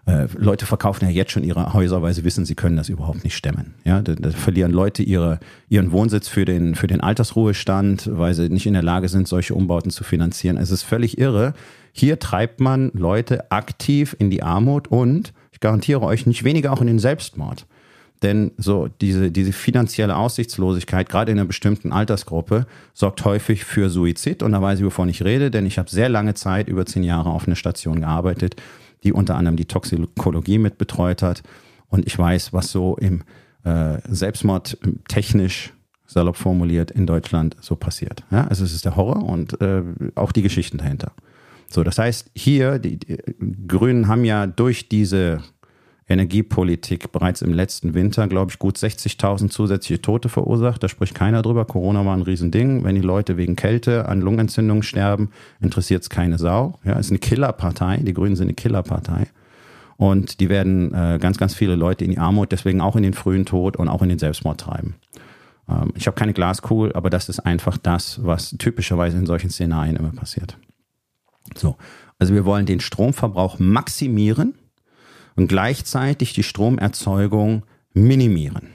Äh, 0.10 0.28
Leute 0.38 0.66
verkaufen 0.66 1.06
ja 1.06 1.12
jetzt 1.12 1.32
schon 1.32 1.44
ihre 1.44 1.74
Häuser, 1.74 2.02
weil 2.02 2.14
sie 2.14 2.24
wissen, 2.24 2.44
sie 2.44 2.56
können 2.56 2.78
das 2.78 2.90
überhaupt 2.90 3.24
nicht 3.24 3.36
stemmen. 3.36 3.76
Ja, 3.84 4.02
da, 4.02 4.16
da, 4.16 4.32
verlieren 4.32 4.72
Leute 4.72 5.04
ihre, 5.04 5.40
ihren 5.68 5.92
Wohnsitz 5.92 6.28
für 6.28 6.46
den, 6.46 6.74
für 6.74 6.88
den 6.88 7.00
Altersruhestand, 7.00 8.10
weil 8.12 8.34
sie 8.34 8.50
nicht 8.50 8.66
in 8.66 8.74
der 8.74 8.82
Lage 8.82 9.08
sind, 9.08 9.28
solche 9.28 9.54
Umbauten 9.54 9.92
zu 9.92 10.04
finanzieren. 10.04 10.58
Es 10.58 10.72
ist 10.72 10.82
völlig 10.82 11.20
irre. 11.20 11.54
Hier 11.92 12.18
treibt 12.18 12.60
man 12.60 12.92
Leute 12.94 13.52
aktiv 13.52 14.16
in 14.18 14.32
die 14.32 14.42
Armut 14.42 14.88
und 14.88 15.34
ich 15.52 15.60
garantiere 15.60 16.02
euch 16.02 16.26
nicht 16.26 16.44
weniger 16.44 16.74
auch 16.74 16.82
in 16.82 16.88
den 16.88 17.00
Selbstmord. 17.00 17.68
Denn 18.22 18.52
so 18.58 18.90
diese, 19.00 19.32
diese 19.32 19.54
finanzielle 19.54 20.18
Aussichtslosigkeit, 20.18 21.08
gerade 21.08 21.32
in 21.32 21.40
einer 21.40 21.48
bestimmten 21.48 21.94
Altersgruppe, 21.94 22.66
sorgt 22.94 23.24
häufig 23.24 23.64
für 23.64 23.90
Suizid. 23.90 24.44
Und 24.44 24.52
da 24.52 24.62
weiß 24.62 24.80
ich, 24.80 24.86
wovon 24.86 25.08
ich 25.08 25.24
rede, 25.24 25.52
denn 25.52 25.66
ich 25.66 25.78
habe 25.80 25.90
sehr 25.90 26.10
lange 26.10 26.34
Zeit, 26.34 26.68
über 26.68 26.86
zehn 26.86 27.04
Jahre 27.04 27.30
auf 27.30 27.48
einer 27.48 27.56
Station 27.56 28.02
gearbeitet, 28.02 28.56
die 29.04 29.14
unter 29.14 29.36
anderem 29.36 29.56
die 29.56 29.66
Toxikologie 29.66 30.58
mit 30.58 30.78
betreut 30.78 31.22
hat. 31.22 31.44
Und 31.88 32.06
ich 32.08 32.18
weiß, 32.18 32.52
was 32.52 32.72
so 32.72 32.98
im 32.98 33.24
äh, 33.64 34.00
Selbstmord 34.10 34.78
technisch 35.08 35.74
salopp 36.06 36.36
formuliert 36.36 36.92
in 36.92 37.06
Deutschland 37.06 37.56
so 37.62 37.76
passiert. 37.76 38.24
Ja, 38.32 38.48
also 38.48 38.66
es 38.66 38.74
ist 38.74 38.84
der 38.84 38.96
Horror 38.96 39.24
und 39.24 39.62
äh, 39.62 39.84
auch 40.16 40.32
die 40.32 40.42
Geschichten 40.42 40.80
dahinter. 40.80 41.14
So, 41.70 41.84
das 41.84 42.00
heißt, 42.00 42.32
hier, 42.36 42.80
die, 42.80 42.98
die 42.98 43.18
Grünen 43.68 44.08
haben 44.08 44.26
ja 44.26 44.48
durch 44.48 44.90
diese 44.90 45.42
Energiepolitik 46.10 47.12
bereits 47.12 47.42
im 47.44 47.54
letzten 47.54 47.94
Winter, 47.94 48.28
glaube 48.28 48.52
ich, 48.52 48.60
gut 48.60 48.78
60.000 48.78 49.50
zusätzliche 49.50 50.02
Tote 50.02 50.28
verursacht. 50.28 50.82
Da 50.82 50.90
spricht 50.90 51.14
keiner 51.14 51.44
drüber. 51.44 51.66
Corona 51.66 52.04
war 52.06 52.16
ein 52.16 52.24
Riesending. 52.24 52.84
Wenn 52.84 52.96
die 52.96 53.02
Leute 53.02 53.38
wegen 53.38 53.56
Kälte 53.56 54.10
an 54.10 54.22
Lungenentzündungen 54.22 54.84
sterben, 54.84 55.30
interessiert 55.62 56.02
es 56.02 56.10
keine 56.10 56.40
Sau. 56.40 56.80
Ja, 56.84 56.94
ist 56.94 57.12
eine 57.12 57.20
Killerpartei. 57.20 57.98
Die 57.98 58.14
Grünen 58.14 58.36
sind 58.36 58.48
eine 58.48 58.56
Killerpartei. 58.56 59.28
Und 59.98 60.40
die 60.40 60.50
werden 60.50 60.94
äh, 60.94 61.20
ganz, 61.20 61.38
ganz 61.38 61.54
viele 61.54 61.76
Leute 61.76 62.06
in 62.06 62.12
die 62.12 62.20
Armut, 62.20 62.52
deswegen 62.52 62.82
auch 62.82 62.96
in 62.96 63.04
den 63.04 63.14
frühen 63.14 63.46
Tod 63.46 63.78
und 63.78 63.90
auch 63.90 64.02
in 64.02 64.10
den 64.10 64.18
Selbstmord 64.18 64.60
treiben. 64.60 64.96
Ähm, 65.70 65.92
ich 65.96 66.08
habe 66.08 66.16
keine 66.16 66.34
Glaskugel, 66.34 66.94
aber 66.94 67.10
das 67.10 67.30
ist 67.30 67.42
einfach 67.42 67.78
das, 67.78 68.24
was 68.24 68.56
typischerweise 68.58 69.18
in 69.18 69.26
solchen 69.26 69.50
Szenarien 69.50 69.96
immer 69.96 70.12
passiert. 70.12 70.58
So, 71.56 71.76
also 72.18 72.34
wir 72.34 72.46
wollen 72.46 72.66
den 72.66 72.80
Stromverbrauch 72.80 73.60
maximieren 73.60 74.56
und 75.40 75.48
gleichzeitig 75.48 76.34
die 76.34 76.44
Stromerzeugung 76.44 77.66
minimieren. 77.94 78.72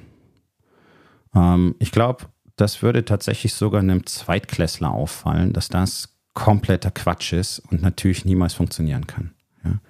Ähm, 1.35 1.74
ich 1.79 1.92
glaube, 1.92 2.24
das 2.57 2.81
würde 2.81 3.05
tatsächlich 3.05 3.53
sogar 3.53 3.83
einem 3.83 4.07
Zweitklässler 4.07 4.90
auffallen, 4.90 5.53
dass 5.53 5.68
das 5.68 6.16
kompletter 6.33 6.90
Quatsch 6.90 7.35
ist 7.35 7.59
und 7.59 7.83
natürlich 7.83 8.24
niemals 8.24 8.55
funktionieren 8.55 9.07
kann. 9.07 9.35
Ja? 9.62 9.81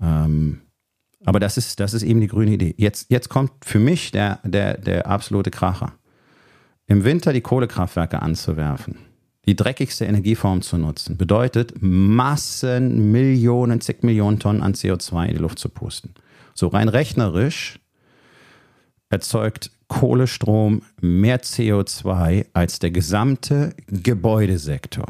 Ähm, 0.00 0.62
aber 1.24 1.38
das 1.38 1.56
ist, 1.56 1.78
das 1.78 1.94
ist 1.94 2.02
eben 2.02 2.20
die 2.20 2.26
grüne 2.26 2.54
Idee. 2.54 2.74
Jetzt, 2.76 3.08
jetzt 3.12 3.28
kommt 3.28 3.52
für 3.64 3.78
mich 3.78 4.10
der, 4.10 4.40
der, 4.42 4.78
der 4.78 5.06
absolute 5.06 5.52
Kracher. 5.52 5.92
Im 6.88 7.04
Winter 7.04 7.32
die 7.32 7.42
Kohlekraftwerke 7.42 8.20
anzuwerfen 8.22 8.96
die 9.46 9.54
dreckigste 9.54 10.04
Energieform 10.04 10.62
zu 10.62 10.76
nutzen, 10.76 11.16
bedeutet 11.16 11.74
Massen, 11.80 13.12
Millionen, 13.12 13.80
zig 13.80 14.02
Millionen 14.02 14.40
Tonnen 14.40 14.62
an 14.62 14.74
CO2 14.74 15.26
in 15.26 15.34
die 15.34 15.40
Luft 15.40 15.58
zu 15.58 15.68
pusten. 15.68 16.14
So 16.54 16.68
rein 16.68 16.88
rechnerisch 16.88 17.78
erzeugt 19.08 19.70
Kohlestrom 19.88 20.82
mehr 21.00 21.40
CO2 21.42 22.46
als 22.52 22.80
der 22.80 22.90
gesamte 22.90 23.74
Gebäudesektor. 23.86 25.06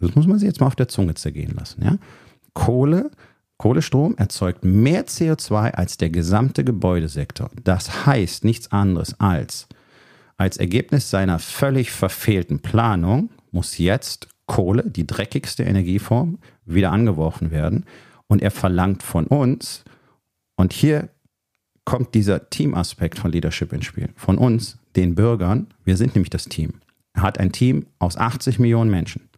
Das 0.00 0.14
muss 0.14 0.26
man 0.26 0.38
sich 0.38 0.46
jetzt 0.46 0.60
mal 0.60 0.66
auf 0.66 0.76
der 0.76 0.88
Zunge 0.88 1.14
zergehen 1.14 1.54
lassen. 1.56 1.84
Ja? 1.84 1.98
Kohle, 2.52 3.10
Kohlestrom 3.58 4.16
erzeugt 4.16 4.64
mehr 4.64 5.06
CO2 5.06 5.72
als 5.72 5.96
der 5.98 6.10
gesamte 6.10 6.64
Gebäudesektor. 6.64 7.50
Das 7.62 8.06
heißt 8.06 8.44
nichts 8.44 8.72
anderes 8.72 9.18
als, 9.20 9.68
als 10.36 10.56
Ergebnis 10.56 11.10
seiner 11.10 11.38
völlig 11.38 11.92
verfehlten 11.92 12.60
Planung 12.60 13.30
muss 13.52 13.78
jetzt 13.78 14.28
Kohle, 14.46 14.84
die 14.84 15.06
dreckigste 15.06 15.62
Energieform, 15.62 16.38
wieder 16.64 16.90
angeworfen 16.90 17.50
werden. 17.50 17.84
Und 18.26 18.42
er 18.42 18.50
verlangt 18.50 19.02
von 19.02 19.26
uns, 19.26 19.84
und 20.56 20.72
hier 20.72 21.08
kommt 21.84 22.14
dieser 22.14 22.50
Teamaspekt 22.50 23.18
von 23.18 23.30
Leadership 23.30 23.72
ins 23.72 23.86
Spiel, 23.86 24.10
von 24.16 24.36
uns, 24.36 24.78
den 24.96 25.14
Bürgern, 25.14 25.68
wir 25.84 25.96
sind 25.96 26.14
nämlich 26.14 26.30
das 26.30 26.46
Team. 26.46 26.74
Er 27.14 27.22
hat 27.22 27.38
ein 27.38 27.52
Team 27.52 27.86
aus 27.98 28.16
80 28.16 28.58
Millionen 28.58 28.90
Menschen. 28.90 29.28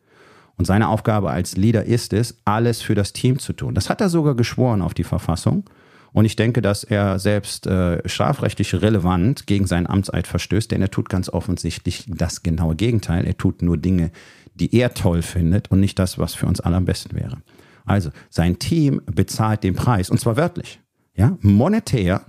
Und 0.56 0.64
seine 0.64 0.88
Aufgabe 0.88 1.30
als 1.30 1.56
Leader 1.56 1.84
ist 1.84 2.12
es, 2.12 2.36
alles 2.44 2.82
für 2.82 2.94
das 2.94 3.12
Team 3.12 3.38
zu 3.38 3.52
tun. 3.52 3.74
Das 3.74 3.88
hat 3.88 4.00
er 4.00 4.08
sogar 4.08 4.34
geschworen 4.34 4.82
auf 4.82 4.94
die 4.94 5.04
Verfassung. 5.04 5.64
Und 6.12 6.24
ich 6.24 6.36
denke, 6.36 6.60
dass 6.60 6.84
er 6.84 7.18
selbst 7.18 7.66
äh, 7.66 8.06
strafrechtlich 8.08 8.74
relevant 8.74 9.46
gegen 9.46 9.66
seinen 9.66 9.86
Amtseid 9.86 10.26
verstößt, 10.26 10.70
denn 10.70 10.82
er 10.82 10.90
tut 10.90 11.08
ganz 11.08 11.28
offensichtlich 11.28 12.06
das 12.08 12.42
genaue 12.42 12.74
Gegenteil. 12.74 13.24
Er 13.24 13.36
tut 13.36 13.62
nur 13.62 13.76
Dinge, 13.76 14.10
die 14.54 14.74
er 14.74 14.94
toll 14.94 15.22
findet 15.22 15.70
und 15.70 15.80
nicht 15.80 15.98
das, 15.98 16.18
was 16.18 16.34
für 16.34 16.46
uns 16.46 16.60
alle 16.60 16.76
am 16.76 16.84
besten 16.84 17.14
wäre. 17.16 17.38
Also, 17.84 18.10
sein 18.28 18.58
Team 18.58 19.00
bezahlt 19.06 19.64
den 19.64 19.74
Preis 19.74 20.10
und 20.10 20.18
zwar 20.20 20.36
wörtlich. 20.36 20.80
ja, 21.14 21.36
monetär 21.40 22.24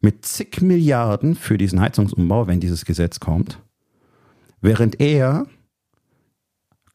mit 0.00 0.24
zig 0.24 0.60
Milliarden 0.60 1.34
für 1.34 1.56
diesen 1.56 1.80
Heizungsumbau, 1.80 2.46
wenn 2.46 2.60
dieses 2.60 2.84
Gesetz 2.84 3.20
kommt, 3.20 3.58
während 4.60 5.00
er 5.00 5.46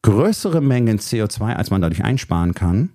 größere 0.02 0.60
Mengen 0.60 0.98
CO2, 0.98 1.54
als 1.54 1.70
man 1.70 1.82
dadurch 1.82 2.04
einsparen 2.04 2.54
kann, 2.54 2.90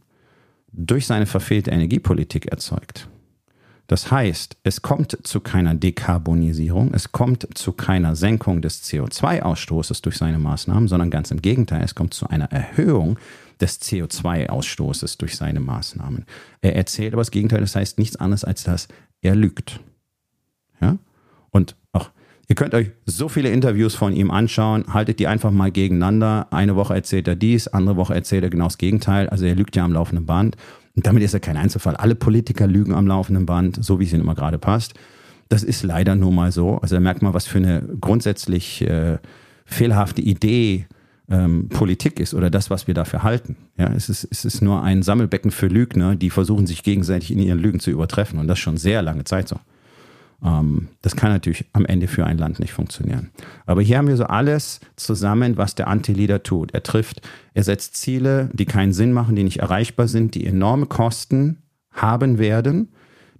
durch 0.71 1.05
seine 1.05 1.25
verfehlte 1.25 1.71
Energiepolitik 1.71 2.47
erzeugt. 2.47 3.09
Das 3.87 4.11
heißt, 4.11 4.57
es 4.63 4.81
kommt 4.81 5.17
zu 5.23 5.39
keiner 5.39 5.75
Dekarbonisierung, 5.75 6.93
es 6.93 7.11
kommt 7.11 7.47
zu 7.55 7.71
keiner 7.71 8.15
Senkung 8.15 8.61
des 8.61 8.83
CO2-Ausstoßes 8.83 10.01
durch 10.01 10.17
seine 10.17 10.39
Maßnahmen, 10.39 10.87
sondern 10.87 11.11
ganz 11.11 11.29
im 11.31 11.41
Gegenteil, 11.41 11.83
es 11.83 11.93
kommt 11.93 12.13
zu 12.13 12.27
einer 12.27 12.51
Erhöhung 12.51 13.19
des 13.61 13.81
CO2-Ausstoßes 13.81 15.17
durch 15.17 15.37
seine 15.37 15.59
Maßnahmen. 15.59 16.25
Er 16.61 16.75
erzählt 16.75 17.13
aber 17.13 17.21
das 17.21 17.31
Gegenteil, 17.31 17.61
das 17.61 17.75
heißt 17.75 17.99
nichts 17.99 18.15
anderes 18.15 18.43
als 18.43 18.63
dass 18.63 18.87
er 19.21 19.35
lügt. 19.35 19.79
Ja? 20.81 20.97
Und 21.51 21.75
auch 21.93 22.09
Ihr 22.47 22.55
könnt 22.55 22.75
euch 22.75 22.91
so 23.05 23.27
viele 23.27 23.49
Interviews 23.49 23.95
von 23.95 24.13
ihm 24.13 24.29
anschauen, 24.29 24.85
haltet 24.93 25.19
die 25.19 25.25
einfach 25.25 25.49
mal 25.49 25.71
gegeneinander. 25.71 26.47
Eine 26.51 26.75
Woche 26.75 26.93
erzählt 26.93 27.27
er 27.27 27.35
dies, 27.35 27.67
andere 27.67 27.95
Woche 27.95 28.13
erzählt 28.13 28.43
er 28.43 28.51
genau 28.51 28.65
das 28.65 28.77
Gegenteil. 28.77 29.27
Also 29.29 29.45
er 29.45 29.55
lügt 29.55 29.75
ja 29.75 29.83
am 29.83 29.93
laufenden 29.93 30.27
Band. 30.27 30.55
Und 30.95 31.05
damit 31.05 31.23
ist 31.23 31.33
er 31.33 31.39
kein 31.39 31.57
Einzelfall. 31.57 31.95
Alle 31.95 32.15
Politiker 32.15 32.67
lügen 32.67 32.93
am 32.93 33.07
laufenden 33.07 33.45
Band, 33.45 33.83
so 33.83 33.99
wie 33.99 34.05
es 34.05 34.13
ihnen 34.13 34.21
immer 34.21 34.35
gerade 34.35 34.57
passt. 34.57 34.93
Das 35.49 35.63
ist 35.63 35.83
leider 35.83 36.15
nur 36.15 36.31
mal 36.31 36.51
so. 36.51 36.77
Also 36.77 36.95
da 36.95 36.99
merkt 36.99 37.21
man, 37.21 37.33
was 37.33 37.45
für 37.45 37.57
eine 37.57 37.83
grundsätzlich 37.99 38.81
äh, 38.81 39.17
fehlerhafte 39.65 40.21
Idee 40.21 40.87
ähm, 41.29 41.69
Politik 41.69 42.19
ist 42.19 42.33
oder 42.33 42.49
das, 42.49 42.69
was 42.69 42.87
wir 42.87 42.93
dafür 42.93 43.23
halten. 43.23 43.57
Ja, 43.77 43.91
es 43.91 44.09
ist, 44.09 44.27
es 44.31 44.45
ist 44.45 44.61
nur 44.61 44.83
ein 44.83 45.03
Sammelbecken 45.03 45.51
für 45.51 45.67
Lügner, 45.67 46.15
die 46.15 46.29
versuchen, 46.29 46.65
sich 46.67 46.83
gegenseitig 46.83 47.31
in 47.31 47.39
ihren 47.39 47.59
Lügen 47.59 47.79
zu 47.79 47.91
übertreffen. 47.91 48.39
Und 48.39 48.47
das 48.47 48.59
schon 48.59 48.77
sehr 48.77 49.01
lange 49.01 49.23
Zeit 49.23 49.47
so. 49.47 49.59
Ähm, 50.45 50.89
das 51.01 51.15
kann 51.15 51.31
natürlich 51.31 51.65
am 51.73 51.85
Ende 51.85 52.07
für 52.07 52.25
ein 52.25 52.37
Land 52.37 52.59
nicht 52.59 52.71
funktionieren. 52.71 53.31
Aber 53.65 53.81
hier 53.81 53.97
haben 53.97 54.07
wir 54.07 54.17
so 54.17 54.25
alles 54.25 54.79
zusammen, 54.95 55.57
was 55.57 55.75
der 55.75 55.87
Anti-Leader 55.87 56.43
tut. 56.43 56.73
Er 56.73 56.83
trifft, 56.83 57.21
er 57.53 57.63
setzt 57.63 57.97
Ziele, 57.97 58.49
die 58.53 58.65
keinen 58.65 58.93
Sinn 58.93 59.11
machen, 59.11 59.35
die 59.35 59.43
nicht 59.43 59.59
erreichbar 59.59 60.07
sind, 60.07 60.35
die 60.35 60.45
enorme 60.45 60.85
Kosten 60.85 61.63
haben 61.91 62.37
werden, 62.37 62.89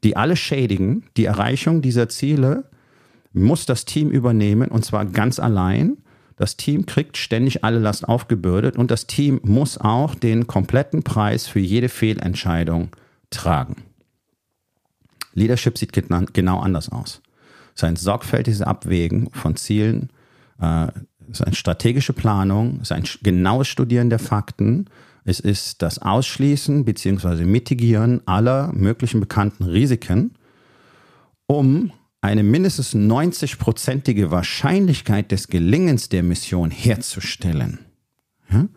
die 0.04 0.18
alle 0.18 0.36
schädigen. 0.36 1.06
Die 1.16 1.26
Erreichung 1.26 1.82
dieser 1.82 2.10
Ziele 2.10 2.70
muss 3.34 3.66
das 3.66 3.86
Team 3.86 4.10
übernehmen 4.10 4.70
und 4.70 4.84
zwar 4.84 5.06
ganz 5.06 5.40
allein. 5.40 5.98
Das 6.38 6.58
Team 6.58 6.86
kriegt 6.86 7.16
ständig 7.18 7.64
alle 7.64 7.80
Last 7.80 8.08
aufgebürdet 8.08 8.78
und 8.78 8.92
das 8.92 9.08
Team 9.08 9.40
muss 9.44 9.78
auch 9.78 10.16
den 10.16 10.48
kompletten 10.48 11.04
Preis 11.04 11.48
für 11.48 11.60
jede 11.60 11.88
Fehlentscheidung 11.88 12.90
tragen. 13.30 13.84
Leadership 15.36 15.78
sieht 15.78 15.94
genau 15.94 16.60
anders 16.60 16.90
aus. 16.90 17.22
Es 17.76 17.82
ist 17.82 17.84
ein 17.84 17.96
sorgfältiges 17.96 18.62
Abwägen 18.62 19.30
von 19.32 19.56
Zielen, 19.56 20.10
äh, 20.60 20.88
es 21.30 21.40
ist 21.40 21.46
eine 21.46 21.56
strategische 21.56 22.14
Planung, 22.14 22.80
es 22.82 22.90
ist 22.90 22.92
ein 22.92 23.04
genaues 23.22 23.68
Studieren 23.68 24.10
der 24.10 24.20
Fakten, 24.20 24.86
es 25.24 25.40
ist 25.40 25.82
das 25.82 26.00
Ausschließen 26.00 26.86
bzw. 26.86 27.46
Mitigieren 27.46 28.22
aller 28.26 28.72
möglichen 28.74 29.20
bekannten 29.20 29.64
Risiken, 29.64 30.36
um 31.48 31.92
eine 32.22 32.44
mindestens 32.44 32.96
90-prozentige 32.96 34.32
Wahrscheinlichkeit 34.32 35.32
des 35.32 35.48
Gelingens 35.48 36.10
der 36.10 36.24
Mission 36.24 36.72
herzustellen. 36.72 37.80
Ja? 38.50 38.68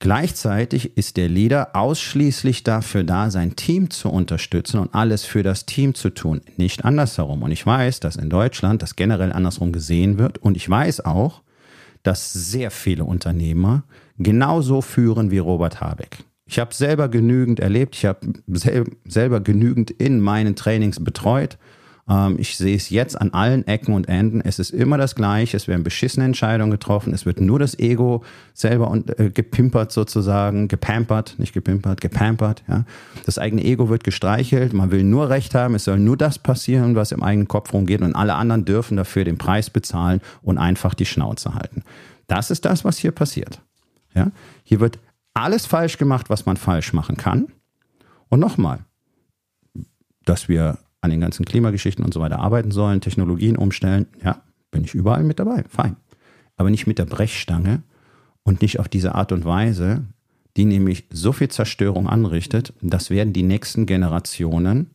Gleichzeitig 0.00 0.96
ist 0.96 1.16
der 1.16 1.28
Leader 1.28 1.74
ausschließlich 1.74 2.62
dafür 2.62 3.02
da, 3.02 3.30
sein 3.30 3.56
Team 3.56 3.90
zu 3.90 4.10
unterstützen 4.10 4.78
und 4.78 4.94
alles 4.94 5.24
für 5.24 5.42
das 5.42 5.66
Team 5.66 5.94
zu 5.94 6.10
tun, 6.10 6.40
nicht 6.56 6.84
andersherum. 6.84 7.42
Und 7.42 7.50
ich 7.50 7.66
weiß, 7.66 7.98
dass 7.98 8.14
in 8.14 8.30
Deutschland 8.30 8.82
das 8.82 8.94
generell 8.94 9.32
andersrum 9.32 9.72
gesehen 9.72 10.18
wird. 10.18 10.38
Und 10.38 10.56
ich 10.56 10.70
weiß 10.70 11.04
auch, 11.04 11.42
dass 12.04 12.32
sehr 12.32 12.70
viele 12.70 13.04
Unternehmer 13.04 13.82
genauso 14.18 14.82
führen 14.82 15.32
wie 15.32 15.38
Robert 15.38 15.80
Habeck. 15.80 16.18
Ich 16.46 16.60
habe 16.60 16.72
selber 16.72 17.08
genügend 17.08 17.58
erlebt, 17.58 17.96
ich 17.96 18.06
habe 18.06 18.34
sel 18.46 18.84
selber 19.04 19.40
genügend 19.40 19.90
in 19.90 20.20
meinen 20.20 20.54
Trainings 20.54 21.02
betreut 21.02 21.58
ich 22.38 22.56
sehe 22.56 22.74
es 22.74 22.88
jetzt 22.88 23.20
an 23.20 23.34
allen 23.34 23.66
Ecken 23.66 23.92
und 23.92 24.08
Enden. 24.08 24.40
Es 24.40 24.58
ist 24.58 24.70
immer 24.70 24.96
das 24.96 25.14
Gleiche. 25.14 25.58
Es 25.58 25.68
werden 25.68 25.82
beschissene 25.82 26.24
Entscheidungen 26.24 26.70
getroffen. 26.70 27.12
Es 27.12 27.26
wird 27.26 27.38
nur 27.38 27.58
das 27.58 27.78
Ego 27.78 28.24
selber 28.54 28.90
und, 28.90 29.18
äh, 29.20 29.30
gepimpert 29.30 29.92
sozusagen, 29.92 30.68
gepampert, 30.68 31.34
nicht 31.38 31.52
gepimpert, 31.52 32.00
gepampert. 32.00 32.62
Ja. 32.66 32.84
Das 33.26 33.38
eigene 33.38 33.62
Ego 33.62 33.90
wird 33.90 34.04
gestreichelt. 34.04 34.72
Man 34.72 34.90
will 34.90 35.04
nur 35.04 35.28
Recht 35.28 35.54
haben. 35.54 35.74
Es 35.74 35.84
soll 35.84 35.98
nur 35.98 36.16
das 36.16 36.38
passieren, 36.38 36.94
was 36.94 37.12
im 37.12 37.22
eigenen 37.22 37.46
Kopf 37.46 37.74
rumgeht. 37.74 38.00
Und 38.00 38.14
alle 38.14 38.34
anderen 38.36 38.64
dürfen 38.64 38.96
dafür 38.96 39.24
den 39.24 39.36
Preis 39.36 39.68
bezahlen 39.68 40.22
und 40.40 40.56
einfach 40.56 40.94
die 40.94 41.06
Schnauze 41.06 41.54
halten. 41.54 41.82
Das 42.26 42.50
ist 42.50 42.64
das, 42.64 42.86
was 42.86 42.96
hier 42.96 43.12
passiert. 43.12 43.60
Ja. 44.14 44.30
Hier 44.64 44.80
wird 44.80 44.98
alles 45.34 45.66
falsch 45.66 45.98
gemacht, 45.98 46.30
was 46.30 46.46
man 46.46 46.56
falsch 46.56 46.94
machen 46.94 47.18
kann. 47.18 47.48
Und 48.30 48.40
nochmal, 48.40 48.80
dass 50.24 50.48
wir 50.48 50.78
an 51.00 51.10
den 51.10 51.20
ganzen 51.20 51.44
Klimageschichten 51.44 52.04
und 52.04 52.12
so 52.12 52.20
weiter 52.20 52.40
arbeiten 52.40 52.70
sollen, 52.70 53.00
Technologien 53.00 53.56
umstellen, 53.56 54.06
ja, 54.22 54.42
bin 54.70 54.84
ich 54.84 54.94
überall 54.94 55.24
mit 55.24 55.38
dabei, 55.38 55.64
fein. 55.68 55.96
Aber 56.56 56.70
nicht 56.70 56.86
mit 56.86 56.98
der 56.98 57.06
Brechstange 57.06 57.82
und 58.42 58.62
nicht 58.62 58.80
auf 58.80 58.88
diese 58.88 59.14
Art 59.14 59.32
und 59.32 59.44
Weise, 59.44 60.04
die 60.56 60.64
nämlich 60.64 61.04
so 61.10 61.32
viel 61.32 61.48
Zerstörung 61.48 62.08
anrichtet, 62.08 62.72
das 62.82 63.10
werden 63.10 63.32
die 63.32 63.44
nächsten 63.44 63.86
Generationen 63.86 64.90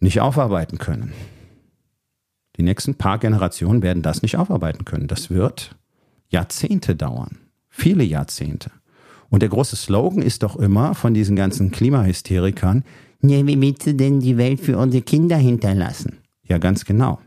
nicht 0.00 0.20
aufarbeiten 0.20 0.78
können. 0.78 1.12
Die 2.56 2.62
nächsten 2.62 2.96
paar 2.96 3.18
Generationen 3.18 3.82
werden 3.82 4.02
das 4.02 4.22
nicht 4.22 4.36
aufarbeiten 4.36 4.84
können. 4.84 5.06
Das 5.06 5.30
wird 5.30 5.76
Jahrzehnte 6.28 6.96
dauern, 6.96 7.38
viele 7.68 8.04
Jahrzehnte. 8.04 8.70
Und 9.30 9.40
der 9.40 9.48
große 9.48 9.76
Slogan 9.76 10.22
ist 10.22 10.42
doch 10.42 10.56
immer 10.56 10.94
von 10.94 11.14
diesen 11.14 11.36
ganzen 11.36 11.70
Klimahysterikern, 11.70 12.84
ja, 13.28 13.46
wie 13.46 13.60
willst 13.60 13.86
du 13.86 13.94
denn 13.94 14.20
die 14.20 14.36
Welt 14.36 14.60
für 14.60 14.78
unsere 14.78 15.02
Kinder 15.02 15.36
hinterlassen? 15.36 16.18
Ja, 16.46 16.58
ganz 16.58 16.84
genau. 16.84 17.20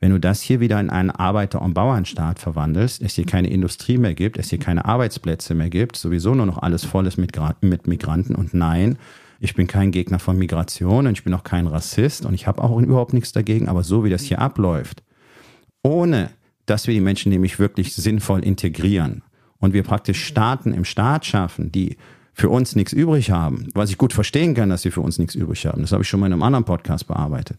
Wenn 0.00 0.10
du 0.10 0.18
das 0.18 0.42
hier 0.42 0.58
wieder 0.58 0.80
in 0.80 0.90
einen 0.90 1.10
Arbeiter- 1.10 1.62
und 1.62 1.74
Bauernstaat 1.74 2.40
verwandelst, 2.40 3.00
es 3.02 3.14
hier 3.14 3.24
keine 3.24 3.48
Industrie 3.48 3.98
mehr 3.98 4.14
gibt, 4.14 4.36
es 4.36 4.50
hier 4.50 4.58
keine 4.58 4.84
Arbeitsplätze 4.84 5.54
mehr 5.54 5.70
gibt, 5.70 5.96
sowieso 5.96 6.34
nur 6.34 6.46
noch 6.46 6.58
alles 6.58 6.84
voll 6.84 7.06
ist 7.06 7.18
mit, 7.18 7.32
mit 7.60 7.86
Migranten 7.86 8.34
und 8.34 8.52
nein, 8.52 8.98
ich 9.38 9.54
bin 9.54 9.68
kein 9.68 9.92
Gegner 9.92 10.18
von 10.18 10.36
Migration 10.36 11.06
und 11.06 11.12
ich 11.12 11.24
bin 11.24 11.34
auch 11.34 11.44
kein 11.44 11.68
Rassist 11.68 12.26
und 12.26 12.34
ich 12.34 12.46
habe 12.46 12.62
auch 12.62 12.76
überhaupt 12.80 13.12
nichts 13.12 13.32
dagegen, 13.32 13.68
aber 13.68 13.84
so 13.84 14.02
wie 14.04 14.10
das 14.10 14.22
hier 14.22 14.40
abläuft, 14.40 15.04
ohne 15.84 16.30
dass 16.66 16.86
wir 16.86 16.94
die 16.94 17.00
Menschen 17.00 17.30
nämlich 17.30 17.58
wirklich 17.58 17.94
sinnvoll 17.94 18.44
integrieren 18.44 19.22
und 19.58 19.72
wir 19.72 19.84
praktisch 19.84 20.24
Staaten 20.24 20.74
im 20.74 20.84
Staat 20.84 21.26
schaffen, 21.26 21.70
die 21.70 21.96
für 22.32 22.48
uns 22.48 22.74
nichts 22.74 22.92
übrig 22.92 23.30
haben, 23.30 23.68
was 23.74 23.90
ich 23.90 23.98
gut 23.98 24.12
verstehen 24.12 24.54
kann, 24.54 24.70
dass 24.70 24.82
sie 24.82 24.90
für 24.90 25.02
uns 25.02 25.18
nichts 25.18 25.34
übrig 25.34 25.66
haben. 25.66 25.82
Das 25.82 25.92
habe 25.92 26.02
ich 26.02 26.08
schon 26.08 26.20
mal 26.20 26.26
in 26.26 26.32
einem 26.32 26.42
anderen 26.42 26.64
Podcast 26.64 27.06
bearbeitet. 27.06 27.58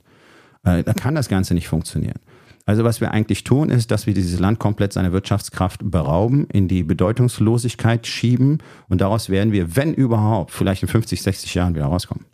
Äh, 0.64 0.84
da 0.84 0.94
kann 0.94 1.16
das 1.16 1.30
Ganze 1.30 1.54
nicht 1.54 1.68
funktionieren. 1.68 2.20
Also 2.66 2.84
was 2.84 3.02
wir 3.02 3.12
eigentlich 3.12 3.44
tun, 3.44 3.70
ist, 3.70 3.92
dass 3.92 4.08
wir 4.08 4.14
dieses 4.14 4.40
Land 4.40 4.58
komplett 4.58 4.94
seiner 4.94 5.12
Wirtschaftskraft 5.12 5.82
berauben, 5.84 6.48
in 6.48 6.68
die 6.68 6.84
Bedeutungslosigkeit 6.84 8.08
schieben 8.08 8.60
und 8.88 9.02
daraus 9.02 9.30
werden 9.30 9.52
wir, 9.52 9.76
wenn 9.76 9.94
überhaupt, 9.94 10.52
vielleicht 10.52 10.82
in 10.82 10.88
50, 10.88 11.22
60 11.22 11.54
Jahren 11.56 11.76
wieder 11.76 11.86
rauskommen. 11.86 12.26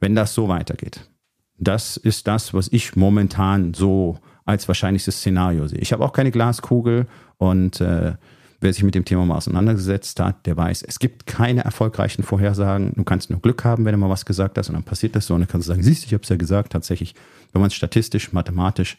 Wenn 0.00 0.14
das 0.14 0.34
so 0.34 0.48
weitergeht. 0.48 1.10
Das 1.58 1.98
ist 1.98 2.26
das, 2.26 2.54
was 2.54 2.68
ich 2.72 2.96
momentan 2.96 3.74
so 3.74 4.18
als 4.46 4.66
wahrscheinlichstes 4.66 5.18
Szenario 5.18 5.68
sehe. 5.68 5.80
Ich 5.80 5.92
habe 5.92 6.02
auch 6.02 6.14
keine 6.14 6.30
Glaskugel 6.30 7.06
und 7.36 7.82
äh, 7.82 8.14
Wer 8.62 8.72
sich 8.74 8.82
mit 8.82 8.94
dem 8.94 9.06
Thema 9.06 9.24
mal 9.24 9.36
auseinandergesetzt 9.36 10.20
hat, 10.20 10.44
der 10.44 10.56
weiß, 10.56 10.82
es 10.82 10.98
gibt 10.98 11.26
keine 11.26 11.64
erfolgreichen 11.64 12.22
Vorhersagen. 12.22 12.92
Du 12.94 13.04
kannst 13.04 13.30
nur 13.30 13.40
Glück 13.40 13.64
haben, 13.64 13.86
wenn 13.86 13.92
du 13.92 13.98
mal 13.98 14.10
was 14.10 14.26
gesagt 14.26 14.58
hast 14.58 14.68
und 14.68 14.74
dann 14.74 14.82
passiert 14.82 15.16
das 15.16 15.26
so 15.26 15.34
und 15.34 15.40
dann 15.40 15.48
kannst 15.48 15.66
du 15.66 15.72
sagen, 15.72 15.82
siehst 15.82 16.02
du, 16.02 16.06
ich 16.06 16.12
habe 16.12 16.22
es 16.22 16.28
ja 16.28 16.36
gesagt. 16.36 16.72
Tatsächlich, 16.72 17.14
wenn 17.52 17.60
man 17.60 17.68
es 17.68 17.74
statistisch, 17.74 18.32
mathematisch 18.32 18.98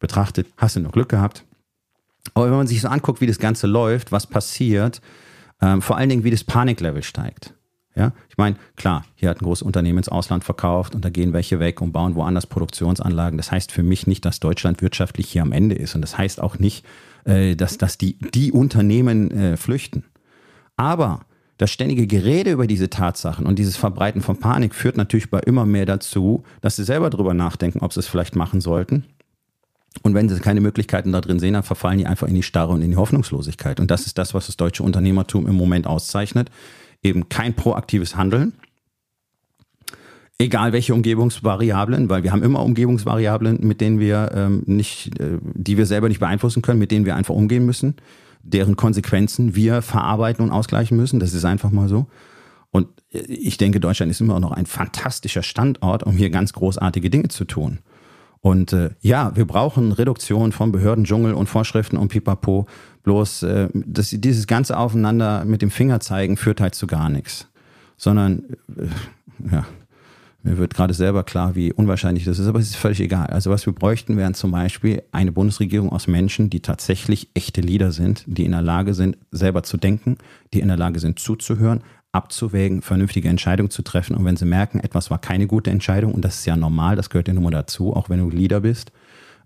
betrachtet, 0.00 0.46
hast 0.56 0.76
du 0.76 0.80
nur 0.80 0.92
Glück 0.92 1.10
gehabt. 1.10 1.44
Aber 2.32 2.46
wenn 2.46 2.56
man 2.56 2.66
sich 2.66 2.80
so 2.80 2.88
anguckt, 2.88 3.20
wie 3.20 3.26
das 3.26 3.38
Ganze 3.38 3.66
läuft, 3.66 4.12
was 4.12 4.26
passiert, 4.26 5.02
ähm, 5.60 5.82
vor 5.82 5.98
allen 5.98 6.08
Dingen, 6.08 6.24
wie 6.24 6.30
das 6.30 6.44
Paniklevel 6.44 7.02
steigt. 7.02 7.52
Ja, 7.94 8.12
ich 8.30 8.38
meine, 8.38 8.56
klar, 8.76 9.04
hier 9.16 9.28
hat 9.28 9.42
ein 9.42 9.44
großes 9.44 9.62
Unternehmen 9.62 9.98
ins 9.98 10.08
Ausland 10.08 10.44
verkauft 10.44 10.94
und 10.94 11.04
da 11.04 11.10
gehen 11.10 11.34
welche 11.34 11.60
weg 11.60 11.82
und 11.82 11.92
bauen 11.92 12.14
woanders 12.14 12.46
Produktionsanlagen. 12.46 13.36
Das 13.36 13.52
heißt 13.52 13.70
für 13.70 13.82
mich 13.82 14.06
nicht, 14.06 14.24
dass 14.24 14.40
Deutschland 14.40 14.80
wirtschaftlich 14.80 15.28
hier 15.30 15.42
am 15.42 15.52
Ende 15.52 15.74
ist. 15.74 15.94
Und 15.94 16.00
das 16.00 16.16
heißt 16.16 16.40
auch 16.40 16.58
nicht, 16.58 16.86
äh, 17.24 17.54
dass, 17.56 17.78
dass 17.78 17.98
die, 17.98 18.18
die 18.18 18.52
Unternehmen 18.52 19.30
äh, 19.30 19.56
flüchten. 19.56 20.04
Aber 20.76 21.20
das 21.58 21.70
ständige 21.70 22.06
Gerede 22.06 22.50
über 22.50 22.66
diese 22.66 22.90
Tatsachen 22.90 23.46
und 23.46 23.58
dieses 23.58 23.76
Verbreiten 23.76 24.20
von 24.20 24.38
Panik 24.38 24.74
führt 24.74 24.96
natürlich 24.96 25.30
bei 25.30 25.38
immer 25.40 25.66
mehr 25.66 25.86
dazu, 25.86 26.42
dass 26.60 26.76
sie 26.76 26.84
selber 26.84 27.10
darüber 27.10 27.34
nachdenken, 27.34 27.80
ob 27.80 27.92
sie 27.92 28.00
es 28.00 28.08
vielleicht 28.08 28.34
machen 28.34 28.60
sollten. 28.60 29.04
Und 30.02 30.14
wenn 30.14 30.28
sie 30.28 30.40
keine 30.40 30.60
Möglichkeiten 30.60 31.12
da 31.12 31.20
drin 31.20 31.38
sehen, 31.38 31.52
dann 31.52 31.62
verfallen 31.62 31.98
die 31.98 32.06
einfach 32.06 32.26
in 32.26 32.34
die 32.34 32.42
Starre 32.42 32.72
und 32.72 32.82
in 32.82 32.90
die 32.90 32.96
Hoffnungslosigkeit. 32.96 33.78
Und 33.78 33.90
das 33.90 34.06
ist 34.06 34.18
das, 34.18 34.32
was 34.32 34.46
das 34.46 34.56
deutsche 34.56 34.82
Unternehmertum 34.82 35.46
im 35.46 35.54
Moment 35.54 35.86
auszeichnet. 35.86 36.50
Eben 37.02 37.28
kein 37.28 37.54
proaktives 37.54 38.16
Handeln. 38.16 38.54
Egal 40.42 40.72
welche 40.72 40.92
Umgebungsvariablen, 40.92 42.08
weil 42.08 42.24
wir 42.24 42.32
haben 42.32 42.42
immer 42.42 42.64
Umgebungsvariablen, 42.64 43.58
mit 43.60 43.80
denen 43.80 44.00
wir 44.00 44.32
ähm, 44.34 44.62
nicht, 44.66 45.18
äh, 45.20 45.38
die 45.42 45.78
wir 45.78 45.86
selber 45.86 46.08
nicht 46.08 46.20
beeinflussen 46.20 46.62
können, 46.62 46.80
mit 46.80 46.90
denen 46.90 47.06
wir 47.06 47.14
einfach 47.14 47.34
umgehen 47.34 47.64
müssen, 47.64 47.94
deren 48.42 48.74
Konsequenzen 48.74 49.54
wir 49.54 49.82
verarbeiten 49.82 50.44
und 50.44 50.50
ausgleichen 50.50 50.96
müssen. 50.96 51.20
Das 51.20 51.32
ist 51.32 51.44
einfach 51.44 51.70
mal 51.70 51.88
so. 51.88 52.08
Und 52.72 52.88
äh, 53.12 53.18
ich 53.18 53.56
denke, 53.56 53.78
Deutschland 53.78 54.10
ist 54.10 54.20
immer 54.20 54.40
noch 54.40 54.50
ein 54.50 54.66
fantastischer 54.66 55.44
Standort, 55.44 56.02
um 56.02 56.16
hier 56.16 56.30
ganz 56.30 56.52
großartige 56.52 57.08
Dinge 57.08 57.28
zu 57.28 57.44
tun. 57.44 57.78
Und 58.40 58.72
äh, 58.72 58.90
ja, 59.00 59.36
wir 59.36 59.46
brauchen 59.46 59.92
Reduktion 59.92 60.50
von 60.50 60.72
Behördendschungel 60.72 61.34
und 61.34 61.46
Vorschriften 61.46 61.96
und 61.96 62.08
Pipapo. 62.08 62.66
Bloß 63.04 63.44
äh, 63.44 63.68
das, 63.72 64.10
dieses 64.10 64.48
ganze 64.48 64.76
Aufeinander 64.76 65.44
mit 65.44 65.62
dem 65.62 65.70
Finger 65.70 66.00
zeigen 66.00 66.36
führt 66.36 66.60
halt 66.60 66.74
zu 66.74 66.88
gar 66.88 67.08
nichts. 67.08 67.46
Sondern, 67.96 68.42
äh, 68.76 69.52
ja, 69.52 69.64
mir 70.42 70.58
wird 70.58 70.74
gerade 70.74 70.92
selber 70.92 71.22
klar, 71.22 71.54
wie 71.54 71.72
unwahrscheinlich 71.72 72.24
das 72.24 72.38
ist, 72.38 72.48
aber 72.48 72.58
es 72.58 72.70
ist 72.70 72.76
völlig 72.76 73.00
egal. 73.00 73.28
Also 73.28 73.50
was 73.50 73.64
wir 73.64 73.72
bräuchten, 73.72 74.16
wären 74.16 74.34
zum 74.34 74.50
Beispiel 74.50 75.02
eine 75.12 75.30
Bundesregierung 75.30 75.90
aus 75.90 76.08
Menschen, 76.08 76.50
die 76.50 76.60
tatsächlich 76.60 77.28
echte 77.34 77.60
Leader 77.60 77.92
sind, 77.92 78.24
die 78.26 78.44
in 78.44 78.50
der 78.50 78.62
Lage 78.62 78.94
sind, 78.94 79.16
selber 79.30 79.62
zu 79.62 79.76
denken, 79.76 80.18
die 80.52 80.60
in 80.60 80.68
der 80.68 80.76
Lage 80.76 80.98
sind, 80.98 81.20
zuzuhören, 81.20 81.82
abzuwägen, 82.10 82.82
vernünftige 82.82 83.28
Entscheidungen 83.28 83.70
zu 83.70 83.82
treffen. 83.82 84.16
Und 84.16 84.24
wenn 84.24 84.36
sie 84.36 84.44
merken, 84.44 84.80
etwas 84.80 85.10
war 85.10 85.18
keine 85.18 85.46
gute 85.46 85.70
Entscheidung, 85.70 86.12
und 86.12 86.24
das 86.24 86.40
ist 86.40 86.46
ja 86.46 86.56
normal, 86.56 86.96
das 86.96 87.08
gehört 87.08 87.28
ja 87.28 87.34
nun 87.34 87.44
mal 87.44 87.50
dazu, 87.50 87.94
auch 87.94 88.10
wenn 88.10 88.18
du 88.18 88.28
Leader 88.28 88.60
bist, 88.60 88.92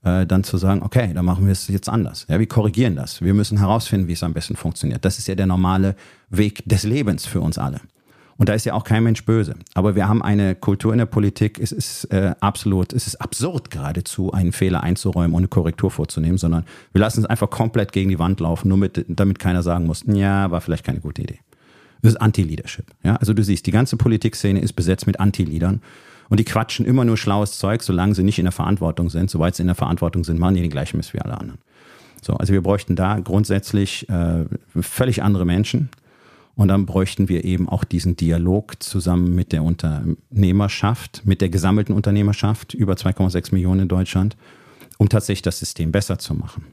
äh, 0.02 0.26
dann 0.26 0.44
zu 0.44 0.56
sagen, 0.56 0.82
okay, 0.82 1.12
dann 1.12 1.24
machen 1.24 1.44
wir 1.44 1.52
es 1.52 1.68
jetzt 1.68 1.88
anders. 1.88 2.26
Ja, 2.28 2.38
wir 2.38 2.46
korrigieren 2.46 2.96
das. 2.96 3.20
Wir 3.20 3.34
müssen 3.34 3.58
herausfinden, 3.58 4.08
wie 4.08 4.12
es 4.12 4.22
am 4.22 4.32
besten 4.32 4.56
funktioniert. 4.56 5.04
Das 5.04 5.18
ist 5.18 5.28
ja 5.28 5.34
der 5.34 5.46
normale 5.46 5.94
Weg 6.30 6.62
des 6.66 6.84
Lebens 6.84 7.26
für 7.26 7.40
uns 7.40 7.58
alle. 7.58 7.80
Und 8.38 8.48
da 8.48 8.54
ist 8.54 8.66
ja 8.66 8.74
auch 8.74 8.84
kein 8.84 9.02
Mensch 9.02 9.24
böse. 9.24 9.54
Aber 9.74 9.94
wir 9.94 10.08
haben 10.08 10.22
eine 10.22 10.54
Kultur 10.54 10.92
in 10.92 10.98
der 10.98 11.06
Politik, 11.06 11.58
es 11.58 11.72
ist 11.72 12.04
äh, 12.12 12.34
absolut, 12.40 12.92
es 12.92 13.06
ist 13.06 13.16
absurd 13.16 13.70
geradezu, 13.70 14.32
einen 14.32 14.52
Fehler 14.52 14.82
einzuräumen 14.82 15.32
und 15.32 15.38
eine 15.38 15.48
Korrektur 15.48 15.90
vorzunehmen, 15.90 16.36
sondern 16.36 16.64
wir 16.92 17.00
lassen 17.00 17.20
es 17.20 17.26
einfach 17.26 17.48
komplett 17.48 17.92
gegen 17.92 18.10
die 18.10 18.18
Wand 18.18 18.40
laufen, 18.40 18.68
nur 18.68 18.78
mit, 18.78 19.04
damit 19.08 19.38
keiner 19.38 19.62
sagen 19.62 19.86
muss, 19.86 20.04
ja, 20.06 20.50
war 20.50 20.60
vielleicht 20.60 20.84
keine 20.84 21.00
gute 21.00 21.22
Idee. 21.22 21.38
Das 22.02 22.12
ist 22.12 22.20
Anti-Leadership. 22.20 22.86
Ja? 23.02 23.16
Also 23.16 23.32
du 23.32 23.42
siehst, 23.42 23.66
die 23.66 23.70
ganze 23.70 23.96
Politikszene 23.96 24.60
ist 24.60 24.74
besetzt 24.74 25.06
mit 25.06 25.18
Anti-Leadern. 25.18 25.80
Und 26.28 26.40
die 26.40 26.44
quatschen 26.44 26.84
immer 26.84 27.04
nur 27.04 27.16
schlaues 27.16 27.58
Zeug, 27.58 27.82
solange 27.82 28.14
sie 28.14 28.24
nicht 28.24 28.38
in 28.38 28.44
der 28.46 28.52
Verantwortung 28.52 29.10
sind. 29.10 29.30
Soweit 29.30 29.54
sie 29.54 29.62
in 29.62 29.68
der 29.68 29.76
Verantwortung 29.76 30.24
sind, 30.24 30.40
machen 30.40 30.56
die 30.56 30.60
den 30.60 30.70
gleichen 30.70 30.96
Mist 30.96 31.14
wie 31.14 31.20
alle 31.20 31.38
anderen. 31.38 31.60
So, 32.20 32.34
also 32.34 32.52
wir 32.52 32.62
bräuchten 32.62 32.96
da 32.96 33.20
grundsätzlich 33.20 34.08
äh, 34.08 34.44
völlig 34.80 35.22
andere 35.22 35.44
Menschen. 35.44 35.88
Und 36.56 36.68
dann 36.68 36.86
bräuchten 36.86 37.28
wir 37.28 37.44
eben 37.44 37.68
auch 37.68 37.84
diesen 37.84 38.16
Dialog 38.16 38.82
zusammen 38.82 39.34
mit 39.34 39.52
der 39.52 39.62
Unternehmerschaft, 39.62 41.22
mit 41.24 41.40
der 41.40 41.50
gesammelten 41.50 41.94
Unternehmerschaft, 41.94 42.74
über 42.74 42.94
2,6 42.94 43.52
Millionen 43.52 43.82
in 43.82 43.88
Deutschland, 43.88 44.36
um 44.96 45.08
tatsächlich 45.08 45.42
das 45.42 45.58
System 45.58 45.92
besser 45.92 46.18
zu 46.18 46.34
machen. 46.34 46.64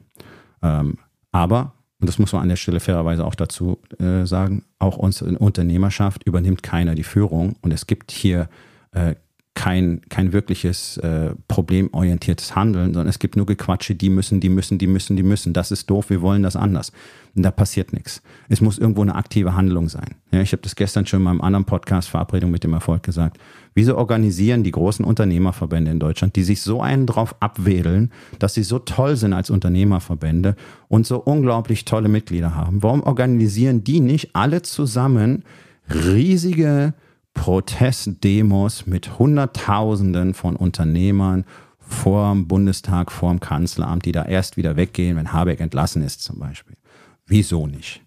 Ähm, 0.61 0.97
aber 1.31 1.73
und 2.03 2.07
das 2.07 2.19
muss 2.19 2.33
man 2.33 2.41
an 2.41 2.49
der 2.49 2.57
Stelle 2.57 2.81
fairerweise 2.81 3.25
auch 3.25 3.33
dazu 3.33 3.79
äh, 3.97 4.25
sagen, 4.25 4.65
auch 4.77 4.97
unsere 4.97 5.37
Unternehmerschaft 5.37 6.23
übernimmt 6.23 6.61
keiner 6.61 6.95
die 6.95 7.03
Führung 7.03 7.55
und 7.61 7.71
es 7.71 7.87
gibt 7.87 8.11
hier 8.11 8.49
äh, 8.91 9.15
kein, 9.63 10.01
kein 10.09 10.33
wirkliches 10.33 10.97
äh, 10.97 11.35
problemorientiertes 11.47 12.53
Handeln, 12.53 12.93
sondern 12.93 13.07
es 13.07 13.17
gibt 13.17 13.37
nur 13.37 13.45
Gequatsche, 13.45 13.95
die 13.95 14.09
müssen, 14.09 14.41
die 14.41 14.49
müssen, 14.49 14.77
die 14.77 14.87
müssen, 14.87 15.15
die 15.15 15.23
müssen. 15.23 15.53
Das 15.53 15.71
ist 15.71 15.89
doof, 15.89 16.09
wir 16.09 16.21
wollen 16.21 16.43
das 16.43 16.57
anders. 16.57 16.91
Und 17.33 17.43
da 17.43 17.51
passiert 17.51 17.93
nichts. 17.93 18.21
Es 18.49 18.59
muss 18.59 18.77
irgendwo 18.77 19.03
eine 19.03 19.15
aktive 19.15 19.55
Handlung 19.55 19.87
sein. 19.87 20.15
Ja, 20.31 20.41
ich 20.41 20.51
habe 20.51 20.61
das 20.63 20.75
gestern 20.75 21.05
schon 21.05 21.21
in 21.21 21.23
meinem 21.23 21.39
anderen 21.39 21.63
Podcast 21.63 22.09
Verabredung 22.09 22.51
mit 22.51 22.65
dem 22.65 22.73
Erfolg 22.73 23.03
gesagt. 23.03 23.37
Wieso 23.73 23.97
organisieren 23.97 24.65
die 24.65 24.71
großen 24.71 25.05
Unternehmerverbände 25.05 25.91
in 25.91 25.99
Deutschland, 25.99 26.35
die 26.35 26.43
sich 26.43 26.61
so 26.61 26.81
einen 26.81 27.07
drauf 27.07 27.33
abwedeln, 27.39 28.11
dass 28.39 28.55
sie 28.55 28.63
so 28.63 28.79
toll 28.79 29.15
sind 29.15 29.31
als 29.31 29.49
Unternehmerverbände 29.49 30.57
und 30.89 31.07
so 31.07 31.19
unglaublich 31.19 31.85
tolle 31.85 32.09
Mitglieder 32.09 32.53
haben? 32.53 32.83
Warum 32.83 33.01
organisieren 33.01 33.85
die 33.85 34.01
nicht 34.01 34.35
alle 34.35 34.61
zusammen 34.61 35.45
riesige 35.89 36.93
Protestdemos 37.33 38.85
mit 38.85 39.19
Hunderttausenden 39.19 40.33
von 40.33 40.55
Unternehmern 40.55 41.45
vorm 41.79 42.47
Bundestag, 42.47 43.11
vorm 43.11 43.39
Kanzleramt, 43.39 44.05
die 44.05 44.11
da 44.11 44.25
erst 44.25 44.57
wieder 44.57 44.75
weggehen, 44.75 45.17
wenn 45.17 45.33
Habeck 45.33 45.59
entlassen 45.59 46.01
ist 46.03 46.21
zum 46.23 46.39
Beispiel? 46.39 46.75
Wieso 47.25 47.67
nicht? 47.67 48.01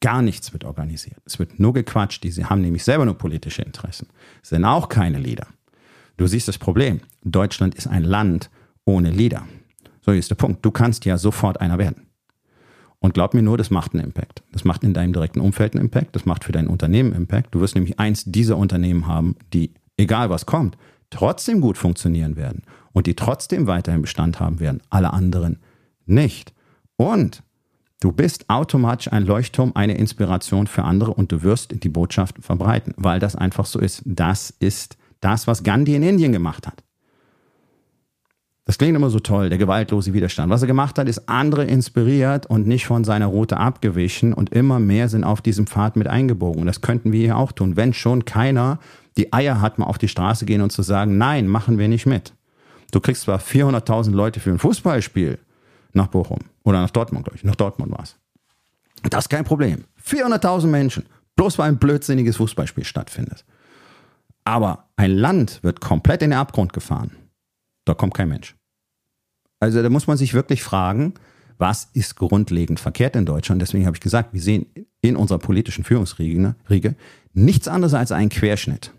Gar 0.00 0.22
nichts 0.22 0.52
wird 0.52 0.64
organisiert. 0.64 1.20
Es 1.24 1.38
wird 1.38 1.58
nur 1.58 1.72
gequatscht. 1.72 2.22
Die 2.22 2.32
haben 2.44 2.60
nämlich 2.60 2.84
selber 2.84 3.04
nur 3.04 3.16
politische 3.16 3.62
Interessen. 3.62 4.08
Es 4.42 4.50
sind 4.50 4.64
auch 4.64 4.88
keine 4.88 5.18
Leader. 5.18 5.46
Du 6.16 6.26
siehst 6.26 6.48
das 6.48 6.58
Problem. 6.58 7.00
Deutschland 7.24 7.74
ist 7.74 7.86
ein 7.86 8.04
Land 8.04 8.50
ohne 8.84 9.10
Leader. 9.10 9.46
So 10.02 10.12
ist 10.12 10.30
der 10.30 10.36
Punkt. 10.36 10.64
Du 10.64 10.70
kannst 10.70 11.04
ja 11.04 11.18
sofort 11.18 11.60
einer 11.60 11.78
werden. 11.78 12.05
Und 13.06 13.14
glaub 13.14 13.34
mir 13.34 13.42
nur, 13.42 13.56
das 13.56 13.70
macht 13.70 13.94
einen 13.94 14.02
Impact. 14.02 14.42
Das 14.50 14.64
macht 14.64 14.82
in 14.82 14.92
deinem 14.92 15.12
direkten 15.12 15.38
Umfeld 15.38 15.74
einen 15.74 15.84
Impact. 15.84 16.16
Das 16.16 16.26
macht 16.26 16.42
für 16.42 16.50
dein 16.50 16.66
Unternehmen 16.66 17.12
Impact. 17.12 17.54
Du 17.54 17.60
wirst 17.60 17.76
nämlich 17.76 18.00
eins 18.00 18.24
dieser 18.24 18.56
Unternehmen 18.56 19.06
haben, 19.06 19.36
die, 19.52 19.74
egal 19.96 20.28
was 20.28 20.44
kommt, 20.44 20.76
trotzdem 21.10 21.60
gut 21.60 21.78
funktionieren 21.78 22.34
werden 22.34 22.64
und 22.92 23.06
die 23.06 23.14
trotzdem 23.14 23.68
weiterhin 23.68 24.02
Bestand 24.02 24.40
haben 24.40 24.58
werden. 24.58 24.82
Alle 24.90 25.12
anderen 25.12 25.60
nicht. 26.04 26.52
Und 26.96 27.44
Du 28.00 28.10
bist 28.12 28.50
automatisch 28.50 29.10
ein 29.12 29.24
Leuchtturm, 29.24 29.72
eine 29.74 29.96
Inspiration 29.96 30.66
für 30.66 30.82
andere 30.82 31.14
und 31.14 31.32
du 31.32 31.42
wirst 31.42 31.82
die 31.82 31.88
Botschaft 31.88 32.36
verbreiten, 32.40 32.92
weil 32.98 33.20
das 33.20 33.36
einfach 33.36 33.66
so 33.66 33.78
ist. 33.78 34.02
Das 34.04 34.50
ist 34.50 34.98
das, 35.20 35.46
was 35.46 35.62
Gandhi 35.62 35.94
in 35.94 36.02
Indien 36.02 36.32
gemacht 36.32 36.66
hat. 36.66 36.82
Das 38.66 38.78
klingt 38.78 38.96
immer 38.96 39.10
so 39.10 39.20
toll, 39.20 39.48
der 39.48 39.58
gewaltlose 39.58 40.12
Widerstand. 40.12 40.50
Was 40.50 40.60
er 40.60 40.66
gemacht 40.66 40.98
hat, 40.98 41.08
ist 41.08 41.28
andere 41.28 41.64
inspiriert 41.64 42.46
und 42.46 42.66
nicht 42.66 42.84
von 42.84 43.04
seiner 43.04 43.26
Route 43.26 43.58
abgewichen 43.58 44.34
und 44.34 44.52
immer 44.52 44.80
mehr 44.80 45.08
sind 45.08 45.22
auf 45.22 45.40
diesem 45.40 45.68
Pfad 45.68 45.94
mit 45.94 46.08
eingebogen. 46.08 46.60
Und 46.62 46.66
das 46.66 46.80
könnten 46.80 47.12
wir 47.12 47.20
hier 47.20 47.36
auch 47.36 47.52
tun, 47.52 47.76
wenn 47.76 47.94
schon 47.94 48.24
keiner 48.24 48.80
die 49.16 49.32
Eier 49.32 49.60
hat, 49.60 49.78
mal 49.78 49.86
auf 49.86 49.98
die 49.98 50.08
Straße 50.08 50.46
gehen 50.46 50.62
und 50.62 50.72
zu 50.72 50.82
sagen, 50.82 51.16
nein, 51.16 51.46
machen 51.46 51.78
wir 51.78 51.86
nicht 51.86 52.06
mit. 52.06 52.34
Du 52.90 52.98
kriegst 52.98 53.22
zwar 53.22 53.38
400.000 53.38 54.10
Leute 54.10 54.40
für 54.40 54.50
ein 54.50 54.58
Fußballspiel, 54.58 55.38
nach 55.92 56.08
Bochum. 56.08 56.40
Oder 56.64 56.80
nach 56.80 56.90
Dortmund, 56.90 57.24
glaube 57.24 57.36
ich. 57.36 57.44
Nach 57.44 57.54
Dortmund 57.54 57.92
war 57.92 58.02
es. 58.02 58.16
Das 59.10 59.26
ist 59.26 59.28
kein 59.28 59.44
Problem. 59.44 59.84
400.000 60.04 60.66
Menschen. 60.66 61.04
Bloß 61.36 61.58
weil 61.58 61.68
ein 61.68 61.78
blödsinniges 61.78 62.36
Fußballspiel 62.36 62.84
stattfindet. 62.84 63.44
Aber 64.44 64.88
ein 64.96 65.12
Land 65.12 65.62
wird 65.62 65.80
komplett 65.80 66.22
in 66.22 66.30
den 66.30 66.38
Abgrund 66.38 66.72
gefahren. 66.72 67.12
Da 67.84 67.94
kommt 67.94 68.14
kein 68.14 68.28
Mensch. 68.28 68.55
Also 69.60 69.82
da 69.82 69.90
muss 69.90 70.06
man 70.06 70.16
sich 70.16 70.34
wirklich 70.34 70.62
fragen, 70.62 71.14
was 71.58 71.88
ist 71.94 72.16
grundlegend 72.16 72.80
verkehrt 72.80 73.16
in 73.16 73.24
Deutschland? 73.24 73.62
Deswegen 73.62 73.86
habe 73.86 73.96
ich 73.96 74.02
gesagt, 74.02 74.34
wir 74.34 74.42
sehen 74.42 74.66
in 75.00 75.16
unserer 75.16 75.38
politischen 75.38 75.84
Führungsriege 75.84 76.54
nichts 77.32 77.68
anderes 77.68 77.94
als 77.94 78.12
einen 78.12 78.28
Querschnitt. 78.28 78.92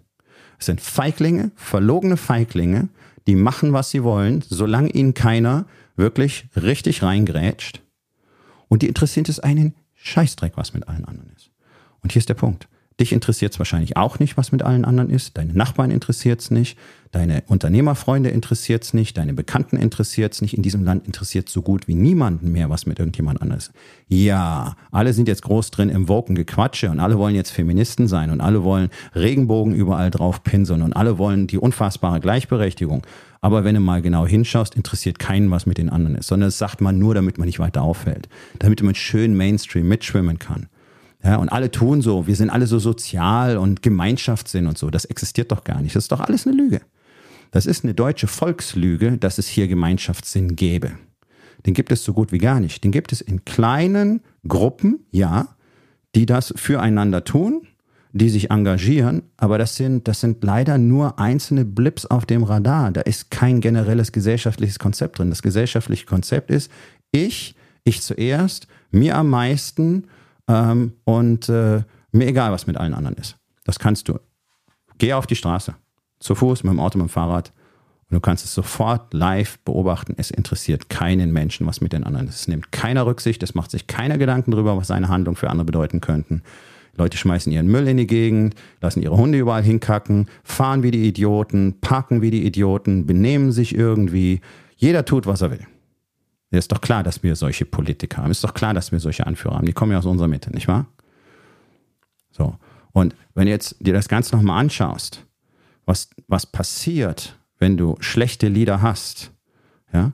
Es 0.60 0.66
sind 0.66 0.82
Feiglinge, 0.82 1.52
verlogene 1.56 2.18
Feiglinge, 2.18 2.90
die 3.28 3.36
machen, 3.36 3.74
was 3.74 3.92
sie 3.92 4.04
wollen, 4.04 4.44
solange 4.48 4.90
ihnen 4.90 5.14
keiner 5.14 5.66
wirklich 5.96 6.48
richtig 6.56 7.04
reingrätscht. 7.04 7.82
Und 8.68 8.82
die 8.82 8.88
interessiert 8.88 9.30
es 9.30 9.40
einen 9.40 9.76
Scheißdreck, 9.96 10.54
was 10.56 10.74
mit 10.74 10.88
allen 10.88 11.06
anderen 11.06 11.32
ist. 11.36 11.52
Und 12.02 12.12
hier 12.12 12.20
ist 12.20 12.30
der 12.30 12.36
Punkt. 12.36 12.68
Dich 13.00 13.14
interessiert 13.14 13.54
es 13.54 13.60
wahrscheinlich 13.60 13.96
auch 13.96 14.18
nicht, 14.18 14.38
was 14.38 14.52
mit 14.52 14.64
allen 14.64 14.84
anderen 14.84 15.12
ist. 15.12 15.38
Deine 15.38 15.54
Nachbarn 15.54 15.92
interessiert 15.92 16.42
es 16.42 16.50
nicht. 16.50 16.80
Deine 17.12 17.44
Unternehmerfreunde 17.46 18.30
interessiert 18.30 18.84
es 18.84 18.96
nicht. 18.96 19.18
Deine 19.18 19.34
Bekannten 19.34 19.78
interessiert 19.78 20.34
es 20.34 20.42
nicht. 20.42 20.56
In 20.56 20.64
diesem 20.64 20.84
Land 20.84 21.06
interessiert 21.06 21.48
so 21.48 21.62
gut 21.62 21.88
wie 21.88 21.94
niemanden 21.94 22.52
mehr, 22.52 22.72
was 22.72 22.88
mit 22.88 22.98
irgendjemand 22.98 23.40
anders 23.40 23.68
ist. 23.68 23.72
Ja, 24.08 24.76
alle 24.92 25.14
sind 25.14 25.28
jetzt 25.28 25.44
groß 25.44 25.70
drin 25.70 25.90
im 25.90 26.10
Woken 26.10 26.36
Gequatsche 26.36 26.90
und 26.90 27.00
alle 27.00 27.20
wollen 27.20 27.36
jetzt 27.36 27.52
Feministen 27.52 28.08
sein 28.08 28.32
und 28.32 28.42
alle 28.42 28.64
wollen 28.64 28.90
Regenbogen 29.14 29.76
überall 29.76 30.10
drauf 30.10 30.44
pinseln 30.44 30.82
und 30.82 30.94
alle 30.94 31.20
wollen 31.20 31.46
die 31.46 31.60
unfassbare 31.60 32.20
Gleichberechtigung. 32.20 33.06
Aber 33.42 33.64
wenn 33.64 33.76
du 33.76 33.82
mal 33.82 34.02
genau 34.02 34.26
hinschaust, 34.26 34.76
interessiert 34.76 35.20
keinen, 35.20 35.52
was 35.52 35.68
mit 35.68 35.78
den 35.78 35.90
anderen 35.90 36.16
ist, 36.16 36.28
sondern 36.28 36.50
es 36.50 36.58
sagt 36.58 36.82
man 36.82 36.98
nur, 36.98 37.14
damit 37.14 37.38
man 37.38 37.46
nicht 37.46 37.60
weiter 37.60 37.84
auffällt. 37.84 38.28
Damit 38.58 38.82
man 38.82 38.96
schön 38.96 39.38
Mainstream 39.38 39.88
mitschwimmen 39.88 40.40
kann. 40.40 40.68
Ja, 41.28 41.36
und 41.36 41.50
alle 41.50 41.70
tun 41.72 42.02
so, 42.02 42.26
wir 42.26 42.38
sind 42.38 42.50
alle 42.50 42.68
so 42.68 42.80
sozial 42.80 43.58
und 43.58 43.82
Gemeinschaftssinn 43.82 44.66
und 44.66 44.78
so. 44.78 44.90
Das 44.90 45.04
existiert 45.04 45.52
doch 45.52 45.66
gar 45.66 45.82
nicht. 45.82 45.94
Das 45.94 46.06
ist 46.06 46.12
doch 46.14 46.22
alles 46.22 46.48
eine 46.48 46.56
Lüge. 46.56 46.80
Das 47.52 47.66
ist 47.66 47.84
eine 47.84 47.94
deutsche 47.94 48.28
Volkslüge, 48.28 49.18
dass 49.18 49.38
es 49.38 49.50
hier 49.50 49.68
Gemeinschaftssinn 49.68 50.56
gäbe. 50.56 50.94
Den 51.66 51.74
gibt 51.74 51.92
es 51.92 52.06
so 52.06 52.14
gut 52.14 52.32
wie 52.32 52.38
gar 52.38 52.62
nicht. 52.62 52.82
Den 52.86 52.94
gibt 52.94 53.12
es 53.12 53.20
in 53.20 53.44
kleinen 53.44 54.22
Gruppen, 54.48 55.02
ja, 55.12 55.50
die 56.16 56.26
das 56.26 56.54
füreinander 56.56 57.26
tun, 57.26 57.68
die 58.14 58.30
sich 58.30 58.50
engagieren, 58.50 59.24
aber 59.36 59.58
das 59.58 59.76
sind, 59.76 60.08
das 60.08 60.22
sind 60.22 60.42
leider 60.46 60.78
nur 60.78 61.20
einzelne 61.20 61.66
Blips 61.66 62.06
auf 62.06 62.26
dem 62.26 62.44
Radar. 62.44 62.92
Da 62.92 63.02
ist 63.02 63.32
kein 63.32 63.60
generelles 63.60 64.14
gesellschaftliches 64.14 64.80
Konzept 64.80 65.20
drin. 65.20 65.30
Das 65.30 65.42
gesellschaftliche 65.42 66.06
Konzept 66.06 66.52
ist, 66.52 66.72
ich, 67.12 67.54
ich 67.84 68.02
zuerst, 68.02 68.68
mir 68.92 69.18
am 69.18 69.30
meisten 69.30 70.06
ähm, 70.48 70.94
und 71.04 71.50
äh, 71.50 71.84
mir 72.12 72.28
egal, 72.28 72.52
was 72.52 72.68
mit 72.68 72.78
allen 72.78 72.94
anderen 72.94 73.18
ist. 73.18 73.38
Das 73.66 73.80
kannst 73.80 74.08
du. 74.08 74.20
Geh 74.98 75.14
auf 75.14 75.28
die 75.28 75.36
Straße. 75.36 75.76
zu 76.20 76.34
Fuß, 76.34 76.64
mit 76.64 76.74
dem 76.74 76.80
Auto, 76.80 76.98
mit 76.98 77.08
dem 77.08 77.10
Fahrrad. 77.10 77.52
Und 78.10 78.16
du 78.16 78.20
kannst 78.22 78.46
es 78.46 78.54
sofort 78.54 79.14
live 79.14 79.60
beobachten. 79.60 80.16
Es 80.18 80.32
interessiert 80.32 80.90
keinen 80.90 81.32
Menschen, 81.34 81.68
was 81.68 81.82
mit 81.82 81.94
den 81.94 82.04
anderen 82.06 82.28
ist. 82.28 82.36
Es 82.36 82.48
nimmt 82.48 82.72
keiner 82.72 83.06
Rücksicht, 83.06 83.44
es 83.44 83.54
macht 83.54 83.70
sich 83.70 83.86
keiner 83.86 84.18
Gedanken 84.18 84.52
darüber, 84.52 84.78
was 84.78 84.88
seine 84.88 85.10
Handlung 85.10 85.36
für 85.36 85.50
andere 85.50 85.66
bedeuten 85.66 86.00
könnten. 86.00 86.42
Leute 86.96 87.18
schmeißen 87.18 87.52
ihren 87.52 87.68
Müll 87.68 87.88
in 87.88 87.98
die 87.98 88.08
Gegend, 88.08 88.56
lassen 88.82 89.04
ihre 89.04 89.18
Hunde 89.18 89.38
überall 89.38 89.62
hinkacken, 89.62 90.28
fahren 90.44 90.82
wie 90.82 90.92
die 90.92 91.08
Idioten, 91.08 91.80
parken 91.80 92.22
wie 92.22 92.32
die 92.32 92.46
Idioten, 92.46 93.06
benehmen 93.06 93.52
sich 93.52 93.76
irgendwie. 93.76 94.42
Jeder 94.78 95.06
tut, 95.06 95.28
was 95.28 95.42
er 95.42 95.52
will. 95.52 95.68
Ist 96.50 96.72
doch 96.72 96.82
klar, 96.82 97.04
dass 97.04 97.24
wir 97.24 97.36
solche 97.36 97.66
Politiker 97.66 98.24
haben. 98.24 98.32
Ist 98.32 98.44
doch 98.44 98.54
klar, 98.54 98.74
dass 98.74 98.92
wir 98.92 99.00
solche 99.00 99.28
Anführer 99.28 99.56
haben. 99.56 99.66
Die 99.66 99.74
kommen 99.74 99.92
ja 99.92 99.98
aus 99.98 100.06
unserer 100.06 100.30
Mitte, 100.30 100.52
nicht 100.52 100.68
wahr? 100.68 100.86
So. 102.32 102.56
Und 102.94 103.16
wenn 103.34 103.46
du 103.46 103.52
jetzt 103.52 103.76
dir 103.80 103.94
das 103.94 104.08
Ganze 104.08 104.36
nochmal 104.36 104.60
anschaust, 104.62 105.26
was, 105.86 106.10
was 106.28 106.46
passiert, 106.46 107.38
wenn 107.60 107.78
du 107.78 107.96
schlechte 108.00 108.48
Lieder 108.48 108.82
hast, 108.82 109.32
ja, 109.92 110.14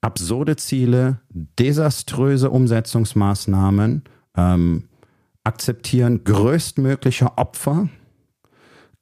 absurde 0.00 0.56
Ziele, 0.56 1.20
desaströse 1.30 2.50
Umsetzungsmaßnahmen, 2.50 4.04
ähm, 4.36 4.88
akzeptieren 5.44 6.24
größtmögliche 6.24 7.38
Opfer, 7.38 7.88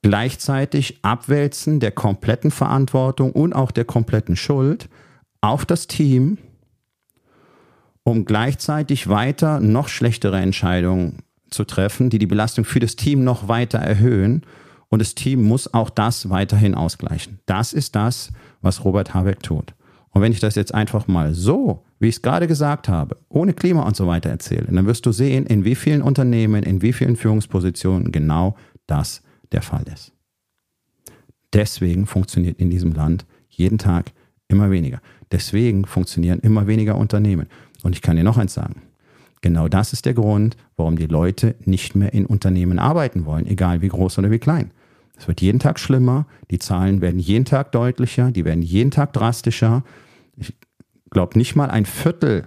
gleichzeitig 0.03 0.99
Abwälzen 1.03 1.81
der 1.81 1.91
kompletten 1.91 2.51
Verantwortung 2.51 3.33
und 3.33 3.55
auch 3.55 3.71
der 3.71 3.85
kompletten 3.85 4.37
Schuld 4.37 4.89
auf 5.45 5.67
das 5.67 5.87
Team, 5.87 6.39
um 8.03 8.25
gleichzeitig 8.25 9.09
weiter 9.09 9.61
noch 9.61 9.89
schlechtere 9.89 10.41
Entscheidungen 10.41 11.19
zu 11.51 11.65
treffen, 11.65 12.09
die 12.09 12.19
die 12.19 12.27
Belastung 12.27 12.65
für 12.65 12.81
das 12.81 12.97
Team 12.97 13.25
noch 13.25 13.47
weiter 13.47 13.79
erhöhen. 13.79 14.43
Und 14.89 15.01
das 15.01 15.15
Team 15.15 15.43
muss 15.43 15.73
auch 15.75 15.91
das 15.91 16.31
weiterhin 16.31 16.75
ausgleichen. 16.75 17.41
Das 17.45 17.75
ist 17.75 17.95
das, 17.95 18.33
was 18.63 18.85
Robert 18.85 19.13
Habeck 19.13 19.43
tut. 19.43 19.75
Und 20.11 20.23
wenn 20.23 20.33
ich 20.33 20.41
das 20.41 20.55
jetzt 20.55 20.73
einfach 20.73 21.09
mal 21.09 21.35
so, 21.35 21.85
wie 21.99 22.09
ich 22.09 22.17
es 22.17 22.23
gerade 22.23 22.47
gesagt 22.47 22.89
habe, 22.89 23.19
ohne 23.29 23.53
Klima 23.53 23.83
und 23.83 23.97
so 23.97 24.07
weiter 24.07 24.31
erzähle, 24.31 24.69
dann 24.71 24.87
wirst 24.87 25.05
du 25.05 25.13
sehen, 25.13 25.45
in 25.45 25.67
wie 25.67 25.75
vielen 25.75 26.01
Unternehmen, 26.01 26.63
in 26.63 26.81
wie 26.81 26.95
vielen 26.95 27.17
Führungspositionen 27.17 28.13
genau 28.13 28.57
das 28.87 29.21
der 29.53 29.61
Fall 29.61 29.85
ist. 29.93 30.13
Deswegen 31.53 32.07
funktioniert 32.07 32.59
in 32.59 32.71
diesem 32.71 32.93
Land 32.93 33.27
jeden 33.51 33.77
Tag 33.77 34.13
immer 34.49 34.71
weniger. 34.71 35.01
Deswegen 35.35 35.85
funktionieren 35.85 36.39
immer 36.39 36.69
weniger 36.69 36.97
Unternehmen. 36.97 37.49
Und 37.83 37.97
ich 37.97 38.03
kann 38.03 38.17
dir 38.17 38.23
noch 38.23 38.39
eins 38.39 38.55
sagen. 38.55 38.83
Genau 39.41 39.67
das 39.67 39.93
ist 39.93 40.07
der 40.07 40.15
Grund, 40.15 40.57
warum 40.77 40.97
die 40.97 41.09
Leute 41.09 41.57
nicht 41.65 41.97
mehr 41.97 42.15
in 42.15 42.25
Unternehmen 42.25 42.79
arbeiten 42.79 43.27
wollen, 43.27 43.45
egal 43.45 43.83
wie 43.83 43.89
groß 43.89 44.19
oder 44.19 44.31
wie 44.31 44.39
klein. 44.39 44.71
Es 45.19 45.27
wird 45.27 45.41
jeden 45.41 45.59
Tag 45.59 45.81
schlimmer, 45.81 46.27
die 46.53 46.61
Zahlen 46.61 47.01
werden 47.01 47.19
jeden 47.19 47.45
Tag 47.47 47.73
deutlicher, 47.73 48.31
die 48.31 48.45
werden 48.45 48.63
jeden 48.63 48.93
Tag 48.93 49.13
drastischer. 49.13 49.83
Ich 50.37 50.55
glaube, 51.11 51.37
nicht 51.37 51.57
mal 51.57 51.69
ein 51.69 51.85
Viertel 51.85 52.47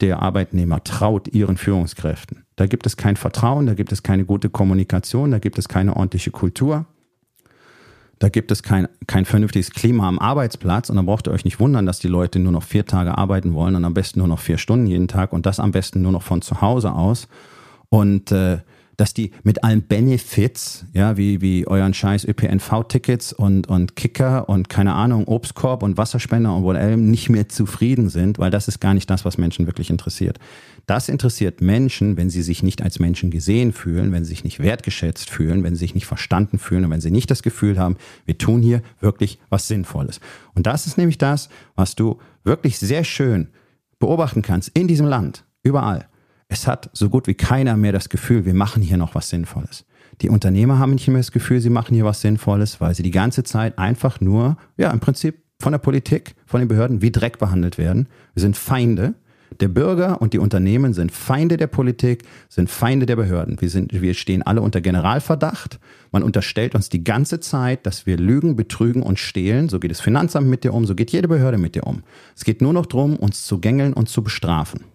der 0.00 0.20
Arbeitnehmer 0.20 0.82
traut 0.82 1.28
ihren 1.28 1.56
Führungskräften. 1.56 2.42
Da 2.56 2.66
gibt 2.66 2.84
es 2.84 2.96
kein 2.96 3.14
Vertrauen, 3.14 3.66
da 3.66 3.74
gibt 3.74 3.92
es 3.92 4.02
keine 4.02 4.24
gute 4.24 4.50
Kommunikation, 4.50 5.30
da 5.30 5.38
gibt 5.38 5.56
es 5.56 5.68
keine 5.68 5.94
ordentliche 5.94 6.32
Kultur. 6.32 6.86
Da 8.24 8.30
gibt 8.30 8.50
es 8.50 8.62
kein, 8.62 8.88
kein 9.06 9.26
vernünftiges 9.26 9.70
Klima 9.70 10.08
am 10.08 10.18
Arbeitsplatz 10.18 10.88
und 10.88 10.96
dann 10.96 11.04
braucht 11.04 11.26
ihr 11.26 11.32
euch 11.32 11.44
nicht 11.44 11.60
wundern, 11.60 11.84
dass 11.84 11.98
die 11.98 12.08
Leute 12.08 12.38
nur 12.38 12.52
noch 12.52 12.62
vier 12.62 12.86
Tage 12.86 13.18
arbeiten 13.18 13.52
wollen 13.52 13.76
und 13.76 13.84
am 13.84 13.92
besten 13.92 14.20
nur 14.20 14.28
noch 14.28 14.38
vier 14.38 14.56
Stunden 14.56 14.86
jeden 14.86 15.08
Tag 15.08 15.34
und 15.34 15.44
das 15.44 15.60
am 15.60 15.72
besten 15.72 16.00
nur 16.00 16.10
noch 16.10 16.22
von 16.22 16.40
zu 16.40 16.62
Hause 16.62 16.92
aus. 16.92 17.28
Und 17.90 18.32
äh, 18.32 18.60
dass 18.96 19.14
die 19.14 19.32
mit 19.42 19.64
allen 19.64 19.82
Benefits, 19.82 20.86
ja, 20.92 21.16
wie, 21.16 21.40
wie 21.40 21.66
euren 21.66 21.94
scheiß 21.94 22.24
ÖPNV-Tickets 22.24 23.32
und, 23.32 23.68
und 23.68 23.96
Kicker 23.96 24.48
und 24.48 24.68
keine 24.68 24.94
Ahnung, 24.94 25.26
Obstkorb 25.26 25.82
und 25.82 25.96
Wasserspender 25.96 26.54
und 26.54 26.62
whatever 26.64 26.96
nicht 26.96 27.28
mehr 27.28 27.48
zufrieden 27.48 28.08
sind, 28.08 28.38
weil 28.38 28.50
das 28.50 28.68
ist 28.68 28.80
gar 28.80 28.94
nicht 28.94 29.10
das, 29.10 29.24
was 29.24 29.38
Menschen 29.38 29.66
wirklich 29.66 29.90
interessiert. 29.90 30.38
Das 30.86 31.08
interessiert 31.08 31.60
Menschen, 31.60 32.16
wenn 32.16 32.30
sie 32.30 32.42
sich 32.42 32.62
nicht 32.62 32.82
als 32.82 32.98
Menschen 32.98 33.30
gesehen 33.30 33.72
fühlen, 33.72 34.12
wenn 34.12 34.24
sie 34.24 34.30
sich 34.30 34.44
nicht 34.44 34.60
wertgeschätzt 34.60 35.30
fühlen, 35.30 35.64
wenn 35.64 35.74
sie 35.74 35.80
sich 35.80 35.94
nicht 35.94 36.06
verstanden 36.06 36.58
fühlen 36.58 36.84
und 36.84 36.90
wenn 36.90 37.00
sie 37.00 37.10
nicht 37.10 37.30
das 37.30 37.42
Gefühl 37.42 37.78
haben, 37.78 37.96
wir 38.26 38.36
tun 38.36 38.60
hier 38.62 38.82
wirklich 39.00 39.38
was 39.48 39.66
Sinnvolles. 39.66 40.20
Und 40.54 40.66
das 40.66 40.86
ist 40.86 40.98
nämlich 40.98 41.18
das, 41.18 41.48
was 41.74 41.94
du 41.94 42.18
wirklich 42.44 42.78
sehr 42.78 43.04
schön 43.04 43.48
beobachten 43.98 44.42
kannst 44.42 44.70
in 44.74 44.86
diesem 44.86 45.06
Land, 45.06 45.44
überall. 45.62 46.06
Es 46.54 46.68
hat 46.68 46.88
so 46.92 47.08
gut 47.10 47.26
wie 47.26 47.34
keiner 47.34 47.76
mehr 47.76 47.90
das 47.90 48.08
Gefühl, 48.08 48.44
wir 48.44 48.54
machen 48.54 48.80
hier 48.80 48.96
noch 48.96 49.16
was 49.16 49.28
Sinnvolles. 49.28 49.84
Die 50.20 50.28
Unternehmer 50.28 50.78
haben 50.78 50.92
nicht 50.92 51.08
mehr 51.08 51.16
das 51.16 51.32
Gefühl, 51.32 51.60
sie 51.60 51.68
machen 51.68 51.96
hier 51.96 52.04
was 52.04 52.20
Sinnvolles, 52.20 52.80
weil 52.80 52.94
sie 52.94 53.02
die 53.02 53.10
ganze 53.10 53.42
Zeit 53.42 53.76
einfach 53.76 54.20
nur, 54.20 54.56
ja, 54.76 54.92
im 54.92 55.00
Prinzip 55.00 55.42
von 55.58 55.72
der 55.72 55.80
Politik, 55.80 56.36
von 56.46 56.60
den 56.60 56.68
Behörden 56.68 57.02
wie 57.02 57.10
Dreck 57.10 57.40
behandelt 57.40 57.76
werden. 57.76 58.06
Wir 58.34 58.40
sind 58.40 58.56
Feinde 58.56 59.14
der 59.58 59.66
Bürger 59.66 60.22
und 60.22 60.32
die 60.32 60.38
Unternehmen 60.38 60.94
sind 60.94 61.10
Feinde 61.10 61.56
der 61.56 61.66
Politik, 61.66 62.22
sind 62.48 62.70
Feinde 62.70 63.06
der 63.06 63.16
Behörden. 63.16 63.60
Wir, 63.60 63.68
sind, 63.68 63.92
wir 63.92 64.14
stehen 64.14 64.44
alle 64.44 64.62
unter 64.62 64.80
Generalverdacht. 64.80 65.80
Man 66.12 66.22
unterstellt 66.22 66.76
uns 66.76 66.88
die 66.88 67.02
ganze 67.02 67.40
Zeit, 67.40 67.84
dass 67.84 68.06
wir 68.06 68.16
lügen, 68.16 68.54
betrügen 68.54 69.02
und 69.02 69.18
stehlen. 69.18 69.68
So 69.68 69.80
geht 69.80 69.90
das 69.90 70.00
Finanzamt 70.00 70.46
mit 70.46 70.62
dir 70.62 70.72
um, 70.72 70.86
so 70.86 70.94
geht 70.94 71.10
jede 71.10 71.26
Behörde 71.26 71.58
mit 71.58 71.74
dir 71.74 71.84
um. 71.84 72.04
Es 72.36 72.44
geht 72.44 72.62
nur 72.62 72.72
noch 72.72 72.86
darum, 72.86 73.16
uns 73.16 73.44
zu 73.44 73.58
gängeln 73.58 73.92
und 73.92 74.08
zu 74.08 74.22
bestrafen. 74.22 74.93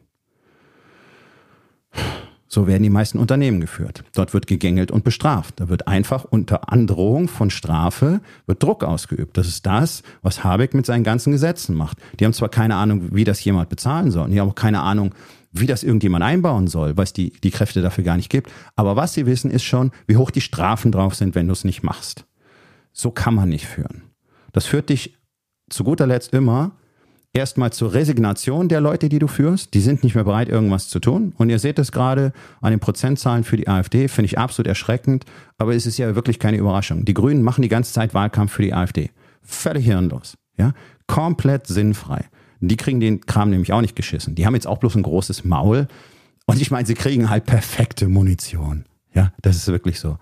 So 2.51 2.65
werden 2.65 2.81
die 2.81 2.89
meisten 2.89 3.19
Unternehmen 3.19 3.61
geführt. 3.61 4.03
Dort 4.15 4.33
wird 4.33 4.47
gegängelt 4.47 4.89
und 4.89 5.03
bestraft. 5.03 5.59
Da 5.59 5.69
wird 5.69 5.87
einfach 5.87 6.25
unter 6.25 6.71
Androhung 6.71 7.27
von 7.27 7.51
Strafe 7.51 8.21
wird 8.47 8.63
Druck 8.63 8.83
ausgeübt. 8.83 9.37
Das 9.37 9.47
ist 9.47 9.67
das, 9.67 10.01
was 10.23 10.43
Habeck 10.43 10.73
mit 10.73 10.87
seinen 10.87 11.03
ganzen 11.03 11.31
Gesetzen 11.31 11.75
macht. 11.75 11.99
Die 12.19 12.25
haben 12.25 12.33
zwar 12.33 12.49
keine 12.49 12.75
Ahnung, 12.75 13.15
wie 13.15 13.23
das 13.23 13.43
jemand 13.43 13.69
bezahlen 13.69 14.09
soll. 14.09 14.31
Die 14.31 14.39
haben 14.39 14.49
auch 14.49 14.55
keine 14.55 14.81
Ahnung, 14.81 15.13
wie 15.51 15.67
das 15.67 15.83
irgendjemand 15.83 16.23
einbauen 16.23 16.65
soll, 16.65 16.97
weil 16.97 17.03
es 17.03 17.13
die, 17.13 17.33
die 17.43 17.51
Kräfte 17.51 17.83
dafür 17.83 18.03
gar 18.03 18.17
nicht 18.17 18.31
gibt. 18.31 18.51
Aber 18.75 18.95
was 18.95 19.13
sie 19.13 19.27
wissen, 19.27 19.51
ist 19.51 19.63
schon, 19.63 19.91
wie 20.07 20.17
hoch 20.17 20.31
die 20.31 20.41
Strafen 20.41 20.91
drauf 20.91 21.13
sind, 21.13 21.35
wenn 21.35 21.45
du 21.45 21.53
es 21.53 21.63
nicht 21.63 21.83
machst. 21.83 22.25
So 22.91 23.11
kann 23.11 23.35
man 23.35 23.49
nicht 23.49 23.67
führen. 23.67 24.03
Das 24.53 24.65
führt 24.65 24.89
dich 24.89 25.19
zu 25.69 25.83
guter 25.83 26.07
Letzt 26.07 26.33
immer 26.33 26.71
erstmal 27.33 27.71
zur 27.71 27.93
Resignation 27.93 28.69
der 28.69 28.81
Leute, 28.81 29.09
die 29.09 29.19
du 29.19 29.27
führst. 29.27 29.73
Die 29.73 29.81
sind 29.81 30.03
nicht 30.03 30.15
mehr 30.15 30.23
bereit, 30.23 30.49
irgendwas 30.49 30.89
zu 30.89 30.99
tun. 30.99 31.33
Und 31.37 31.49
ihr 31.49 31.59
seht 31.59 31.79
es 31.79 31.91
gerade 31.91 32.33
an 32.61 32.71
den 32.71 32.79
Prozentzahlen 32.79 33.43
für 33.43 33.57
die 33.57 33.67
AfD, 33.67 34.07
finde 34.07 34.27
ich 34.27 34.37
absolut 34.37 34.67
erschreckend. 34.67 35.25
Aber 35.57 35.75
es 35.75 35.85
ist 35.85 35.97
ja 35.97 36.15
wirklich 36.15 36.39
keine 36.39 36.57
Überraschung. 36.57 37.05
Die 37.05 37.13
Grünen 37.13 37.43
machen 37.43 37.61
die 37.61 37.69
ganze 37.69 37.93
Zeit 37.93 38.13
Wahlkampf 38.13 38.53
für 38.53 38.63
die 38.63 38.73
AfD. 38.73 39.11
Völlig 39.41 39.85
hirnlos. 39.85 40.37
Ja? 40.57 40.73
Komplett 41.07 41.67
sinnfrei. 41.67 42.25
Die 42.61 42.77
kriegen 42.77 42.99
den 42.99 43.21
Kram 43.21 43.49
nämlich 43.49 43.71
auch 43.71 43.81
nicht 43.81 43.95
geschissen. 43.95 44.35
Die 44.35 44.45
haben 44.45 44.53
jetzt 44.53 44.67
auch 44.67 44.79
bloß 44.79 44.95
ein 44.95 45.03
großes 45.03 45.45
Maul. 45.45 45.87
Und 46.45 46.61
ich 46.61 46.71
meine, 46.71 46.85
sie 46.85 46.93
kriegen 46.93 47.29
halt 47.29 47.45
perfekte 47.45 48.07
Munition. 48.07 48.85
Ja, 49.13 49.31
das 49.41 49.55
ist 49.55 49.67
wirklich 49.67 49.99
so. 49.99 50.17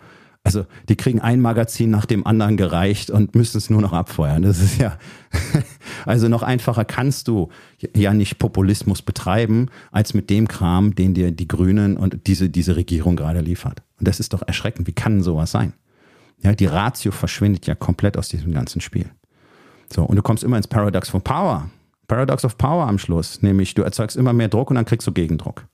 Also 0.47 0.65
die 0.88 0.95
kriegen 0.95 1.19
ein 1.19 1.41
Magazin 1.41 1.89
nach 1.89 2.05
dem 2.05 2.25
anderen 2.25 2.55
gereicht 2.55 3.12
und 3.12 3.36
müssen 3.36 3.57
es 3.57 3.69
nur 3.69 3.81
noch 3.81 3.91
abfeuern. 3.91 4.43
Das 4.43 4.62
ist 4.62 4.79
ja, 4.79 4.97
also 6.05 6.29
noch 6.29 6.41
einfacher 6.41 6.86
kannst 6.86 7.27
du 7.27 7.49
ja 7.93 8.13
nicht 8.13 8.39
Populismus 8.39 9.01
betreiben, 9.01 9.67
als 9.91 10.13
mit 10.13 10.29
dem 10.29 10.47
Kram, 10.47 10.95
den 10.95 11.13
dir 11.13 11.31
die 11.31 11.49
Grünen 11.49 11.97
und 11.97 12.27
diese, 12.27 12.49
diese 12.49 12.77
Regierung 12.77 13.17
gerade 13.17 13.41
liefert. 13.41 13.83
Und 13.99 14.07
das 14.07 14.21
ist 14.21 14.31
doch 14.31 14.41
erschreckend. 14.41 14.88
Wie 14.88 14.93
kann 14.93 15.21
sowas 15.21 15.51
sein? 15.51 15.73
Ja, 16.41 16.53
die 16.53 16.67
Ratio 16.67 17.12
verschwindet 17.12 17.67
ja 17.67 17.75
komplett 17.75 18.15
aus 18.15 18.29
diesem 18.29 18.53
ganzen 18.53 18.79
Spiel. 18.79 19.10
So, 19.93 20.03
und 20.03 20.15
du 20.15 20.21
kommst 20.21 20.45
immer 20.45 20.55
ins 20.55 20.67
Paradox 20.69 21.13
of 21.13 21.25
Power. 21.25 21.69
Paradox 22.07 22.45
of 22.45 22.57
Power 22.57 22.88
am 22.88 22.99
Schluss, 22.99 23.41
nämlich 23.41 23.73
du 23.73 23.81
erzeugst 23.81 24.15
immer 24.15 24.31
mehr 24.31 24.47
Druck 24.47 24.69
und 24.69 24.75
dann 24.77 24.86
kriegst 24.86 25.05
du 25.07 25.12
Gegendruck. 25.12 25.67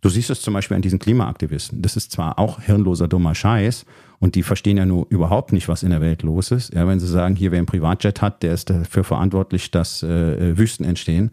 Du 0.00 0.08
siehst 0.08 0.30
es 0.30 0.40
zum 0.40 0.54
Beispiel 0.54 0.76
an 0.76 0.82
diesen 0.82 0.98
Klimaaktivisten. 0.98 1.82
Das 1.82 1.96
ist 1.96 2.12
zwar 2.12 2.38
auch 2.38 2.60
hirnloser, 2.60 3.08
dummer 3.08 3.34
Scheiß 3.34 3.84
und 4.18 4.34
die 4.34 4.42
verstehen 4.42 4.76
ja 4.76 4.86
nur 4.86 5.06
überhaupt 5.10 5.52
nicht, 5.52 5.68
was 5.68 5.82
in 5.82 5.90
der 5.90 6.00
Welt 6.00 6.22
los 6.22 6.50
ist. 6.50 6.72
Ja, 6.72 6.86
wenn 6.88 7.00
sie 7.00 7.06
sagen, 7.06 7.36
hier 7.36 7.52
wer 7.52 7.58
ein 7.58 7.66
Privatjet 7.66 8.22
hat, 8.22 8.42
der 8.42 8.54
ist 8.54 8.70
dafür 8.70 9.04
verantwortlich, 9.04 9.70
dass 9.70 10.02
äh, 10.02 10.56
Wüsten 10.56 10.84
entstehen. 10.84 11.30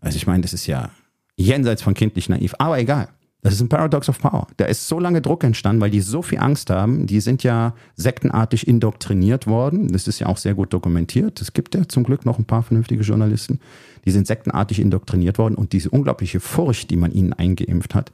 Also 0.00 0.16
ich 0.16 0.26
meine, 0.26 0.42
das 0.42 0.52
ist 0.52 0.66
ja 0.66 0.90
jenseits 1.36 1.82
von 1.82 1.94
kindlich 1.94 2.28
naiv, 2.28 2.54
aber 2.58 2.78
egal. 2.78 3.08
Das 3.42 3.54
ist 3.54 3.62
ein 3.62 3.70
Paradox 3.70 4.08
of 4.10 4.18
Power. 4.18 4.48
Da 4.58 4.66
ist 4.66 4.86
so 4.86 5.00
lange 5.00 5.22
Druck 5.22 5.44
entstanden, 5.44 5.80
weil 5.80 5.90
die 5.90 6.02
so 6.02 6.20
viel 6.20 6.38
Angst 6.38 6.68
haben. 6.68 7.06
Die 7.06 7.20
sind 7.20 7.42
ja 7.42 7.74
sektenartig 7.96 8.68
indoktriniert 8.68 9.46
worden. 9.46 9.90
Das 9.92 10.06
ist 10.08 10.18
ja 10.18 10.26
auch 10.26 10.36
sehr 10.36 10.54
gut 10.54 10.74
dokumentiert. 10.74 11.40
Es 11.40 11.54
gibt 11.54 11.74
ja 11.74 11.88
zum 11.88 12.04
Glück 12.04 12.26
noch 12.26 12.38
ein 12.38 12.44
paar 12.44 12.62
vernünftige 12.62 13.02
Journalisten. 13.02 13.58
Die 14.04 14.10
sind 14.10 14.26
sektenartig 14.26 14.78
indoktriniert 14.78 15.38
worden 15.38 15.54
und 15.54 15.72
diese 15.72 15.88
unglaubliche 15.88 16.40
Furcht, 16.40 16.90
die 16.90 16.96
man 16.96 17.12
ihnen 17.12 17.32
eingeimpft 17.32 17.94
hat, 17.94 18.12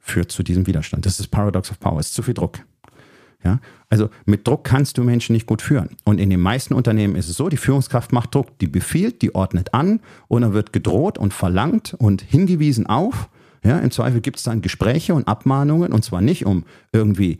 führt 0.00 0.32
zu 0.32 0.42
diesem 0.42 0.66
Widerstand. 0.66 1.06
Das 1.06 1.20
ist 1.20 1.28
Paradox 1.28 1.70
of 1.70 1.78
Power. 1.78 2.00
Es 2.00 2.08
ist 2.08 2.14
zu 2.14 2.22
viel 2.22 2.34
Druck. 2.34 2.58
Ja, 3.44 3.60
also 3.90 4.08
mit 4.24 4.48
Druck 4.48 4.64
kannst 4.64 4.96
du 4.96 5.04
Menschen 5.04 5.34
nicht 5.34 5.46
gut 5.46 5.60
führen. 5.60 5.90
Und 6.04 6.18
in 6.18 6.30
den 6.30 6.40
meisten 6.40 6.72
Unternehmen 6.72 7.14
ist 7.14 7.28
es 7.28 7.36
so, 7.36 7.50
die 7.50 7.58
Führungskraft 7.58 8.10
macht 8.10 8.34
Druck, 8.34 8.58
die 8.58 8.66
befiehlt, 8.66 9.20
die 9.20 9.34
ordnet 9.34 9.74
an 9.74 10.00
und 10.28 10.42
dann 10.42 10.54
wird 10.54 10.72
gedroht 10.72 11.18
und 11.18 11.34
verlangt 11.34 11.94
und 11.98 12.22
hingewiesen 12.22 12.86
auf 12.86 13.28
ja, 13.64 13.78
Im 13.78 13.90
Zweifel 13.90 14.20
gibt 14.20 14.36
es 14.36 14.42
dann 14.42 14.60
Gespräche 14.60 15.14
und 15.14 15.26
Abmahnungen 15.26 15.92
und 15.92 16.04
zwar 16.04 16.20
nicht, 16.20 16.44
um 16.44 16.64
irgendwie 16.92 17.38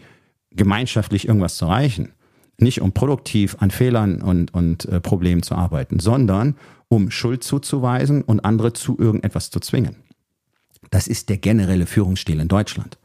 gemeinschaftlich 0.50 1.28
irgendwas 1.28 1.56
zu 1.56 1.66
erreichen, 1.66 2.12
nicht 2.56 2.80
um 2.80 2.92
produktiv 2.92 3.56
an 3.60 3.70
Fehlern 3.70 4.22
und, 4.22 4.54
und 4.54 4.86
äh, 4.86 5.00
Problemen 5.00 5.42
zu 5.42 5.54
arbeiten, 5.54 5.98
sondern 5.98 6.56
um 6.88 7.10
Schuld 7.10 7.44
zuzuweisen 7.44 8.22
und 8.22 8.40
andere 8.40 8.72
zu 8.72 8.98
irgendetwas 8.98 9.50
zu 9.50 9.60
zwingen. 9.60 9.96
Das 10.90 11.08
ist 11.08 11.28
der 11.28 11.36
generelle 11.36 11.86
Führungsstil 11.86 12.40
in 12.40 12.48
Deutschland. 12.48 12.96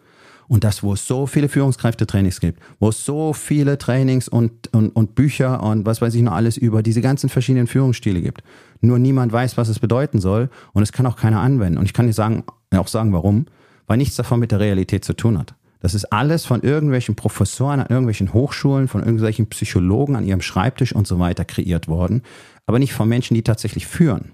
Und 0.50 0.64
das, 0.64 0.82
wo 0.82 0.94
es 0.94 1.06
so 1.06 1.28
viele 1.28 1.48
Führungskräftetrainings 1.48 2.40
gibt, 2.40 2.60
wo 2.80 2.90
es 2.90 3.06
so 3.06 3.34
viele 3.34 3.78
Trainings 3.78 4.28
und, 4.28 4.74
und, 4.74 4.90
und 4.90 5.14
Bücher 5.14 5.62
und 5.62 5.86
was 5.86 6.02
weiß 6.02 6.16
ich 6.16 6.24
noch 6.24 6.34
alles 6.34 6.58
über 6.58 6.82
diese 6.82 7.02
ganzen 7.02 7.30
verschiedenen 7.30 7.68
Führungsstile 7.68 8.20
gibt. 8.20 8.42
Nur 8.82 8.98
niemand 8.98 9.32
weiß, 9.32 9.58
was 9.58 9.70
es 9.70 9.80
bedeuten 9.80 10.20
soll 10.20 10.50
und 10.74 10.82
es 10.82 10.92
kann 10.92 11.06
auch 11.06 11.18
keiner 11.18 11.40
anwenden. 11.40 11.78
Und 11.78 11.86
ich 11.86 11.94
kann 11.94 12.08
dir 12.08 12.14
sagen, 12.14 12.44
auch 12.76 12.88
sagen, 12.88 13.14
warum. 13.14 13.46
Weil 13.86 13.98
nichts 13.98 14.16
davon 14.16 14.40
mit 14.40 14.52
der 14.52 14.60
Realität 14.60 15.06
zu 15.06 15.14
tun 15.14 15.38
hat. 15.38 15.54
Das 15.82 15.94
ist 15.94 16.06
alles 16.06 16.46
von 16.46 16.62
irgendwelchen 16.62 17.16
Professoren 17.16 17.80
an 17.80 17.88
irgendwelchen 17.88 18.34
Hochschulen, 18.34 18.88
von 18.88 19.02
irgendwelchen 19.02 19.48
Psychologen 19.48 20.16
an 20.16 20.26
ihrem 20.26 20.42
Schreibtisch 20.42 20.94
und 20.94 21.08
so 21.08 21.20
weiter 21.20 21.46
kreiert 21.46 21.88
worden, 21.88 22.24
aber 22.66 22.80
nicht 22.80 22.94
von 22.94 23.08
Menschen, 23.08 23.36
die 23.36 23.44
tatsächlich 23.44 23.88
führen. 23.88 24.32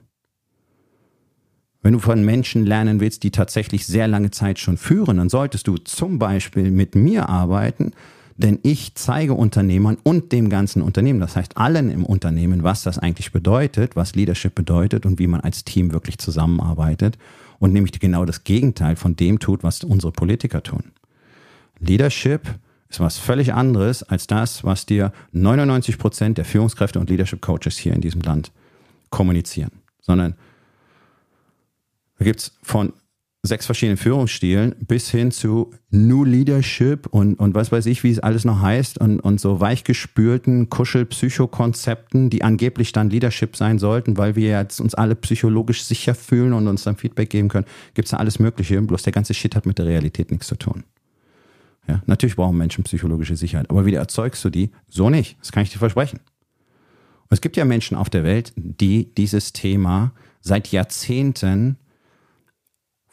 Wenn 1.85 1.93
du 1.93 1.99
von 1.99 2.25
Menschen 2.25 2.65
lernen 2.65 2.99
willst, 2.99 3.21
die 3.21 3.29
tatsächlich 3.29 3.85
sehr 3.85 4.07
lange 4.07 4.31
Zeit 4.31 4.57
schon 4.57 4.75
führen, 4.75 5.17
dann 5.17 5.29
solltest 5.29 5.67
du 5.67 5.77
zum 5.77 6.17
Beispiel 6.17 6.71
mit 6.71 6.95
mir 6.95 7.29
arbeiten, 7.29 7.91
denn 8.37 8.57
ich 8.63 8.95
zeige 8.95 9.35
Unternehmern 9.35 9.99
und 10.01 10.31
dem 10.31 10.49
ganzen 10.49 10.81
Unternehmen, 10.81 11.19
das 11.19 11.35
heißt 11.35 11.57
allen 11.57 11.91
im 11.91 12.03
Unternehmen, 12.03 12.63
was 12.63 12.81
das 12.81 12.97
eigentlich 12.97 13.31
bedeutet, 13.31 13.95
was 13.95 14.15
Leadership 14.15 14.55
bedeutet 14.55 15.05
und 15.05 15.19
wie 15.19 15.27
man 15.27 15.41
als 15.41 15.63
Team 15.63 15.93
wirklich 15.93 16.17
zusammenarbeitet 16.17 17.19
und 17.59 17.71
nämlich 17.71 17.99
genau 17.99 18.25
das 18.25 18.43
Gegenteil 18.43 18.95
von 18.95 19.15
dem 19.15 19.37
tut, 19.37 19.61
was 19.61 19.83
unsere 19.83 20.11
Politiker 20.11 20.63
tun. 20.63 20.85
Leadership 21.77 22.49
ist 22.89 22.99
was 22.99 23.19
völlig 23.19 23.53
anderes 23.53 24.01
als 24.01 24.25
das, 24.25 24.63
was 24.63 24.87
dir 24.87 25.13
99 25.33 25.99
Prozent 25.99 26.39
der 26.39 26.45
Führungskräfte 26.45 26.99
und 26.99 27.11
Leadership 27.11 27.41
Coaches 27.41 27.77
hier 27.77 27.93
in 27.93 28.01
diesem 28.01 28.21
Land 28.21 28.51
kommunizieren, 29.11 29.69
sondern 30.01 30.33
da 32.17 32.25
gibt 32.25 32.39
es 32.39 32.57
von 32.61 32.93
sechs 33.45 33.65
verschiedenen 33.65 33.97
Führungsstilen 33.97 34.75
bis 34.79 35.09
hin 35.09 35.31
zu 35.31 35.71
New 35.89 36.23
Leadership 36.23 37.07
und, 37.07 37.35
und 37.35 37.55
was 37.55 37.71
weiß 37.71 37.85
ich, 37.85 38.03
wie 38.03 38.11
es 38.11 38.19
alles 38.19 38.43
noch 38.45 38.61
heißt 38.61 38.99
und, 38.99 39.19
und 39.19 39.39
so 39.39 39.59
weichgespülten 39.59 40.69
Kuschel-Psychokonzepten, 40.69 42.29
die 42.29 42.43
angeblich 42.43 42.91
dann 42.91 43.09
Leadership 43.09 43.55
sein 43.55 43.79
sollten, 43.79 44.17
weil 44.17 44.35
wir 44.35 44.49
jetzt 44.49 44.79
uns 44.79 44.95
alle 44.95 45.15
psychologisch 45.15 45.83
sicher 45.83 46.15
fühlen 46.15 46.53
und 46.53 46.67
uns 46.67 46.83
dann 46.83 46.97
Feedback 46.97 47.29
geben 47.29 47.49
können. 47.49 47.65
Gibt 47.93 48.07
es 48.07 48.11
da 48.11 48.17
alles 48.17 48.39
Mögliche, 48.39 48.81
bloß 48.81 49.03
der 49.03 49.13
ganze 49.13 49.33
Shit 49.33 49.55
hat 49.55 49.65
mit 49.65 49.77
der 49.77 49.85
Realität 49.85 50.31
nichts 50.31 50.47
zu 50.47 50.55
tun. 50.55 50.83
Ja, 51.87 52.01
natürlich 52.07 52.35
brauchen 52.35 52.57
Menschen 52.57 52.83
psychologische 52.83 53.35
Sicherheit, 53.35 53.69
aber 53.69 53.85
wie 53.85 53.93
erzeugst 53.93 54.43
du 54.43 54.49
die? 54.49 54.71
So 54.89 55.09
nicht. 55.09 55.37
Das 55.39 55.51
kann 55.51 55.63
ich 55.63 55.71
dir 55.71 55.77
versprechen. 55.77 56.19
Und 56.19 57.31
es 57.31 57.41
gibt 57.41 57.57
ja 57.57 57.65
Menschen 57.65 57.95
auf 57.95 58.09
der 58.09 58.23
Welt, 58.23 58.53
die 58.55 59.13
dieses 59.13 59.53
Thema 59.53 60.13
seit 60.41 60.71
Jahrzehnten 60.71 61.77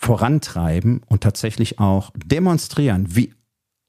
vorantreiben 0.03 1.00
und 1.07 1.22
tatsächlich 1.22 1.78
auch 1.78 2.11
demonstrieren, 2.16 3.14
wie 3.14 3.32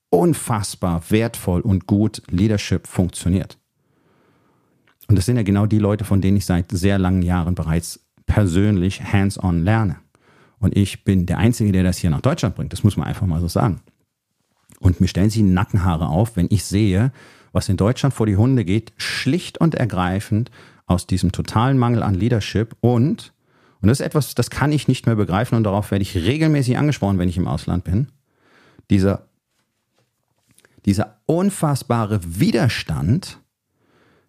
unfassbar 0.10 1.02
wertvoll 1.10 1.62
und 1.62 1.88
gut 1.88 2.22
Leadership 2.30 2.86
funktioniert. 2.86 3.58
Und 5.08 5.16
das 5.18 5.26
sind 5.26 5.38
ja 5.38 5.44
genau 5.44 5.66
die 5.66 5.80
Leute, 5.80 6.06
von 6.06 6.22
denen 6.22 6.38
ich 6.38 6.46
seit 6.46 6.72
sehr 6.72 7.00
langen 7.00 7.24
Jahren 7.24 7.56
bereits 7.56 8.00
persönlich 8.28 9.02
hands-on 9.04 9.64
lerne. 9.64 9.98
Und 10.60 10.78
ich 10.78 11.04
bin 11.04 11.26
der 11.26 11.40
Einzige, 11.40 11.72
der 11.72 11.84
das 11.84 11.98
hier 11.98 12.12
nach 12.12 12.22
Deutschland 12.22 12.56
bringt. 12.56 12.72
Das 12.72 12.84
muss 12.84 12.96
man 12.96 13.08
einfach 13.08 13.26
mal 13.26 13.42
so 13.42 13.48
sagen. 13.48 13.82
Und 14.80 15.02
mir 15.02 15.08
stellen 15.08 15.30
sich 15.30 15.42
Nackenhaare 15.42 16.08
auf, 16.08 16.38
wenn 16.38 16.48
ich 16.50 16.64
sehe, 16.64 17.12
was 17.52 17.70
in 17.70 17.78
Deutschland 17.78 18.14
vor 18.14 18.28
die 18.28 18.38
Hunde 18.38 18.64
geht, 18.66 18.94
schlicht 18.98 19.58
und 19.58 19.76
ergreifend 19.76 20.52
aus 20.86 21.08
diesem 21.08 21.32
totalen 21.32 21.78
Mangel 21.78 22.04
an 22.04 22.14
Leadership 22.14 22.76
und 22.82 23.33
und 23.84 23.90
das 23.90 24.00
ist 24.00 24.06
etwas, 24.06 24.34
das 24.34 24.50
kann 24.50 24.72
ich 24.72 24.88
nicht 24.88 25.08
mehr 25.08 25.16
begreifen 25.16 25.56
und 25.56 25.66
darauf 25.66 25.92
werde 25.92 26.04
ich 26.04 26.16
regelmäßig 26.16 26.78
angesprochen, 26.78 27.20
wenn 27.20 27.28
ich 27.28 27.36
im 27.36 27.50
Ausland 27.50 27.84
bin. 27.84 28.08
Dieser, 28.90 29.28
dieser 30.86 31.20
unfassbare 31.26 32.22
Widerstand 32.24 33.40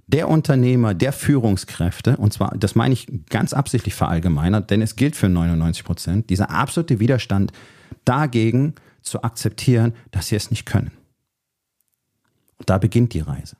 der 0.08 0.28
Unternehmer, 0.28 0.92
der 0.92 1.12
Führungskräfte, 1.12 2.16
und 2.16 2.32
zwar, 2.32 2.56
das 2.58 2.74
meine 2.74 2.94
ich 2.94 3.06
ganz 3.30 3.52
absichtlich 3.52 3.94
verallgemeinert, 3.94 4.70
denn 4.70 4.82
es 4.82 4.96
gilt 4.96 5.14
für 5.14 5.28
99 5.28 5.84
Prozent, 5.84 6.30
dieser 6.30 6.50
absolute 6.50 6.98
Widerstand 6.98 7.52
dagegen 8.04 8.74
zu 9.02 9.22
akzeptieren, 9.22 9.94
dass 10.10 10.26
sie 10.26 10.36
es 10.36 10.50
nicht 10.50 10.66
können. 10.66 10.90
Und 12.58 12.70
da 12.70 12.78
beginnt 12.78 13.14
die 13.14 13.20
Reise. 13.20 13.56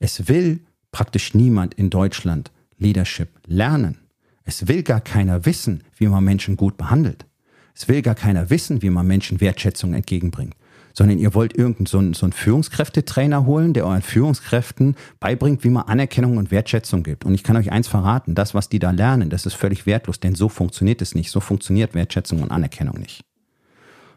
Es 0.00 0.28
will 0.28 0.60
praktisch 0.92 1.32
niemand 1.32 1.72
in 1.72 1.88
Deutschland 1.88 2.52
Leadership 2.76 3.30
lernen. 3.46 4.03
Es 4.44 4.68
will 4.68 4.82
gar 4.82 5.00
keiner 5.00 5.46
wissen, 5.46 5.82
wie 5.96 6.06
man 6.06 6.22
Menschen 6.22 6.56
gut 6.56 6.76
behandelt. 6.76 7.26
Es 7.74 7.88
will 7.88 8.02
gar 8.02 8.14
keiner 8.14 8.50
wissen, 8.50 8.82
wie 8.82 8.90
man 8.90 9.06
Menschen 9.06 9.40
Wertschätzung 9.40 9.94
entgegenbringt. 9.94 10.54
Sondern 10.92 11.18
ihr 11.18 11.34
wollt 11.34 11.56
irgendeinen 11.56 11.86
so 11.86 11.98
einen, 11.98 12.14
so 12.14 12.26
einen 12.26 12.32
Führungskräftetrainer 12.32 13.46
holen, 13.46 13.72
der 13.72 13.84
euren 13.84 14.02
Führungskräften 14.02 14.94
beibringt, 15.18 15.64
wie 15.64 15.70
man 15.70 15.84
Anerkennung 15.84 16.36
und 16.36 16.52
Wertschätzung 16.52 17.02
gibt. 17.02 17.24
Und 17.24 17.34
ich 17.34 17.42
kann 17.42 17.56
euch 17.56 17.72
eins 17.72 17.88
verraten, 17.88 18.36
das, 18.36 18.54
was 18.54 18.68
die 18.68 18.78
da 18.78 18.92
lernen, 18.92 19.28
das 19.28 19.44
ist 19.44 19.54
völlig 19.54 19.86
wertlos, 19.86 20.20
denn 20.20 20.36
so 20.36 20.48
funktioniert 20.48 21.02
es 21.02 21.16
nicht. 21.16 21.30
So 21.30 21.40
funktioniert 21.40 21.94
Wertschätzung 21.94 22.42
und 22.42 22.52
Anerkennung 22.52 22.98
nicht. 22.98 23.24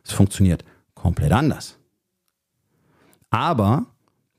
Es 0.04 0.12
funktioniert 0.12 0.64
komplett 0.94 1.32
anders. 1.32 1.80
Aber 3.32 3.88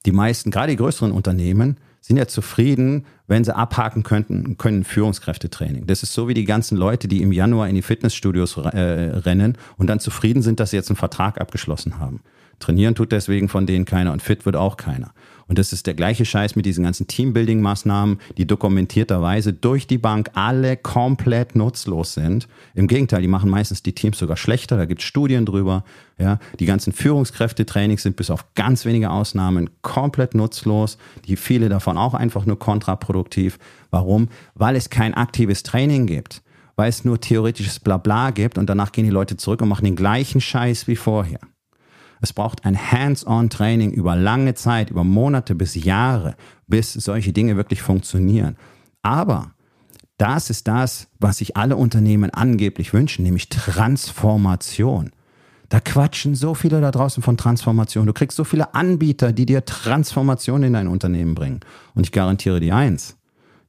die 0.06 0.12
meisten, 0.12 0.50
gerade 0.50 0.70
die 0.70 0.76
größeren 0.76 1.10
Unternehmen, 1.10 1.78
sind 2.08 2.16
ja 2.16 2.26
zufrieden, 2.26 3.04
wenn 3.26 3.44
sie 3.44 3.54
abhaken 3.54 4.02
könnten, 4.02 4.56
können 4.56 4.82
Führungskräftetraining. 4.82 5.86
Das 5.86 6.02
ist 6.02 6.14
so 6.14 6.26
wie 6.26 6.32
die 6.32 6.46
ganzen 6.46 6.78
Leute, 6.78 7.06
die 7.06 7.20
im 7.20 7.32
Januar 7.32 7.68
in 7.68 7.74
die 7.74 7.82
Fitnessstudios 7.82 8.56
äh, 8.56 8.78
rennen 8.78 9.58
und 9.76 9.88
dann 9.88 10.00
zufrieden 10.00 10.40
sind, 10.40 10.58
dass 10.58 10.70
sie 10.70 10.76
jetzt 10.76 10.88
einen 10.88 10.96
Vertrag 10.96 11.38
abgeschlossen 11.38 11.98
haben. 11.98 12.20
Trainieren 12.60 12.94
tut 12.94 13.12
deswegen 13.12 13.50
von 13.50 13.66
denen 13.66 13.84
keiner 13.84 14.12
und 14.12 14.22
fit 14.22 14.46
wird 14.46 14.56
auch 14.56 14.78
keiner. 14.78 15.12
Und 15.48 15.58
das 15.58 15.72
ist 15.72 15.86
der 15.86 15.94
gleiche 15.94 16.26
Scheiß 16.26 16.56
mit 16.56 16.66
diesen 16.66 16.84
ganzen 16.84 17.06
Teambuilding-Maßnahmen, 17.06 18.18
die 18.36 18.46
dokumentierterweise 18.46 19.54
durch 19.54 19.86
die 19.86 19.96
Bank 19.96 20.30
alle 20.34 20.76
komplett 20.76 21.56
nutzlos 21.56 22.12
sind. 22.14 22.48
Im 22.74 22.86
Gegenteil, 22.86 23.22
die 23.22 23.28
machen 23.28 23.48
meistens 23.48 23.82
die 23.82 23.94
Teams 23.94 24.18
sogar 24.18 24.36
schlechter. 24.36 24.76
Da 24.76 24.84
gibt 24.84 25.00
es 25.00 25.06
Studien 25.06 25.46
drüber. 25.46 25.84
Ja, 26.18 26.38
die 26.60 26.66
ganzen 26.66 26.92
Führungskräftetrainings 26.92 28.02
sind 28.02 28.16
bis 28.16 28.30
auf 28.30 28.54
ganz 28.54 28.84
wenige 28.84 29.10
Ausnahmen 29.10 29.70
komplett 29.80 30.34
nutzlos. 30.34 30.98
Die 31.26 31.36
viele 31.36 31.70
davon 31.70 31.96
auch 31.96 32.12
einfach 32.12 32.44
nur 32.44 32.58
kontraproduktiv. 32.58 33.58
Warum? 33.90 34.28
Weil 34.54 34.76
es 34.76 34.90
kein 34.90 35.14
aktives 35.14 35.62
Training 35.62 36.06
gibt. 36.06 36.42
Weil 36.76 36.90
es 36.90 37.04
nur 37.06 37.20
theoretisches 37.20 37.80
Blabla 37.80 38.30
gibt 38.32 38.58
und 38.58 38.68
danach 38.68 38.92
gehen 38.92 39.04
die 39.04 39.10
Leute 39.10 39.38
zurück 39.38 39.62
und 39.62 39.68
machen 39.68 39.86
den 39.86 39.96
gleichen 39.96 40.42
Scheiß 40.42 40.86
wie 40.86 40.96
vorher. 40.96 41.40
Es 42.20 42.32
braucht 42.32 42.64
ein 42.64 42.76
Hands-on-Training 42.76 43.92
über 43.92 44.16
lange 44.16 44.54
Zeit, 44.54 44.90
über 44.90 45.04
Monate 45.04 45.54
bis 45.54 45.74
Jahre, 45.74 46.34
bis 46.66 46.92
solche 46.92 47.32
Dinge 47.32 47.56
wirklich 47.56 47.82
funktionieren. 47.82 48.56
Aber 49.02 49.52
das 50.18 50.50
ist 50.50 50.66
das, 50.66 51.08
was 51.20 51.38
sich 51.38 51.56
alle 51.56 51.76
Unternehmen 51.76 52.30
angeblich 52.30 52.92
wünschen, 52.92 53.22
nämlich 53.22 53.48
Transformation. 53.48 55.12
Da 55.68 55.80
quatschen 55.80 56.34
so 56.34 56.54
viele 56.54 56.80
da 56.80 56.90
draußen 56.90 57.22
von 57.22 57.36
Transformation. 57.36 58.06
Du 58.06 58.12
kriegst 58.12 58.36
so 58.36 58.44
viele 58.44 58.74
Anbieter, 58.74 59.32
die 59.32 59.46
dir 59.46 59.64
Transformation 59.64 60.62
in 60.62 60.72
dein 60.72 60.88
Unternehmen 60.88 61.34
bringen. 61.34 61.60
Und 61.94 62.04
ich 62.04 62.12
garantiere 62.12 62.58
dir 62.58 62.74
eins, 62.74 63.16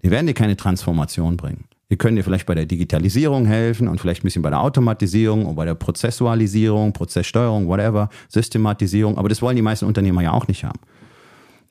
die 0.02 0.10
werden 0.10 0.28
dir 0.28 0.34
keine 0.34 0.56
Transformation 0.56 1.38
bringen. 1.38 1.66
Wir 1.90 1.98
können 1.98 2.16
dir 2.16 2.24
vielleicht 2.24 2.46
bei 2.46 2.54
der 2.54 2.68
Digitalisierung 2.68 3.48
helfen 3.48 3.88
und 3.88 4.00
vielleicht 4.00 4.22
ein 4.22 4.28
bisschen 4.28 4.44
bei 4.44 4.52
der 4.52 4.62
Automatisierung 4.62 5.48
und 5.48 5.56
bei 5.56 5.66
der 5.66 5.74
Prozessualisierung, 5.74 6.94
Prozesssteuerung, 6.94 7.68
whatever, 7.68 8.10
Systematisierung. 8.30 9.18
Aber 9.18 9.28
das 9.28 9.42
wollen 9.42 9.56
die 9.56 9.64
meisten 9.64 9.86
Unternehmer 9.86 10.22
ja 10.22 10.32
auch 10.32 10.48
nicht 10.48 10.64
haben. 10.64 10.80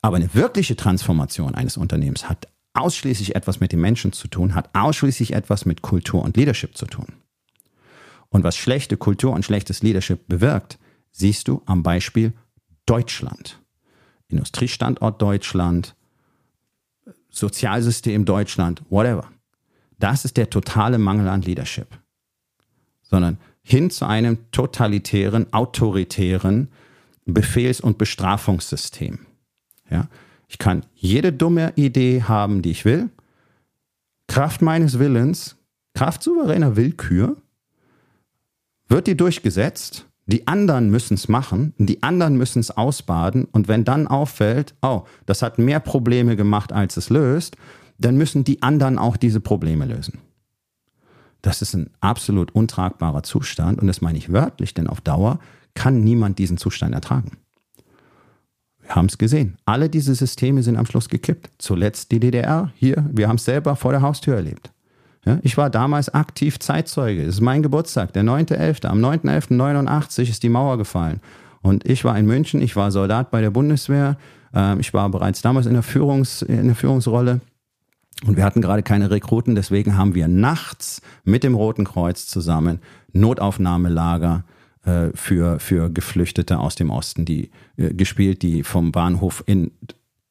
Aber 0.02 0.16
eine 0.16 0.34
wirkliche 0.34 0.74
Transformation 0.74 1.54
eines 1.54 1.76
Unternehmens 1.76 2.28
hat 2.28 2.48
ausschließlich 2.74 3.36
etwas 3.36 3.60
mit 3.60 3.70
den 3.70 3.80
Menschen 3.80 4.12
zu 4.12 4.26
tun, 4.26 4.56
hat 4.56 4.70
ausschließlich 4.74 5.34
etwas 5.34 5.64
mit 5.66 5.82
Kultur 5.82 6.22
und 6.22 6.36
Leadership 6.36 6.76
zu 6.76 6.86
tun. 6.86 7.06
Und 8.28 8.42
was 8.42 8.56
schlechte 8.56 8.96
Kultur 8.96 9.32
und 9.32 9.44
schlechtes 9.44 9.82
Leadership 9.82 10.26
bewirkt, 10.26 10.78
siehst 11.12 11.46
du 11.46 11.62
am 11.66 11.84
Beispiel 11.84 12.32
Deutschland. 12.86 13.60
Industriestandort 14.28 15.22
Deutschland, 15.22 15.94
Sozialsystem 17.30 18.24
Deutschland, 18.24 18.82
whatever. 18.90 19.28
Das 19.98 20.24
ist 20.24 20.36
der 20.36 20.50
totale 20.50 20.98
Mangel 20.98 21.28
an 21.28 21.42
Leadership. 21.42 21.88
Sondern 23.02 23.38
hin 23.62 23.90
zu 23.90 24.06
einem 24.06 24.50
totalitären, 24.50 25.52
autoritären 25.52 26.68
Befehls- 27.26 27.80
und 27.80 27.98
Bestrafungssystem. 27.98 29.18
Ja? 29.90 30.08
Ich 30.48 30.58
kann 30.58 30.86
jede 30.94 31.32
dumme 31.32 31.72
Idee 31.76 32.22
haben, 32.22 32.62
die 32.62 32.70
ich 32.70 32.84
will. 32.84 33.10
Kraft 34.26 34.62
meines 34.62 34.98
Willens, 34.98 35.56
Kraft 35.94 36.22
souveräner 36.22 36.76
Willkür, 36.76 37.36
wird 38.88 39.06
die 39.06 39.16
durchgesetzt, 39.16 40.06
Die 40.30 40.46
anderen 40.46 40.90
müssen 40.90 41.14
es 41.14 41.26
machen, 41.26 41.72
die 41.78 42.02
anderen 42.02 42.36
müssen 42.36 42.58
es 42.58 42.70
ausbaden 42.70 43.46
und 43.46 43.66
wenn 43.66 43.84
dann 43.84 44.06
auffällt, 44.06 44.74
oh, 44.82 45.04
das 45.24 45.40
hat 45.40 45.58
mehr 45.58 45.80
Probleme 45.80 46.36
gemacht, 46.36 46.70
als 46.70 46.98
es 46.98 47.08
löst, 47.08 47.56
dann 47.98 48.16
müssen 48.16 48.44
die 48.44 48.62
anderen 48.62 48.98
auch 48.98 49.16
diese 49.16 49.40
Probleme 49.40 49.84
lösen. 49.84 50.18
Das 51.42 51.62
ist 51.62 51.74
ein 51.74 51.90
absolut 52.00 52.52
untragbarer 52.52 53.22
Zustand 53.22 53.80
und 53.80 53.86
das 53.86 54.00
meine 54.00 54.18
ich 54.18 54.32
wörtlich, 54.32 54.74
denn 54.74 54.88
auf 54.88 55.00
Dauer 55.00 55.38
kann 55.74 56.02
niemand 56.02 56.38
diesen 56.38 56.56
Zustand 56.56 56.94
ertragen. 56.94 57.38
Wir 58.80 58.96
haben 58.96 59.06
es 59.06 59.18
gesehen. 59.18 59.58
Alle 59.66 59.88
diese 59.90 60.14
Systeme 60.14 60.62
sind 60.62 60.76
am 60.76 60.86
Schluss 60.86 61.08
gekippt. 61.08 61.50
Zuletzt 61.58 62.10
die 62.10 62.20
DDR. 62.20 62.72
Hier, 62.74 63.04
wir 63.12 63.28
haben 63.28 63.36
es 63.36 63.44
selber 63.44 63.76
vor 63.76 63.92
der 63.92 64.00
Haustür 64.00 64.36
erlebt. 64.36 64.72
Ja, 65.26 65.38
ich 65.42 65.58
war 65.58 65.68
damals 65.68 66.08
aktiv 66.08 66.58
Zeitzeuge. 66.58 67.22
Es 67.22 67.34
ist 67.34 67.40
mein 67.42 67.62
Geburtstag, 67.62 68.14
der 68.14 68.22
9.11. 68.24 68.86
Am 68.86 69.04
9.11.89 69.04 70.30
ist 70.30 70.42
die 70.42 70.48
Mauer 70.48 70.78
gefallen. 70.78 71.20
Und 71.60 71.86
ich 71.86 72.04
war 72.04 72.18
in 72.18 72.24
München, 72.24 72.62
ich 72.62 72.76
war 72.76 72.90
Soldat 72.90 73.30
bei 73.30 73.42
der 73.42 73.50
Bundeswehr. 73.50 74.16
Ähm, 74.54 74.80
ich 74.80 74.94
war 74.94 75.08
bereits 75.10 75.42
damals 75.42 75.66
in 75.66 75.74
der, 75.74 75.82
Führungs-, 75.82 76.42
in 76.42 76.66
der 76.66 76.76
Führungsrolle. 76.76 77.40
Und 78.26 78.36
wir 78.36 78.44
hatten 78.44 78.60
gerade 78.60 78.82
keine 78.82 79.10
Rekruten, 79.10 79.54
deswegen 79.54 79.96
haben 79.96 80.14
wir 80.14 80.26
nachts 80.26 81.02
mit 81.24 81.44
dem 81.44 81.54
Roten 81.54 81.84
Kreuz 81.84 82.26
zusammen 82.26 82.80
Notaufnahmelager 83.12 84.44
äh, 84.84 85.10
für, 85.14 85.60
für 85.60 85.90
Geflüchtete 85.90 86.58
aus 86.58 86.74
dem 86.74 86.90
Osten, 86.90 87.24
die 87.24 87.50
äh, 87.76 87.94
gespielt, 87.94 88.42
die 88.42 88.64
vom 88.64 88.90
Bahnhof 88.90 89.44
in 89.46 89.70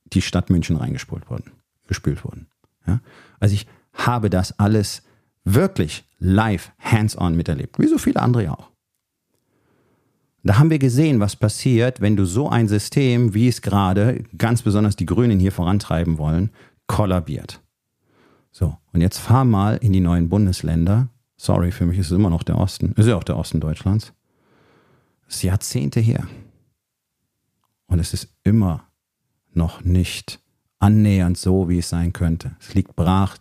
die 0.06 0.22
Stadt 0.22 0.50
München 0.50 0.76
reingespült 0.76 1.30
wurden, 1.30 1.52
gespült 1.88 2.24
wurden. 2.26 2.48
Ja? 2.86 3.00
Also 3.40 3.56
ich 3.56 3.68
habe 3.94 4.30
das 4.30 4.58
alles 4.60 5.04
wirklich 5.44 6.06
live, 6.20 6.72
hands-on 6.80 7.36
miterlebt, 7.36 7.80
wie 7.80 7.88
so 7.88 7.98
viele 7.98 8.22
andere 8.22 8.44
ja 8.44 8.52
auch. 8.54 8.70
Da 10.44 10.60
haben 10.60 10.70
wir 10.70 10.80
gesehen, 10.80 11.20
was 11.20 11.36
passiert, 11.36 12.00
wenn 12.00 12.16
du 12.16 12.26
so 12.26 12.50
ein 12.50 12.68
System, 12.68 13.34
wie 13.34 13.48
es 13.48 13.62
gerade 13.62 14.24
ganz 14.38 14.62
besonders 14.62 14.96
die 14.96 15.06
Grünen 15.06 15.40
hier 15.40 15.52
vorantreiben 15.52 16.18
wollen, 16.18 16.52
kollabiert. 16.88 17.62
So, 18.58 18.76
und 18.92 19.02
jetzt 19.02 19.20
fahr 19.20 19.46
mal 19.46 19.76
in 19.76 19.94
die 19.94 20.00
neuen 20.00 20.30
Bundesländer. 20.30 21.10
Sorry, 21.36 21.72
für 21.72 21.86
mich 21.86 22.00
ist 22.00 22.08
es 22.08 22.12
immer 22.12 22.32
noch 22.32 22.42
der 22.42 22.58
Osten. 22.58 22.92
Ist 22.94 23.06
ja 23.06 23.16
auch 23.16 23.24
der 23.24 23.38
Osten 23.38 23.60
Deutschlands. 23.60 24.14
Das 25.28 25.36
ist 25.36 25.44
Jahrzehnte 25.44 26.00
her. 26.00 26.28
Und 27.86 28.00
es 28.00 28.16
ist 28.16 28.30
immer 28.44 28.88
noch 29.54 29.84
nicht 29.84 30.40
annähernd 30.80 31.38
so, 31.38 31.70
wie 31.70 31.78
es 31.78 31.90
sein 31.90 32.14
könnte. 32.14 32.56
Es 32.60 32.74
liegt 32.74 32.96
brach, 32.96 33.38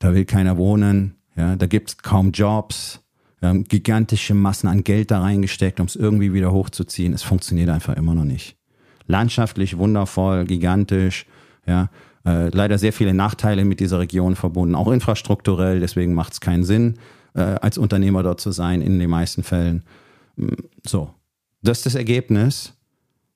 da 0.00 0.12
will 0.12 0.24
keiner 0.24 0.56
wohnen, 0.56 1.14
ja, 1.36 1.54
da 1.54 1.66
gibt 1.66 1.90
es 1.90 1.98
kaum 1.98 2.32
Jobs, 2.32 3.00
wir 3.38 3.50
haben 3.50 3.62
gigantische 3.62 4.34
Massen 4.34 4.66
an 4.66 4.82
Geld 4.82 5.12
da 5.12 5.20
reingesteckt, 5.20 5.78
um 5.78 5.86
es 5.86 5.94
irgendwie 5.94 6.32
wieder 6.32 6.50
hochzuziehen. 6.50 7.12
Es 7.12 7.22
funktioniert 7.22 7.68
einfach 7.68 7.94
immer 7.94 8.16
noch 8.16 8.24
nicht. 8.24 8.56
Landschaftlich 9.06 9.78
wundervoll, 9.78 10.46
gigantisch, 10.46 11.26
ja, 11.64 11.90
äh, 12.24 12.48
leider 12.48 12.78
sehr 12.78 12.92
viele 12.92 13.14
Nachteile 13.14 13.64
mit 13.64 13.80
dieser 13.80 13.98
Region 13.98 14.36
verbunden, 14.36 14.74
auch 14.74 14.88
infrastrukturell, 14.88 15.80
deswegen 15.80 16.14
macht 16.14 16.34
es 16.34 16.40
keinen 16.40 16.64
Sinn, 16.64 16.98
äh, 17.34 17.40
als 17.40 17.78
Unternehmer 17.78 18.22
dort 18.22 18.40
zu 18.40 18.50
sein, 18.50 18.82
in 18.82 18.98
den 18.98 19.10
meisten 19.10 19.42
Fällen. 19.42 19.82
Mm, 20.36 20.48
so, 20.86 21.10
das 21.62 21.78
ist 21.78 21.86
das 21.86 21.94
Ergebnis 21.94 22.74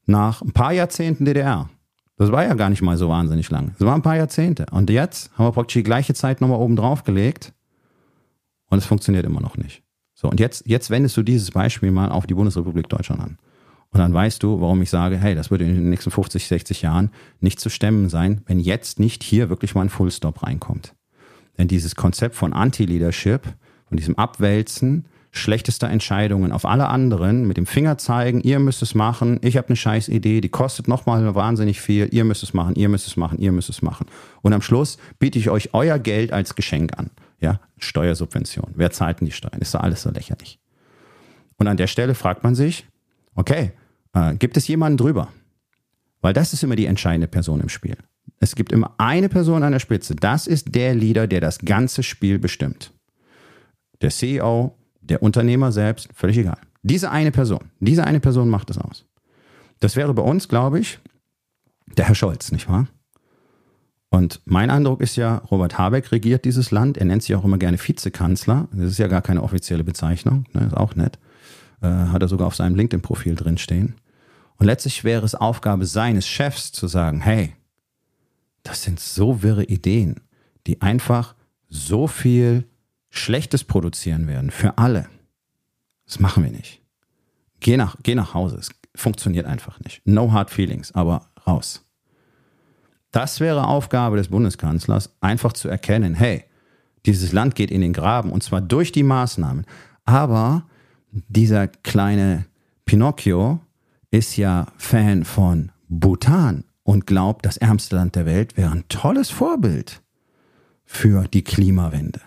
nach 0.07 0.43
ein 0.43 0.53
paar 0.53 0.73
Jahrzehnten 0.73 1.25
DDR. 1.25 1.69
Das 2.17 2.31
war 2.31 2.45
ja 2.45 2.55
gar 2.55 2.71
nicht 2.71 2.83
mal 2.83 2.97
so 2.97 3.09
wahnsinnig 3.09 3.51
lang. 3.51 3.75
Das 3.79 3.87
waren 3.87 4.01
ein 4.01 4.03
paar 4.03 4.17
Jahrzehnte. 4.17 4.67
Und 4.71 4.91
jetzt 4.91 5.31
haben 5.37 5.47
wir 5.47 5.53
praktisch 5.53 5.75
die 5.75 5.83
gleiche 5.83 6.15
Zeit 6.15 6.41
nochmal 6.41 6.61
oben 6.61 6.77
drauf 6.77 7.05
gelegt 7.05 7.53
und 8.69 8.79
es 8.79 8.87
funktioniert 8.87 9.27
immer 9.27 9.41
noch 9.41 9.57
nicht. 9.57 9.83
So, 10.15 10.29
und 10.29 10.39
jetzt, 10.39 10.67
jetzt 10.67 10.91
wendest 10.91 11.17
du 11.17 11.23
dieses 11.23 11.51
Beispiel 11.51 11.91
mal 11.91 12.11
auf 12.11 12.27
die 12.27 12.35
Bundesrepublik 12.35 12.89
Deutschland 12.89 13.21
an. 13.21 13.39
Und 13.93 13.99
dann 13.99 14.15
weißt 14.15 14.43
du, 14.43 14.61
warum 14.61 14.81
ich 14.81 14.91
sage, 14.91 15.19
hey, 15.19 15.35
das 15.35 15.51
wird 15.51 15.61
in 15.61 15.69
den 15.69 15.91
nächsten 15.91 16.11
50, 16.11 16.49
60 16.49 16.83
Jahren 16.83 17.11
nicht 17.41 17.61
zu 17.61 17.69
stemmen 17.69 18.09
sein, 18.09 18.41
wenn 18.47 18.59
jetzt 18.59 18.99
nicht 18.99 19.23
hier 19.23 19.51
wirklich 19.51 19.75
mal 19.75 19.83
ein 19.83 19.91
Fullstop 19.91 20.43
reinkommt. 20.43 20.95
Denn 21.59 21.69
dieses 21.69 21.95
Konzept 21.95 22.35
von 22.35 22.55
Anti-Leadership, 22.55 23.43
von 23.87 23.99
diesem 23.99 24.17
Abwälzen, 24.17 25.05
schlechtester 25.31 25.89
Entscheidungen 25.89 26.53
auf 26.53 26.65
alle 26.65 26.89
anderen, 26.89 27.47
mit 27.47 27.59
dem 27.59 27.67
Finger 27.67 27.99
zeigen, 27.99 28.41
ihr 28.41 28.59
müsst 28.59 28.83
es 28.83 28.95
machen, 28.95 29.39
ich 29.43 29.59
habe 29.59 29.69
eine 29.69 29.77
scheiß 29.77 30.09
Idee, 30.09 30.41
die 30.41 30.49
kostet 30.49 30.89
nochmal 30.89 31.35
wahnsinnig 31.35 31.81
viel, 31.81 32.09
ihr 32.13 32.25
müsst 32.25 32.43
es 32.43 32.55
machen, 32.55 32.75
ihr 32.77 32.89
müsst 32.89 33.07
es 33.07 33.17
machen, 33.17 33.39
ihr 33.39 33.53
müsst 33.53 33.69
es 33.69 33.83
machen. 33.83 34.07
Und 34.41 34.55
am 34.55 34.63
Schluss 34.63 34.97
biete 35.19 35.39
ich 35.39 35.51
euch 35.51 35.75
euer 35.75 35.99
Geld 35.99 36.33
als 36.33 36.55
Geschenk 36.55 36.99
an. 36.99 37.11
Ja, 37.41 37.61
Steuersubvention. 37.79 38.73
Wer 38.75 38.91
zahlt 38.91 39.21
denn 39.21 39.27
die 39.27 39.33
Steuern? 39.33 39.61
Ist 39.61 39.75
doch 39.75 39.81
alles 39.81 40.03
so 40.03 40.11
lächerlich. 40.11 40.59
Und 41.57 41.67
an 41.67 41.77
der 41.77 41.89
Stelle 41.89 42.15
fragt 42.15 42.45
man 42.45 42.55
sich, 42.55 42.87
okay, 43.35 43.73
äh, 44.15 44.35
gibt 44.35 44.57
es 44.57 44.69
jemanden 44.69 44.99
drüber? 44.99 45.29
Weil 46.21 46.33
das 46.33 46.53
ist 46.53 46.63
immer 46.63 46.77
die 46.77 46.87
entscheidende 46.87 47.29
Person 47.29 47.61
im 47.61 47.69
Spiel. 47.69 47.97
Es 48.39 48.55
gibt 48.55 48.73
immer 48.73 48.95
eine 48.99 49.29
Person 49.29 49.63
an 49.63 49.73
der 49.73 49.79
Spitze. 49.79 50.15
Das 50.15 50.47
ist 50.47 50.75
der 50.75 50.95
Leader, 50.95 51.27
der 51.27 51.41
das 51.41 51.59
ganze 51.59 52.03
Spiel 52.03 52.39
bestimmt. 52.39 52.93
Der 54.01 54.11
CEO, 54.11 54.77
der 55.01 55.23
Unternehmer 55.23 55.73
selbst, 55.73 56.09
völlig 56.15 56.39
egal. 56.39 56.59
Diese 56.83 57.11
eine 57.11 57.31
Person, 57.31 57.71
diese 57.81 58.05
eine 58.05 58.21
Person 58.21 58.49
macht 58.49 58.71
es 58.71 58.79
aus. 58.79 59.05
Das 59.81 59.97
wäre 59.97 60.15
bei 60.15 60.23
uns, 60.23 60.49
glaube 60.49 60.81
ich, 60.81 60.99
der 61.97 62.07
Herr 62.07 62.15
Scholz, 62.15 62.53
nicht 62.53 62.69
wahr? 62.69 62.89
Und 64.11 64.43
mein 64.45 64.71
Eindruck 64.71 65.01
ist 65.01 65.17
ja, 65.17 65.37
Robert 65.51 65.79
Habeck 65.79 66.13
regiert 66.13 66.45
dieses 66.45 66.71
Land. 66.71 66.99
Er 66.99 67.07
nennt 67.07 67.23
sich 67.23 67.35
auch 67.35 67.45
immer 67.45 67.59
gerne 67.59 67.79
Vizekanzler. 67.79 68.69
Das 68.73 68.91
ist 68.91 68.99
ja 68.99 69.09
gar 69.09 69.23
keine 69.23 69.43
offizielle 69.43 69.85
Bezeichnung. 69.85 70.45
Ne? 70.53 70.67
Ist 70.67 70.77
auch 70.77 70.95
nett. 70.97 71.19
Äh, 71.81 71.89
hat 71.89 72.21
er 72.21 72.29
sogar 72.29 72.47
auf 72.47 72.55
seinem 72.55 72.77
LinkedIn-Profil 72.77 73.37
drinstehen. 73.37 73.95
Und 74.57 74.67
letztlich 74.67 75.05
wäre 75.05 75.25
es 75.25 75.35
Aufgabe 75.35 75.87
seines 75.87 76.27
Chefs 76.27 76.73
zu 76.73 76.87
sagen, 76.87 77.21
hey, 77.21 77.55
das 78.63 78.83
sind 78.83 79.01
so 79.01 79.43
wirre 79.43 79.65
Ideen, 79.65 80.21
die 80.67 80.81
einfach 80.83 81.35
so 81.69 82.07
viel 82.07 82.69
Schlechtes 83.11 83.65
produzieren 83.65 84.27
werden 84.29 84.51
für 84.51 84.79
alle. 84.79 85.09
Das 86.07 86.21
machen 86.21 86.45
wir 86.45 86.51
nicht. 86.51 86.81
Geh 87.61 87.77
nach, 87.77 87.97
geh 88.03 88.15
nach 88.15 88.35
Hause. 88.35 88.57
Es 88.57 88.71
funktioniert 88.95 89.47
einfach 89.47 89.81
nicht. 89.81 90.03
No 90.07 90.33
hard 90.33 90.51
feelings, 90.51 90.93
aber 90.93 91.31
raus. 91.47 91.85
Das 93.11 93.41
wäre 93.41 93.67
Aufgabe 93.67 94.17
des 94.17 94.29
Bundeskanzlers, 94.29 95.15
einfach 95.21 95.53
zu 95.53 95.69
erkennen, 95.69 96.15
hey, 96.15 96.45
dieses 97.05 97.33
Land 97.33 97.55
geht 97.55 97.71
in 97.71 97.81
den 97.81 97.93
Graben 97.93 98.31
und 98.33 98.43
zwar 98.43 98.61
durch 98.61 98.93
die 98.93 99.03
Maßnahmen. 99.03 99.67
Aber 100.05 100.67
dieser 101.11 101.69
kleine 101.69 102.47
Pinocchio 102.85 103.61
ist 104.13 104.37
ja 104.37 104.67
Fan 104.77 105.25
von 105.25 105.73
Bhutan 105.89 106.65
und 106.85 107.07
glaubt, 107.07 107.45
das 107.45 107.57
ärmste 107.57 107.97
Land 107.97 108.15
der 108.15 108.27
Welt 108.27 108.57
wäre 108.57 108.71
ein 108.71 108.85
tolles 108.89 109.31
Vorbild 109.31 110.03
für 110.85 111.27
die 111.27 111.43
Klimawende. 111.43 112.21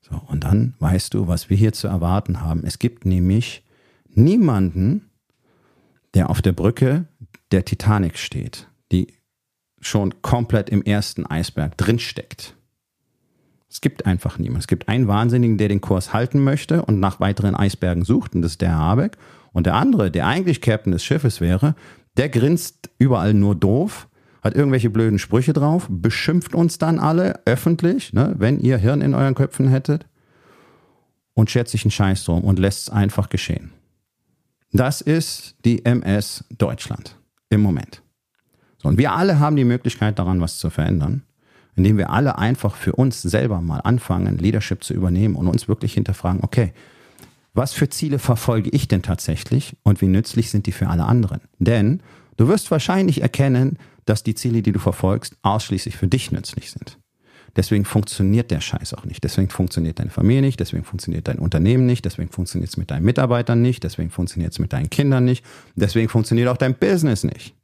So, 0.00 0.20
und 0.26 0.44
dann 0.44 0.74
weißt 0.78 1.14
du, 1.14 1.28
was 1.28 1.50
wir 1.50 1.56
hier 1.56 1.72
zu 1.72 1.86
erwarten 1.88 2.40
haben. 2.40 2.64
Es 2.64 2.78
gibt 2.78 3.04
nämlich 3.04 3.64
niemanden, 4.08 5.10
der 6.14 6.30
auf 6.30 6.42
der 6.42 6.52
Brücke 6.52 7.06
der 7.50 7.64
Titanic 7.64 8.18
steht, 8.18 8.66
die 8.90 9.14
schon 9.80 10.22
komplett 10.22 10.70
im 10.70 10.82
ersten 10.82 11.26
Eisberg 11.26 11.76
drinsteckt. 11.76 12.56
Es 13.68 13.80
gibt 13.80 14.06
einfach 14.06 14.38
niemanden. 14.38 14.60
Es 14.60 14.66
gibt 14.66 14.88
einen 14.88 15.08
Wahnsinnigen, 15.08 15.58
der 15.58 15.68
den 15.68 15.80
Kurs 15.80 16.12
halten 16.12 16.42
möchte 16.42 16.82
und 16.84 17.00
nach 17.00 17.20
weiteren 17.20 17.54
Eisbergen 17.54 18.04
sucht, 18.04 18.34
und 18.34 18.42
das 18.42 18.52
ist 18.52 18.60
der 18.60 18.76
Habeck. 18.76 19.18
Und 19.52 19.66
der 19.66 19.74
andere, 19.74 20.10
der 20.10 20.26
eigentlich 20.26 20.60
Captain 20.60 20.92
des 20.92 21.04
Schiffes 21.04 21.40
wäre, 21.40 21.74
der 22.16 22.28
grinst 22.28 22.90
überall 22.98 23.34
nur 23.34 23.54
doof 23.54 24.08
hat 24.42 24.54
irgendwelche 24.56 24.90
blöden 24.90 25.18
Sprüche 25.18 25.52
drauf, 25.52 25.86
beschimpft 25.88 26.54
uns 26.54 26.76
dann 26.76 26.98
alle 26.98 27.40
öffentlich, 27.46 28.12
ne, 28.12 28.34
wenn 28.38 28.58
ihr 28.58 28.76
Hirn 28.76 29.00
in 29.00 29.14
euren 29.14 29.34
Köpfen 29.34 29.68
hättet 29.68 30.06
und 31.34 31.50
schert 31.50 31.68
sich 31.68 31.84
einen 31.84 31.92
Scheiß 31.92 32.24
drum 32.24 32.42
und 32.42 32.58
lässt 32.58 32.88
es 32.88 32.90
einfach 32.90 33.28
geschehen. 33.28 33.72
Das 34.72 35.00
ist 35.00 35.54
die 35.64 35.84
MS 35.84 36.44
Deutschland 36.58 37.16
im 37.50 37.60
Moment. 37.60 38.02
So, 38.78 38.88
und 38.88 38.98
wir 38.98 39.12
alle 39.12 39.38
haben 39.38 39.54
die 39.54 39.64
Möglichkeit 39.64 40.18
daran, 40.18 40.40
was 40.40 40.58
zu 40.58 40.70
verändern, 40.70 41.22
indem 41.76 41.96
wir 41.96 42.10
alle 42.10 42.36
einfach 42.36 42.74
für 42.74 42.94
uns 42.94 43.22
selber 43.22 43.60
mal 43.60 43.78
anfangen, 43.80 44.38
Leadership 44.38 44.82
zu 44.82 44.92
übernehmen 44.92 45.36
und 45.36 45.46
uns 45.46 45.68
wirklich 45.68 45.94
hinterfragen, 45.94 46.42
okay, 46.42 46.72
was 47.54 47.74
für 47.74 47.88
Ziele 47.88 48.18
verfolge 48.18 48.70
ich 48.70 48.88
denn 48.88 49.02
tatsächlich 49.02 49.76
und 49.82 50.00
wie 50.00 50.06
nützlich 50.06 50.50
sind 50.50 50.66
die 50.66 50.72
für 50.72 50.88
alle 50.88 51.04
anderen? 51.04 51.40
Denn 51.58 52.02
du 52.36 52.48
wirst 52.48 52.70
wahrscheinlich 52.70 53.20
erkennen, 53.20 53.78
dass 54.06 54.22
die 54.22 54.34
Ziele, 54.34 54.62
die 54.62 54.72
du 54.72 54.78
verfolgst, 54.78 55.36
ausschließlich 55.42 55.96
für 55.96 56.08
dich 56.08 56.32
nützlich 56.32 56.70
sind. 56.70 56.98
Deswegen 57.54 57.84
funktioniert 57.84 58.50
der 58.50 58.62
Scheiß 58.62 58.94
auch 58.94 59.04
nicht. 59.04 59.22
Deswegen 59.22 59.50
funktioniert 59.50 59.98
deine 59.98 60.08
Familie 60.08 60.40
nicht, 60.40 60.58
deswegen 60.58 60.84
funktioniert 60.84 61.28
dein 61.28 61.38
Unternehmen 61.38 61.84
nicht, 61.84 62.06
deswegen 62.06 62.30
funktioniert 62.30 62.70
es 62.70 62.78
mit 62.78 62.90
deinen 62.90 63.04
Mitarbeitern 63.04 63.60
nicht, 63.60 63.84
deswegen 63.84 64.08
funktioniert 64.08 64.52
es 64.52 64.58
mit 64.58 64.72
deinen 64.72 64.88
Kindern 64.88 65.26
nicht, 65.26 65.44
deswegen 65.76 66.08
funktioniert 66.08 66.48
auch 66.48 66.56
dein 66.56 66.74
Business 66.74 67.24
nicht. 67.24 67.54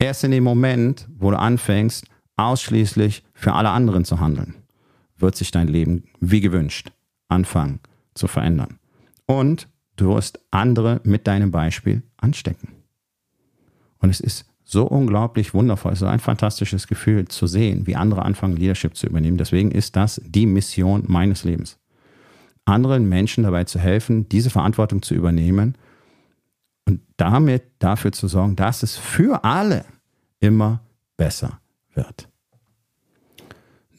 Erst 0.00 0.24
in 0.24 0.32
dem 0.32 0.42
Moment, 0.42 1.06
wo 1.16 1.30
du 1.30 1.38
anfängst, 1.38 2.06
ausschließlich 2.36 3.22
für 3.34 3.52
alle 3.52 3.68
anderen 3.68 4.04
zu 4.04 4.18
handeln, 4.18 4.56
wird 5.16 5.36
sich 5.36 5.52
dein 5.52 5.68
Leben 5.68 6.04
wie 6.18 6.40
gewünscht 6.40 6.90
anfangen 7.28 7.78
zu 8.20 8.28
verändern. 8.28 8.78
Und 9.26 9.66
du 9.96 10.14
wirst 10.14 10.38
andere 10.50 11.00
mit 11.02 11.26
deinem 11.26 11.50
Beispiel 11.50 12.02
anstecken. 12.18 12.68
Und 13.98 14.10
es 14.10 14.20
ist 14.20 14.46
so 14.62 14.86
unglaublich 14.86 15.52
wundervoll, 15.52 15.96
so 15.96 16.06
ein 16.06 16.20
fantastisches 16.20 16.86
Gefühl 16.86 17.26
zu 17.26 17.48
sehen, 17.48 17.86
wie 17.86 17.96
andere 17.96 18.22
anfangen, 18.22 18.56
Leadership 18.56 18.96
zu 18.96 19.08
übernehmen. 19.08 19.36
Deswegen 19.36 19.72
ist 19.72 19.96
das 19.96 20.20
die 20.24 20.46
Mission 20.46 21.04
meines 21.08 21.42
Lebens. 21.42 21.78
Anderen 22.66 23.08
Menschen 23.08 23.42
dabei 23.42 23.64
zu 23.64 23.80
helfen, 23.80 24.28
diese 24.28 24.50
Verantwortung 24.50 25.02
zu 25.02 25.14
übernehmen 25.14 25.76
und 26.86 27.00
damit 27.16 27.64
dafür 27.80 28.12
zu 28.12 28.28
sorgen, 28.28 28.54
dass 28.54 28.84
es 28.84 28.96
für 28.96 29.42
alle 29.42 29.84
immer 30.38 30.82
besser 31.16 31.60
wird. 31.94 32.29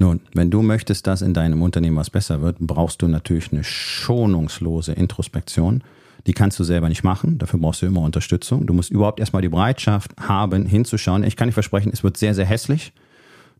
Nun, 0.01 0.21
wenn 0.33 0.49
du 0.49 0.61
möchtest, 0.61 1.05
dass 1.05 1.21
in 1.21 1.33
deinem 1.33 1.61
Unternehmen 1.61 1.97
was 1.97 2.09
besser 2.09 2.41
wird, 2.41 2.57
brauchst 2.59 3.01
du 3.01 3.07
natürlich 3.07 3.51
eine 3.51 3.63
schonungslose 3.63 4.93
Introspektion 4.93 5.83
die 6.27 6.33
kannst 6.33 6.59
du 6.59 6.63
selber 6.63 6.89
nicht 6.89 7.03
machen. 7.03 7.37
Dafür 7.37 7.59
brauchst 7.59 7.81
du 7.81 7.85
immer 7.85 8.01
Unterstützung. 8.01 8.67
Du 8.67 8.73
musst 8.73 8.91
überhaupt 8.91 9.19
erstmal 9.19 9.41
die 9.41 9.49
Bereitschaft 9.49 10.11
haben, 10.19 10.65
hinzuschauen. 10.65 11.23
Ich 11.23 11.35
kann 11.35 11.47
dir 11.49 11.53
versprechen, 11.53 11.91
es 11.91 12.03
wird 12.03 12.17
sehr, 12.17 12.35
sehr 12.35 12.45
hässlich. 12.45 12.93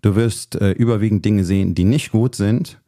Du 0.01 0.15
wirst 0.15 0.55
äh, 0.55 0.71
überwiegend 0.71 1.25
Dinge 1.25 1.43
sehen, 1.43 1.75
die 1.75 1.83
nicht 1.83 2.11
gut 2.11 2.35
sind. 2.35 2.79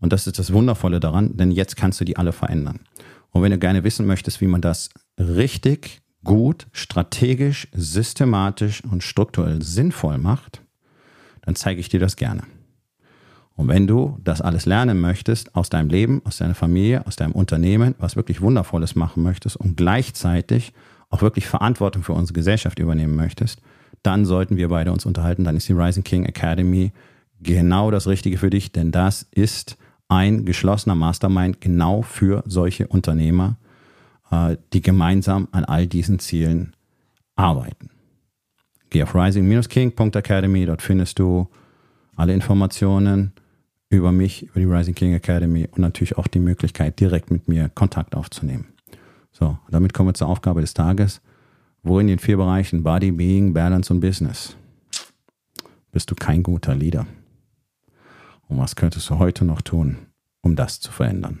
Und 0.00 0.12
das 0.12 0.26
ist 0.26 0.38
das 0.38 0.52
Wundervolle 0.52 1.00
daran, 1.00 1.36
denn 1.36 1.50
jetzt 1.50 1.76
kannst 1.76 2.00
du 2.00 2.04
die 2.04 2.16
alle 2.16 2.32
verändern. 2.32 2.80
Und 3.30 3.42
wenn 3.42 3.50
du 3.50 3.58
gerne 3.58 3.84
wissen 3.84 4.06
möchtest, 4.06 4.40
wie 4.40 4.46
man 4.46 4.60
das 4.60 4.90
richtig, 5.18 6.00
gut, 6.24 6.66
strategisch, 6.72 7.68
systematisch 7.72 8.82
und 8.84 9.02
strukturell 9.02 9.60
sinnvoll 9.62 10.18
macht, 10.18 10.62
dann 11.42 11.56
zeige 11.56 11.80
ich 11.80 11.88
dir 11.88 12.00
das 12.00 12.16
gerne. 12.16 12.42
Und 13.58 13.66
wenn 13.66 13.88
du 13.88 14.16
das 14.22 14.40
alles 14.40 14.66
lernen 14.66 15.00
möchtest 15.00 15.56
aus 15.56 15.68
deinem 15.68 15.88
Leben, 15.88 16.22
aus 16.24 16.36
deiner 16.36 16.54
Familie, 16.54 17.04
aus 17.08 17.16
deinem 17.16 17.32
Unternehmen, 17.32 17.96
was 17.98 18.14
wirklich 18.14 18.40
Wundervolles 18.40 18.94
machen 18.94 19.24
möchtest 19.24 19.56
und 19.56 19.76
gleichzeitig 19.76 20.72
auch 21.10 21.22
wirklich 21.22 21.48
Verantwortung 21.48 22.04
für 22.04 22.12
unsere 22.12 22.34
Gesellschaft 22.34 22.78
übernehmen 22.78 23.16
möchtest, 23.16 23.60
dann 24.04 24.24
sollten 24.24 24.58
wir 24.58 24.68
beide 24.68 24.92
uns 24.92 25.06
unterhalten. 25.06 25.42
Dann 25.42 25.56
ist 25.56 25.68
die 25.68 25.72
Rising 25.72 26.04
King 26.04 26.24
Academy 26.24 26.92
genau 27.40 27.90
das 27.90 28.06
Richtige 28.06 28.38
für 28.38 28.48
dich, 28.48 28.70
denn 28.70 28.92
das 28.92 29.26
ist 29.32 29.76
ein 30.06 30.44
geschlossener 30.44 30.94
Mastermind 30.94 31.60
genau 31.60 32.02
für 32.02 32.44
solche 32.46 32.86
Unternehmer, 32.86 33.56
äh, 34.30 34.56
die 34.72 34.82
gemeinsam 34.82 35.48
an 35.50 35.64
all 35.64 35.88
diesen 35.88 36.20
Zielen 36.20 36.76
arbeiten. 37.34 37.90
Geh 38.90 39.02
auf 39.02 39.16
rising-king.academy, 39.16 40.64
dort 40.64 40.80
findest 40.80 41.18
du 41.18 41.48
alle 42.14 42.34
Informationen 42.34 43.32
über 43.90 44.12
mich, 44.12 44.42
über 44.42 44.60
die 44.60 44.66
Rising 44.66 44.94
King 44.94 45.14
Academy 45.14 45.66
und 45.70 45.78
natürlich 45.78 46.18
auch 46.18 46.26
die 46.26 46.38
Möglichkeit, 46.38 47.00
direkt 47.00 47.30
mit 47.30 47.48
mir 47.48 47.68
Kontakt 47.68 48.14
aufzunehmen. 48.14 48.66
So, 49.32 49.58
damit 49.70 49.94
kommen 49.94 50.10
wir 50.10 50.14
zur 50.14 50.28
Aufgabe 50.28 50.60
des 50.60 50.74
Tages. 50.74 51.20
Wo 51.82 52.00
in 52.00 52.08
den 52.08 52.18
vier 52.18 52.36
Bereichen 52.36 52.82
Body, 52.82 53.12
Being, 53.12 53.54
Balance 53.54 53.92
und 53.92 54.00
Business 54.00 54.56
bist 55.92 56.10
du 56.10 56.14
kein 56.14 56.42
guter 56.42 56.74
Leader? 56.74 57.06
Und 58.48 58.58
was 58.58 58.76
könntest 58.76 59.08
du 59.10 59.18
heute 59.18 59.44
noch 59.44 59.62
tun, 59.62 59.96
um 60.42 60.56
das 60.56 60.80
zu 60.80 60.90
verändern? 60.90 61.40